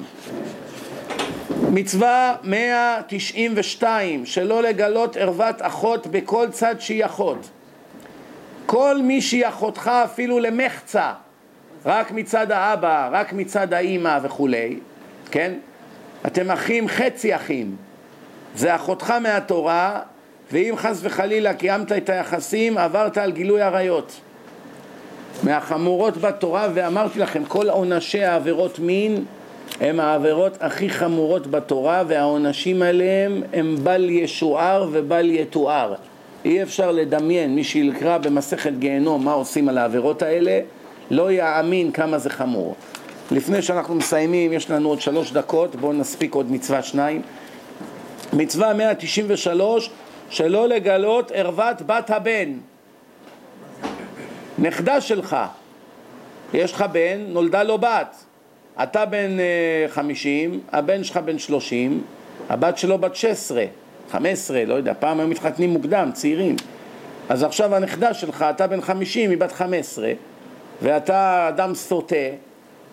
מצווה 1.70 2.34
192, 2.42 4.26
שלא 4.26 4.62
לגלות 4.62 5.16
ערוות 5.16 5.56
אחות 5.58 6.06
בכל 6.06 6.46
צד 6.50 6.74
שהיא 6.78 7.04
אחות. 7.04 7.48
כל 8.66 8.98
מי 9.02 9.20
שהיא 9.22 9.48
אחותך 9.48 9.90
אפילו 10.04 10.38
למחצה, 10.38 11.12
רק 11.86 12.10
מצד 12.10 12.52
האבא, 12.52 13.08
רק 13.12 13.32
מצד 13.32 13.72
האימא 13.72 14.18
וכולי, 14.22 14.78
כן? 15.30 15.52
אתם 16.26 16.50
אחים 16.50 16.88
חצי 16.88 17.36
אחים, 17.36 17.76
זה 18.54 18.74
אחותך 18.74 19.10
מהתורה, 19.10 20.00
ואם 20.52 20.74
חס 20.76 20.98
וחלילה 21.02 21.54
קיימת 21.54 21.92
את 21.92 22.08
היחסים, 22.08 22.78
עברת 22.78 23.18
על 23.18 23.32
גילוי 23.32 23.62
עריות. 23.62 24.20
מהחמורות 25.42 26.16
בתורה, 26.16 26.68
ואמרתי 26.74 27.18
לכם, 27.18 27.44
כל 27.44 27.68
עונשי 27.68 28.24
העבירות 28.24 28.78
מין 28.78 29.24
הם 29.80 30.00
העבירות 30.00 30.56
הכי 30.60 30.90
חמורות 30.90 31.46
בתורה, 31.46 32.02
והעונשים 32.06 32.82
עליהם 32.82 33.42
הם 33.52 33.76
בל 33.82 34.10
ישוער 34.10 34.88
ובל 34.92 35.30
יתואר. 35.30 35.94
אי 36.46 36.62
אפשר 36.62 36.92
לדמיין, 36.92 37.54
מי 37.54 37.64
שיקרא 37.64 38.18
במסכת 38.18 38.72
גיהנום 38.78 39.24
מה 39.24 39.32
עושים 39.32 39.68
על 39.68 39.78
העבירות 39.78 40.22
האלה, 40.22 40.60
לא 41.10 41.32
יאמין 41.32 41.92
כמה 41.92 42.18
זה 42.18 42.30
חמור. 42.30 42.74
לפני 43.30 43.62
שאנחנו 43.62 43.94
מסיימים, 43.94 44.52
יש 44.52 44.70
לנו 44.70 44.88
עוד 44.88 45.00
שלוש 45.00 45.32
דקות, 45.32 45.76
בואו 45.76 45.92
נספיק 45.92 46.34
עוד 46.34 46.52
מצווה 46.52 46.82
שניים. 46.82 47.22
מצווה 48.32 48.74
193, 48.74 49.90
שלא 50.30 50.68
לגלות 50.68 51.30
ערוות 51.34 51.82
בת 51.82 52.10
הבן. 52.10 52.52
נכדה 54.58 55.00
שלך, 55.00 55.36
יש 56.54 56.72
לך 56.72 56.84
בן, 56.92 57.20
נולדה 57.28 57.62
לו 57.62 57.78
בת. 57.78 58.16
אתה 58.82 59.06
בן 59.06 59.36
uh, 59.38 59.90
חמישים, 59.90 60.60
הבן 60.72 61.04
שלך 61.04 61.16
בן 61.16 61.38
שלושים, 61.38 62.02
הבת 62.48 62.78
שלו 62.78 62.98
בת 62.98 63.14
שש 63.14 63.24
עשרה. 63.24 63.64
15, 64.10 64.64
לא 64.64 64.74
יודע, 64.74 64.92
פעם 64.98 65.20
היו 65.20 65.28
מתחתנים 65.28 65.70
מוקדם, 65.70 66.10
צעירים. 66.12 66.56
אז 67.28 67.42
עכשיו 67.42 67.74
הנכדה 67.74 68.14
שלך, 68.14 68.44
אתה 68.50 68.66
בן 68.66 68.80
50, 68.80 69.30
היא 69.30 69.38
בת 69.38 69.52
15, 69.52 70.12
ואתה 70.82 71.48
אדם 71.48 71.74
סוטה, 71.74 72.16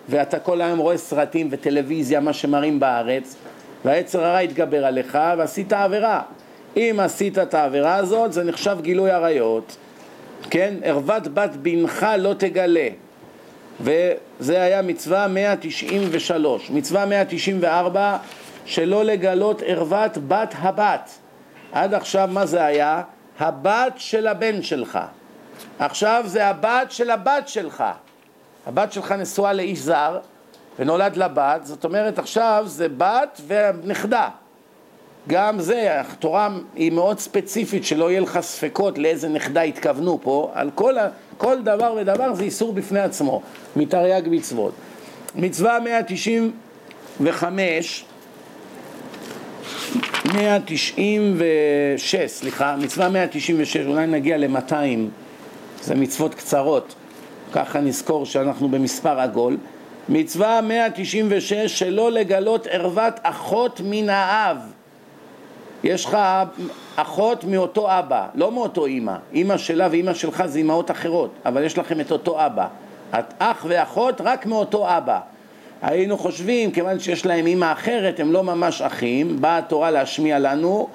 ואתה 0.10 0.40
כל 0.40 0.62
היום 0.62 0.80
רואה 0.80 0.98
סרטים 0.98 1.48
וטלוויזיה, 1.52 2.20
מה 2.20 2.34
שמראים 2.34 2.80
בארץ, 2.80 3.36
והיצר 3.86 4.26
הרע 4.26 4.38
התגבר 4.38 4.86
עליך, 4.86 5.18
ועשית 5.38 5.74
עבירה. 5.74 6.22
אם 6.78 7.00
עשית 7.02 7.38
את 7.38 7.54
העבירה 7.54 7.96
הזאת, 7.96 8.34
זה 8.34 8.44
נחשב 8.44 8.78
גילוי 8.82 9.12
עריות, 9.12 9.78
כן? 10.50 10.74
ערוות 10.84 11.28
בת 11.28 11.56
בנך 11.56 12.08
לא 12.18 12.34
תגלה. 12.34 12.88
וזה 13.82 14.62
היה 14.62 14.82
מצווה 14.82 15.28
193. 15.28 16.70
מצווה 16.70 17.06
194 17.06 18.18
שלא 18.66 19.06
לגלות 19.06 19.62
ערוות 19.66 20.18
בת 20.28 20.54
הבת. 20.58 21.10
עד 21.72 21.94
עכשיו 21.94 22.30
מה 22.32 22.46
זה 22.46 22.66
היה? 22.66 23.02
הבת 23.40 23.94
של 23.98 24.28
הבן 24.28 24.62
שלך. 24.62 25.00
עכשיו 25.80 26.24
זה 26.28 26.48
הבת 26.48 26.92
של 26.92 27.10
הבת 27.10 27.48
שלך. 27.48 27.84
הבת 28.68 28.92
שלך 28.92 29.12
נשואה 29.12 29.54
לאיש 29.54 29.80
זר 29.80 30.20
ונולד 30.80 31.16
לה 31.16 31.28
בת, 31.28 31.66
זאת 31.66 31.86
אומרת 31.86 32.20
עכשיו 32.20 32.64
זה 32.68 32.88
בת 32.98 33.42
ונכדה. 33.48 34.30
גם 35.28 35.60
זה, 35.60 36.00
התורה 36.00 36.50
היא 36.76 36.92
מאוד 36.92 37.20
ספציפית, 37.20 37.86
שלא 37.86 38.12
יהיה 38.12 38.22
לך 38.22 38.40
ספקות 38.40 38.98
לאיזה 38.98 39.30
נכדה 39.30 39.62
התכוונו 39.62 40.20
פה, 40.22 40.52
על 40.54 40.70
כל, 40.76 40.96
כל 41.38 41.62
דבר 41.62 41.96
ודבר 41.98 42.34
זה 42.34 42.44
איסור 42.44 42.74
בפני 42.74 43.00
עצמו, 43.00 43.42
מתרי"ג 43.76 44.22
מצוות. 44.32 44.74
מצווה 45.36 45.80
195 45.80 48.06
196, 50.34 52.16
סליחה, 52.28 52.76
מצווה 52.76 53.10
196, 53.10 53.78
אולי 53.78 54.08
נגיע 54.08 54.38
ל-200, 54.38 54.74
זה 55.82 55.96
מצוות 55.96 56.36
קצרות, 56.36 56.96
ככה 57.52 57.80
נזכור 57.80 58.26
שאנחנו 58.26 58.70
במספר 58.70 59.20
עגול. 59.20 59.58
מצווה 60.10 60.62
196, 60.62 61.80
שלא 61.80 62.12
לגלות 62.12 62.68
ערוות 62.68 63.14
אחות 63.24 63.82
מן 63.84 64.10
האב. 64.10 64.58
יש 65.84 66.06
לך 66.06 66.18
אחות 66.96 67.44
מאותו 67.44 68.00
אבא, 68.00 68.28
לא 68.36 68.52
מאותו 68.52 68.86
אימא. 68.86 69.16
אימא 69.34 69.58
שלה 69.58 69.88
ואימא 69.92 70.14
שלך 70.14 70.44
זה 70.46 70.58
אימהות 70.58 70.92
אחרות, 70.92 71.32
אבל 71.46 71.64
יש 71.64 71.78
לכם 71.78 72.02
את 72.02 72.12
אותו 72.12 72.46
אבא. 72.46 72.68
את 73.20 73.34
אח 73.40 73.66
ואחות 73.68 74.22
רק 74.22 74.46
מאותו 74.46 74.98
אבא. 74.98 75.20
היינו 75.84 76.18
חושבים, 76.18 76.72
כיוון 76.72 77.00
שיש 77.00 77.26
להם 77.26 77.46
אימא 77.46 77.72
אחרת, 77.72 78.20
הם 78.20 78.32
לא 78.32 78.44
ממש 78.44 78.82
אחים, 78.82 79.42
באה 79.42 79.58
התורה 79.58 79.92
להשמיע 79.92 80.40
לנו 80.40 80.88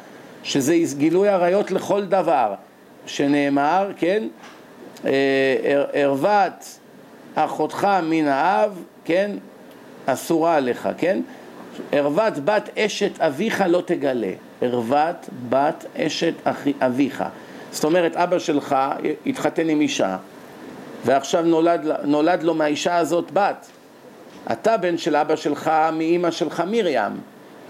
שזה 0.43 0.77
גילוי 0.97 1.29
עריות 1.29 1.71
לכל 1.71 2.05
דבר, 2.05 2.55
שנאמר, 3.07 3.91
כן, 3.97 4.23
אה, 5.05 5.13
ערוות 5.93 6.79
אחותך 7.35 7.89
מן 8.03 8.29
האב, 8.29 8.83
כן, 9.05 9.31
אסורה 10.07 10.57
עליך, 10.57 10.89
כן? 10.99 11.21
ערוות 11.93 12.39
בת 12.45 12.79
אשת 12.79 13.21
אביך 13.21 13.65
לא 13.69 13.83
תגלה, 13.87 14.33
ערוות 14.61 15.29
בת 15.49 15.85
אשת 15.97 16.35
אביך. 16.81 17.25
זאת 17.71 17.85
אומרת, 17.85 18.17
אבא 18.17 18.39
שלך 18.39 18.77
התחתן 19.27 19.69
עם 19.69 19.81
אישה, 19.81 20.17
ועכשיו 21.05 21.43
נולד, 21.43 21.87
נולד 22.05 22.43
לו 22.43 22.55
מהאישה 22.55 22.97
הזאת 22.97 23.31
בת. 23.33 23.67
אתה 24.53 24.77
בן 24.77 24.99
של 24.99 25.17
אבא 25.17 25.37
שלך 25.37 25.71
מאימא 25.93 26.31
שלך 26.31 26.63
מרים, 26.71 27.13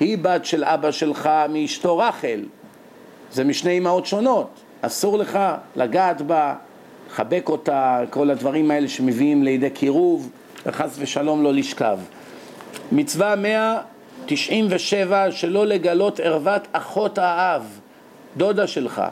היא 0.00 0.18
בת 0.22 0.44
של 0.44 0.64
אבא 0.64 0.90
שלך 0.90 1.30
מאשתו 1.48 1.98
רחל. 1.98 2.40
זה 3.32 3.44
משני 3.44 3.70
אימהות 3.70 4.06
שונות, 4.06 4.50
אסור 4.80 5.18
לך 5.18 5.38
לגעת 5.76 6.22
בה, 6.22 6.54
לחבק 7.10 7.48
אותה, 7.48 8.00
כל 8.10 8.30
הדברים 8.30 8.70
האלה 8.70 8.88
שמביאים 8.88 9.42
לידי 9.42 9.70
קירוב, 9.70 10.30
וחס 10.66 10.96
ושלום 10.98 11.42
לא 11.42 11.52
לשכב. 11.52 11.98
מצווה 12.92 13.36
197 13.36 15.30
שלא 15.30 15.66
לגלות 15.66 16.20
ערוות 16.20 16.68
אחות 16.72 17.18
האב, 17.18 17.80
דודה 18.36 18.66
שלך. 18.66 19.02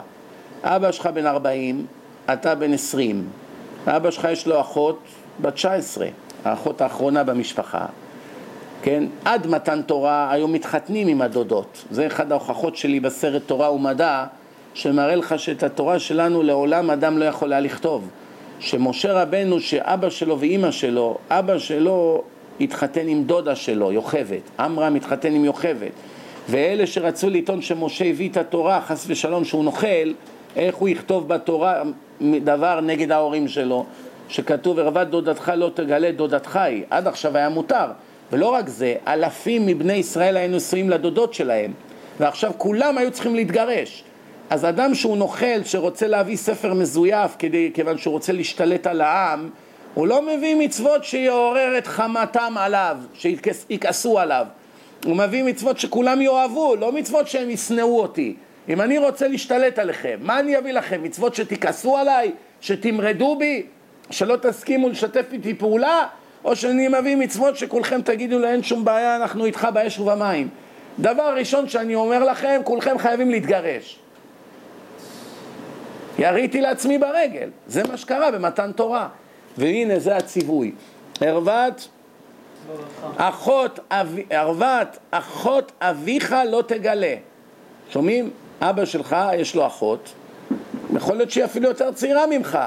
אבא 0.63 0.91
שלך 0.91 1.09
בן 1.13 1.25
40, 1.25 1.85
אתה 2.33 2.55
בן 2.55 2.73
20. 2.73 3.27
אבא 3.87 4.11
שלך 4.11 4.27
יש 4.31 4.47
לו 4.47 4.61
אחות 4.61 4.99
בת 5.41 5.53
19, 5.53 6.07
האחות 6.45 6.81
האחרונה 6.81 7.23
במשפחה. 7.23 7.85
כן? 8.81 9.03
עד 9.25 9.47
מתן 9.47 9.81
תורה 9.81 10.31
היו 10.31 10.47
מתחתנים 10.47 11.07
עם 11.07 11.21
הדודות. 11.21 11.85
זה 11.91 12.07
אחד 12.07 12.31
ההוכחות 12.31 12.75
שלי 12.75 12.99
בסרט 12.99 13.41
תורה 13.45 13.71
ומדע, 13.71 14.25
שמראה 14.73 15.15
לך 15.15 15.39
שאת 15.39 15.63
התורה 15.63 15.99
שלנו 15.99 16.43
לעולם 16.43 16.91
אדם 16.91 17.17
לא 17.17 17.25
יכול 17.25 17.53
היה 17.53 17.61
לכתוב. 17.61 18.09
שמשה 18.59 19.21
רבנו, 19.21 19.59
שאבא 19.59 20.09
שלו 20.09 20.39
ואימא 20.39 20.71
שלו, 20.71 21.17
אבא 21.29 21.57
שלו 21.57 22.23
התחתן 22.61 23.07
עם 23.07 23.23
דודה 23.23 23.55
שלו, 23.55 23.91
יוכבד. 23.91 24.39
עמרם 24.59 24.95
התחתן 24.95 25.33
עם 25.33 25.45
יוכבד. 25.45 25.89
ואלה 26.49 26.87
שרצו 26.87 27.29
לטעון 27.29 27.61
שמשה 27.61 28.05
הביא 28.05 28.29
את 28.29 28.37
התורה, 28.37 28.81
חס 28.81 29.05
ושלום, 29.07 29.45
שהוא 29.45 29.63
נוכל, 29.63 30.13
איך 30.55 30.75
הוא 30.75 30.89
יכתוב 30.89 31.27
בתורה 31.27 31.83
דבר 32.21 32.81
נגד 32.81 33.11
ההורים 33.11 33.47
שלו, 33.47 33.85
שכתוב 34.29 34.79
ערוות 34.79 35.09
דודתך 35.09 35.51
לא 35.55 35.71
תגלה 35.73 36.11
דודתך 36.11 36.55
היא, 36.55 36.83
עד 36.89 37.07
עכשיו 37.07 37.37
היה 37.37 37.49
מותר. 37.49 37.85
ולא 38.31 38.49
רק 38.49 38.69
זה, 38.69 38.95
אלפים 39.07 39.65
מבני 39.65 39.93
ישראל 39.93 40.37
היו 40.37 40.55
נשואים 40.55 40.89
לדודות 40.89 41.33
שלהם, 41.33 41.73
ועכשיו 42.19 42.51
כולם 42.57 42.97
היו 42.97 43.11
צריכים 43.11 43.35
להתגרש. 43.35 44.03
אז 44.49 44.65
אדם 44.65 44.95
שהוא 44.95 45.17
נוכל, 45.17 45.63
שרוצה 45.63 46.07
להביא 46.07 46.37
ספר 46.37 46.73
מזויף, 46.73 47.35
כדי, 47.39 47.71
כיוון 47.73 47.97
שהוא 47.97 48.11
רוצה 48.11 48.33
להשתלט 48.33 48.87
על 48.87 49.01
העם, 49.01 49.49
הוא 49.93 50.07
לא 50.07 50.21
מביא 50.21 50.55
מצוות 50.55 51.03
שיעורר 51.03 51.77
את 51.77 51.87
חמתם 51.87 52.53
עליו, 52.57 52.97
שיכעסו 53.13 54.19
עליו. 54.19 54.45
הוא 55.05 55.15
מביא 55.15 55.43
מצוות 55.43 55.79
שכולם 55.79 56.21
יאהבו, 56.21 56.75
לא 56.75 56.91
מצוות 56.91 57.27
שהם 57.27 57.49
ישנאו 57.49 57.99
אותי. 57.99 58.35
אם 58.69 58.81
אני 58.81 58.97
רוצה 58.97 59.27
להשתלט 59.27 59.79
עליכם, 59.79 60.17
מה 60.21 60.39
אני 60.39 60.57
אביא 60.57 60.71
לכם? 60.71 61.03
מצוות 61.03 61.35
שתכעסו 61.35 61.97
עליי? 61.97 62.31
שתמרדו 62.61 63.35
בי? 63.35 63.63
שלא 64.09 64.35
תסכימו 64.41 64.89
לשתף 64.89 65.25
איתי 65.31 65.53
פעולה? 65.53 66.07
או 66.45 66.55
שאני 66.55 66.87
מביא 66.87 67.15
מצוות 67.15 67.57
שכולכם 67.57 68.01
תגידו 68.01 68.39
לה 68.39 68.51
אין 68.51 68.63
שום 68.63 68.85
בעיה, 68.85 69.15
אנחנו 69.15 69.45
איתך 69.45 69.67
באש 69.73 69.99
ובמים. 69.99 70.49
דבר 70.99 71.35
ראשון 71.37 71.69
שאני 71.69 71.95
אומר 71.95 72.23
לכם, 72.23 72.61
כולכם 72.63 72.97
חייבים 72.97 73.31
להתגרש. 73.31 73.99
יריתי 76.19 76.61
לעצמי 76.61 76.97
ברגל, 76.97 77.49
זה 77.67 77.83
מה 77.83 77.97
שקרה 77.97 78.31
במתן 78.31 78.71
תורה. 78.71 79.07
והנה 79.57 79.99
זה 79.99 80.17
הציווי. 80.17 80.71
ערוות 81.21 81.87
אחות, 83.17 83.79
אבי, 83.89 84.25
ערוות 84.29 84.97
אחות 85.11 85.71
אביך 85.81 86.35
לא 86.49 86.63
תגלה. 86.67 87.15
שומעים? 87.89 88.29
אבא 88.61 88.85
שלך 88.85 89.15
יש 89.33 89.55
לו 89.55 89.67
אחות, 89.67 90.13
יכול 90.95 91.15
להיות 91.15 91.31
שהיא 91.31 91.45
אפילו 91.45 91.67
יותר 91.67 91.91
צעירה 91.91 92.25
ממך. 92.27 92.59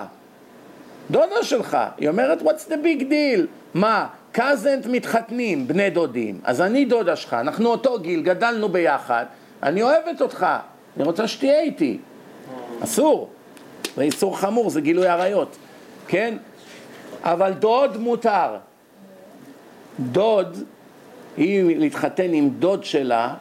דודה 1.10 1.42
שלך, 1.42 1.76
היא 1.98 2.08
אומרת 2.08 2.42
what's 2.42 2.68
the 2.68 2.84
big 2.84 3.02
deal? 3.02 3.46
מה, 3.74 4.06
קזנט 4.32 4.86
מתחתנים, 4.86 5.68
בני 5.68 5.90
דודים, 5.90 6.40
אז 6.44 6.60
אני 6.60 6.84
דודה 6.84 7.16
שלך, 7.16 7.34
אנחנו 7.34 7.68
אותו 7.68 7.98
גיל, 7.98 8.22
גדלנו 8.22 8.68
ביחד, 8.68 9.24
אני 9.62 9.82
אוהבת 9.82 10.20
אותך, 10.20 10.46
אני 10.96 11.04
רוצה 11.04 11.28
שתהיה 11.28 11.60
איתי. 11.60 11.98
אסור, 12.84 13.30
זה 13.96 14.02
איסור 14.02 14.38
חמור, 14.38 14.70
זה 14.70 14.80
גילוי 14.80 15.06
עריות, 15.08 15.56
כן? 16.08 16.36
אבל 17.22 17.52
דוד 17.52 17.96
מותר. 17.96 18.56
דוד, 20.00 20.56
היא 21.36 21.76
להתחתן 21.78 22.32
עם 22.32 22.50
דוד 22.50 22.84
שלה, 22.84 23.34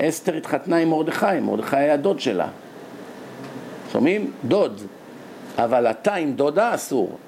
אסתר 0.00 0.34
התחתנה 0.34 0.76
עם 0.76 0.90
מרדכי, 0.90 1.40
מרדכי 1.42 1.76
היה 1.76 1.96
דוד 1.96 2.20
שלה. 2.20 2.48
שומעים? 3.92 4.30
דוד. 4.44 4.82
אבל 5.58 5.86
אתה 5.86 6.14
עם 6.14 6.32
דודה 6.32 6.74
אסור. 6.74 7.18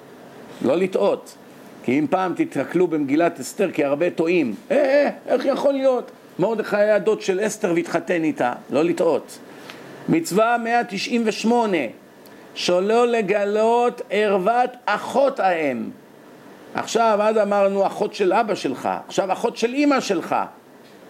לא 0.62 0.76
לטעות. 0.76 1.34
כי 1.84 1.98
אם 1.98 2.06
פעם 2.10 2.34
תתקלו 2.36 2.86
במגילת 2.86 3.40
אסתר, 3.40 3.70
כי 3.70 3.84
הרבה 3.84 4.10
טועים, 4.10 4.54
אה, 4.70 4.76
אה, 4.76 5.10
איך 5.26 5.44
יכול 5.44 5.72
להיות? 5.72 6.10
מרדכי 6.38 6.76
היה 6.76 6.98
דוד 6.98 7.20
של 7.20 7.46
אסתר 7.46 7.72
והתחתן 7.74 8.24
איתה, 8.24 8.52
לא 8.70 8.84
לטעות. 8.84 9.38
מצווה 10.08 10.56
198, 10.58 11.76
שלא 12.54 13.06
לגלות 13.06 14.02
ערוות 14.10 14.70
אחות 14.86 15.40
האם. 15.40 15.90
עכשיו, 16.74 17.18
אז 17.22 17.38
אמרנו 17.38 17.86
אחות 17.86 18.14
של 18.14 18.32
אבא 18.32 18.54
שלך, 18.54 18.88
עכשיו 19.06 19.32
אחות 19.32 19.56
של 19.56 19.74
אימא 19.74 20.00
שלך, 20.00 20.36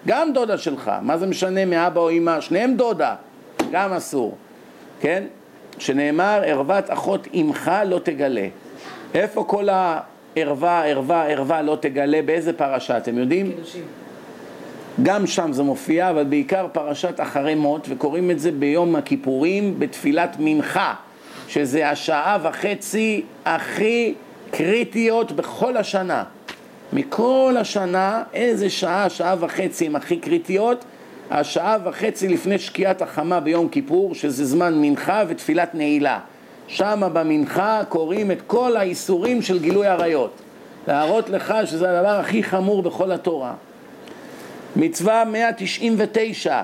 גם 0.07 0.33
דודה 0.33 0.59
שלך, 0.59 0.93
מה 1.03 1.19
זה 1.19 1.27
משנה 1.27 1.65
מאבא 1.65 2.01
או 2.01 2.09
אימא? 2.09 2.41
שניהם 2.41 2.77
דודה, 2.77 3.15
גם 3.71 3.93
אסור, 3.93 4.37
כן? 5.01 5.25
שנאמר 5.79 6.43
ערוות 6.45 6.85
אחות 6.89 7.29
אמך 7.35 7.71
לא 7.87 7.99
תגלה. 7.99 8.47
איפה 9.15 9.45
כל 9.45 9.69
הערווה, 9.69 10.85
ערווה, 10.87 11.27
ערווה 11.27 11.63
לא 11.63 11.77
תגלה, 11.81 12.23
באיזה 12.23 12.53
פרשה 12.53 12.97
אתם 12.97 13.19
יודעים? 13.19 13.53
גם 15.03 15.27
שם 15.27 15.53
זה 15.53 15.63
מופיע, 15.63 16.11
אבל 16.11 16.25
בעיקר 16.25 16.67
פרשת 16.73 17.21
אחרי 17.21 17.55
מות, 17.55 17.87
וקוראים 17.91 18.31
את 18.31 18.41
זה 18.41 18.53
ביום 18.53 18.97
הכיפורים 18.97 19.75
בתפילת 19.79 20.37
מנחה, 20.39 20.95
שזה 21.49 21.91
השעה 21.91 22.39
וחצי 22.43 23.23
הכי 23.45 24.15
קריטיות 24.51 25.33
בכל 25.33 25.77
השנה. 25.77 26.25
מכל 26.93 27.55
השנה, 27.61 28.23
איזה 28.35 28.71
שעה, 28.71 29.11
שעה 29.11 29.35
וחצי 29.41 29.87
הן 29.87 29.97
הכי 29.97 30.17
קריטיות? 30.17 30.85
השעה 31.31 31.77
וחצי 31.85 32.29
לפני 32.29 32.59
שקיעת 32.59 33.03
החמה 33.03 33.41
ביום 33.41 33.69
כיפור, 33.69 34.15
שזה 34.15 34.45
זמן 34.45 34.75
מנחה 34.77 35.23
ותפילת 35.29 35.75
נעילה. 35.75 36.21
שמה 36.69 37.09
במנחה 37.09 37.83
קוראים 37.89 38.31
את 38.31 38.39
כל 38.47 38.77
האיסורים 38.77 39.43
של 39.43 39.59
גילוי 39.59 39.87
עריות. 39.87 40.41
להראות 40.89 41.29
לך 41.31 41.55
שזה 41.65 41.99
הדבר 41.99 42.21
הכי 42.21 42.43
חמור 42.43 42.83
בכל 42.83 43.13
התורה. 43.13 43.55
מצווה 44.77 45.25
199, 45.25 46.63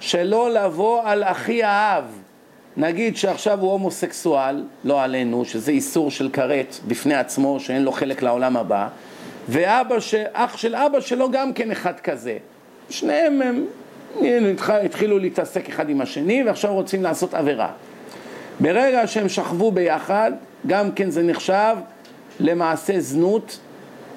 שלא 0.00 0.50
לבוא 0.50 1.02
על 1.04 1.24
אחי 1.24 1.62
האב. 1.62 2.04
נגיד 2.76 3.16
שעכשיו 3.16 3.60
הוא 3.60 3.72
הומוסקסואל, 3.72 4.64
לא 4.84 5.02
עלינו, 5.02 5.44
שזה 5.44 5.72
איסור 5.72 6.10
של 6.10 6.28
כרת 6.32 6.76
בפני 6.86 7.14
עצמו, 7.14 7.60
שאין 7.60 7.82
לו 7.82 7.92
חלק 7.92 8.22
לעולם 8.22 8.56
הבא, 8.56 8.88
ואבא, 9.48 10.00
ש... 10.00 10.14
אח 10.32 10.56
של 10.56 10.74
אבא 10.74 11.00
שלו 11.00 11.30
גם 11.30 11.52
כן 11.52 11.70
אחד 11.70 12.00
כזה. 12.00 12.38
שניהם 12.90 13.42
הם 13.42 13.64
התחילו 14.84 15.18
להתעסק 15.18 15.68
אחד 15.68 15.88
עם 15.88 16.00
השני 16.00 16.42
ועכשיו 16.46 16.74
רוצים 16.74 17.02
לעשות 17.02 17.34
עבירה. 17.34 17.72
ברגע 18.60 19.06
שהם 19.06 19.28
שכבו 19.28 19.70
ביחד, 19.70 20.32
גם 20.66 20.92
כן 20.92 21.10
זה 21.10 21.22
נחשב 21.22 21.76
למעשה 22.40 23.00
זנות, 23.00 23.58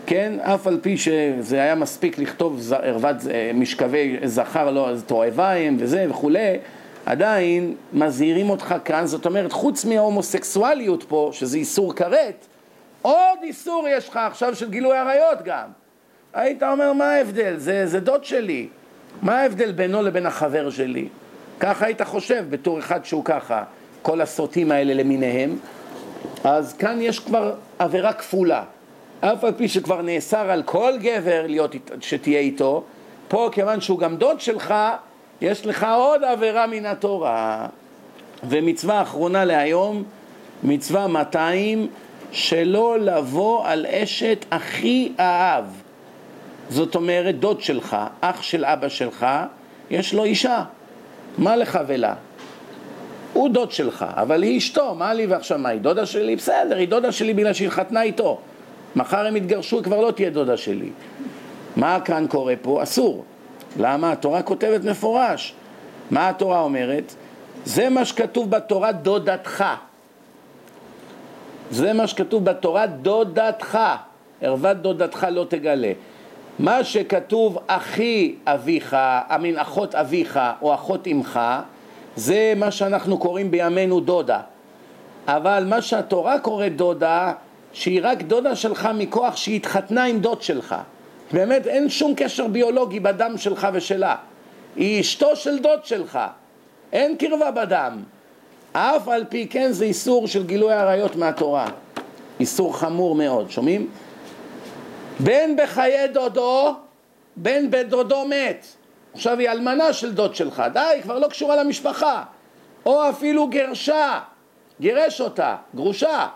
כן, 0.06 0.39
אף 0.39 0.68
על 0.68 0.80
פי 0.82 0.98
שזה 0.98 1.62
היה 1.62 1.76
מספיק 1.76 2.20
לכתוב 2.20 2.74
ערוות 2.84 3.16
אה, 3.32 3.52
משכבי 3.54 4.18
זכר, 4.24 4.72
לא, 4.72 4.89
תועביים 5.06 5.78
וזה 5.80 6.06
וכולי, 6.10 6.58
עדיין 7.06 7.76
מזהירים 7.93 8.50
אותך 8.50 8.76
כאן, 8.86 9.06
זאת 9.06 9.26
אומרת, 9.26 9.52
חוץ 9.52 9.86
מההומוסקסואליות 9.86 11.04
פה, 11.04 11.30
שזה 11.34 11.58
איסור 11.58 11.93
כרת, 11.93 12.46
עוד 13.02 13.39
איסור 13.43 13.88
יש 13.89 14.10
לך 14.10 14.18
עכשיו 14.18 14.56
של 14.56 14.70
גילוי 14.70 14.98
עריות 14.98 15.41
גם. 15.43 15.68
היית 16.34 16.64
אומר, 16.64 16.93
מה 16.93 17.12
ההבדל? 17.12 17.54
זה, 17.58 17.88
זה 17.88 18.00
דוד 18.00 18.26
שלי. 18.26 18.68
מה 19.22 19.39
ההבדל 19.39 19.72
בינו 19.72 20.01
לבין 20.01 20.26
החבר 20.26 20.70
שלי? 20.70 21.07
ככה 21.59 21.86
היית 21.86 22.01
חושב 22.01 22.45
בתור 22.49 22.80
אחד 22.80 23.05
שהוא 23.05 23.26
ככה, 23.26 23.63
כל 24.01 24.22
הסוטים 24.22 24.72
האלה 24.72 24.93
למיניהם. 24.93 25.57
אז 26.43 26.74
כאן 26.74 26.97
יש 27.01 27.20
כבר 27.20 27.53
עבירה 27.80 28.13
כפולה. 28.13 28.63
אף 29.20 29.43
על 29.43 29.53
פי 29.57 29.68
שכבר 29.68 30.01
נאסר 30.01 30.51
על 30.51 30.63
כל 30.63 30.93
גבר 31.01 31.43
להיות, 31.47 31.76
שתהיה 32.01 32.39
איתו, 32.39 32.84
פה 33.28 33.49
כיוון 33.51 33.82
שהוא 33.82 33.99
גם 33.99 34.16
דוד 34.16 34.41
שלך, 34.41 34.74
יש 35.41 35.66
לך 35.66 35.88
עוד 35.95 36.24
עבירה 36.24 36.68
מן 36.68 36.86
התורה. 36.86 37.68
ומצווה 38.49 39.01
אחרונה 39.01 39.45
להיום, 39.45 40.03
מצווה 40.63 41.07
200, 41.07 41.88
שלא 42.32 42.99
לבוא 42.99 43.68
על 43.68 43.86
אשת 43.86 44.45
אחי 44.49 45.11
האב. 45.18 45.85
זאת 46.70 46.95
אומרת, 46.95 47.39
דוד 47.39 47.61
שלך, 47.61 47.97
אח 48.22 48.41
של 48.41 48.66
אבא 48.66 48.89
שלך, 48.89 49.26
יש 49.89 50.13
לו 50.13 50.24
אישה. 50.24 50.63
מה 51.38 51.55
לך 51.55 51.80
ולה? 51.88 52.13
הוא 53.34 53.49
דוד 53.49 53.72
שלך, 53.72 54.05
אבל 54.09 54.43
היא 54.43 54.57
אשתו, 54.57 54.95
מה 54.95 55.13
לי 55.13 55.26
ועכשיו 55.26 55.57
מה, 55.57 55.70
היא 55.70 55.82
דודה 55.82 56.05
שלי? 56.05 56.36
בסדר, 56.36 56.78
היא 56.78 56.88
דודה 56.88 57.11
שלי 57.11 57.34
בגלל 57.34 57.53
שהיא 57.53 57.68
התחתנה 57.68 58.01
איתו. 58.01 58.39
מחר 58.95 59.26
הם 59.26 59.36
יתגרשו, 59.36 59.76
היא 59.78 59.84
כבר 59.84 60.01
לא 60.01 60.11
תהיה 60.11 60.30
דודה 60.30 60.57
שלי. 60.57 60.89
מה 61.76 61.99
כאן 62.05 62.26
קורה 62.30 62.53
פה? 62.61 62.84
אסור. 62.84 63.26
למה? 63.80 64.11
התורה 64.11 64.41
כותבת 64.41 64.84
מפורש. 64.84 65.53
מה 66.11 66.30
התורה 66.30 66.61
אומרת? 66.61 67.16
זה 67.66 67.89
מה 67.89 68.05
שכתוב 68.05 68.49
בתורה 68.49 68.91
דודתך. 68.91 69.66
זה 71.72 71.93
מה 71.93 72.07
שכתוב 72.07 72.45
בתורה 72.45 72.88
דודתך. 72.88 73.80
ערוות 74.41 74.78
דודתך 74.78 75.28
לא 75.32 75.45
תגלה. 75.49 75.91
מה 76.60 76.84
שכתוב 76.84 77.58
אחי 77.68 78.36
אביך, 78.45 78.93
אמין 79.36 79.58
אחות 79.58 79.95
אביך 79.95 80.39
או 80.62 80.74
אחות 80.74 81.08
אמך, 81.08 81.39
זה 82.16 82.53
מה 82.56 82.72
שאנחנו 82.72 83.18
קוראים 83.18 83.51
בימינו 83.51 83.99
דודה. 83.99 84.39
אבל 85.28 85.66
מה 85.68 85.82
שהתורה 85.82 86.39
קוראת 86.39 86.76
דודה, 86.76 87.34
שהיא 87.74 87.99
רק 88.03 88.22
דודה 88.22 88.56
שלך 88.56 88.89
מכוח 88.95 89.36
שהיא 89.36 89.56
התחתנה 89.56 90.03
עם 90.03 90.20
דוד 90.20 90.41
שלך. 90.41 90.76
באמת 91.32 91.68
אין 91.68 91.89
שום 91.89 92.14
קשר 92.18 92.47
ביולוגי 92.47 92.99
בדם 92.99 93.34
שלך 93.38 93.68
ושלה. 93.74 94.16
היא 94.76 95.01
אשתו 95.01 95.36
של 95.36 95.60
דוד 95.60 95.86
שלך. 95.86 96.20
אין 96.93 97.16
קרבה 97.18 97.51
בדם. 97.51 98.03
אף 98.74 99.08
על 99.08 99.26
פי 99.30 99.47
כן 99.47 99.72
זה 99.72 99.86
איסור 99.86 100.28
של 100.28 100.45
גילוי 100.45 100.74
עריות 100.74 101.16
מהתורה. 101.16 101.66
איסור 102.39 102.78
חמור 102.78 103.16
מאוד, 103.16 103.51
שומעים? 103.51 103.88
בין 105.20 105.55
בחיי 105.55 106.07
דודו, 106.07 106.76
בין 107.36 107.72
בדודו 107.72 108.26
מת. 108.26 108.66
עכשיו 109.13 109.39
היא 109.39 109.49
אלמנה 109.49 109.93
של 109.93 110.13
דוד 110.13 110.36
שלך, 110.36 110.63
די, 110.74 110.80
היא 110.80 111.01
כבר 111.01 111.20
לא 111.20 111.28
קשורה 111.28 111.55
למשפחה. 111.55 112.24
או 112.86 113.09
אפילו 113.09 113.47
גרשה, 113.47 114.20
גירש 114.82 115.22
אותה, 115.22 115.55
גרושה. 115.76 116.28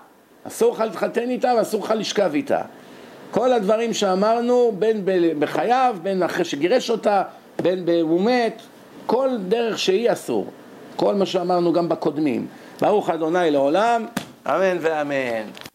אסור 0.47 0.73
לך 0.73 0.79
להתחתן 0.79 1.29
איתה 1.29 1.53
ואסור 1.57 1.83
לך 1.83 1.93
לשכב 1.97 2.31
איתה. 2.33 2.61
כל 3.31 3.53
הדברים 3.53 3.93
שאמרנו, 3.93 4.71
בין 4.79 5.05
בחייו, 5.39 5.95
בין 6.03 6.23
אחרי 6.23 6.45
שגירש 6.45 6.89
אותה, 6.89 7.23
בין 7.61 7.85
הוא 8.01 8.21
מת, 8.21 8.61
כל 9.05 9.29
דרך 9.47 9.79
שהיא 9.79 10.11
אסור. 10.11 10.47
כל 10.95 11.15
מה 11.15 11.25
שאמרנו 11.25 11.73
גם 11.73 11.89
בקודמים. 11.89 12.47
ברוך 12.81 13.09
אדוני 13.09 13.51
לעולם, 13.51 14.05
אמן 14.47 14.77
ואמן. 14.81 15.68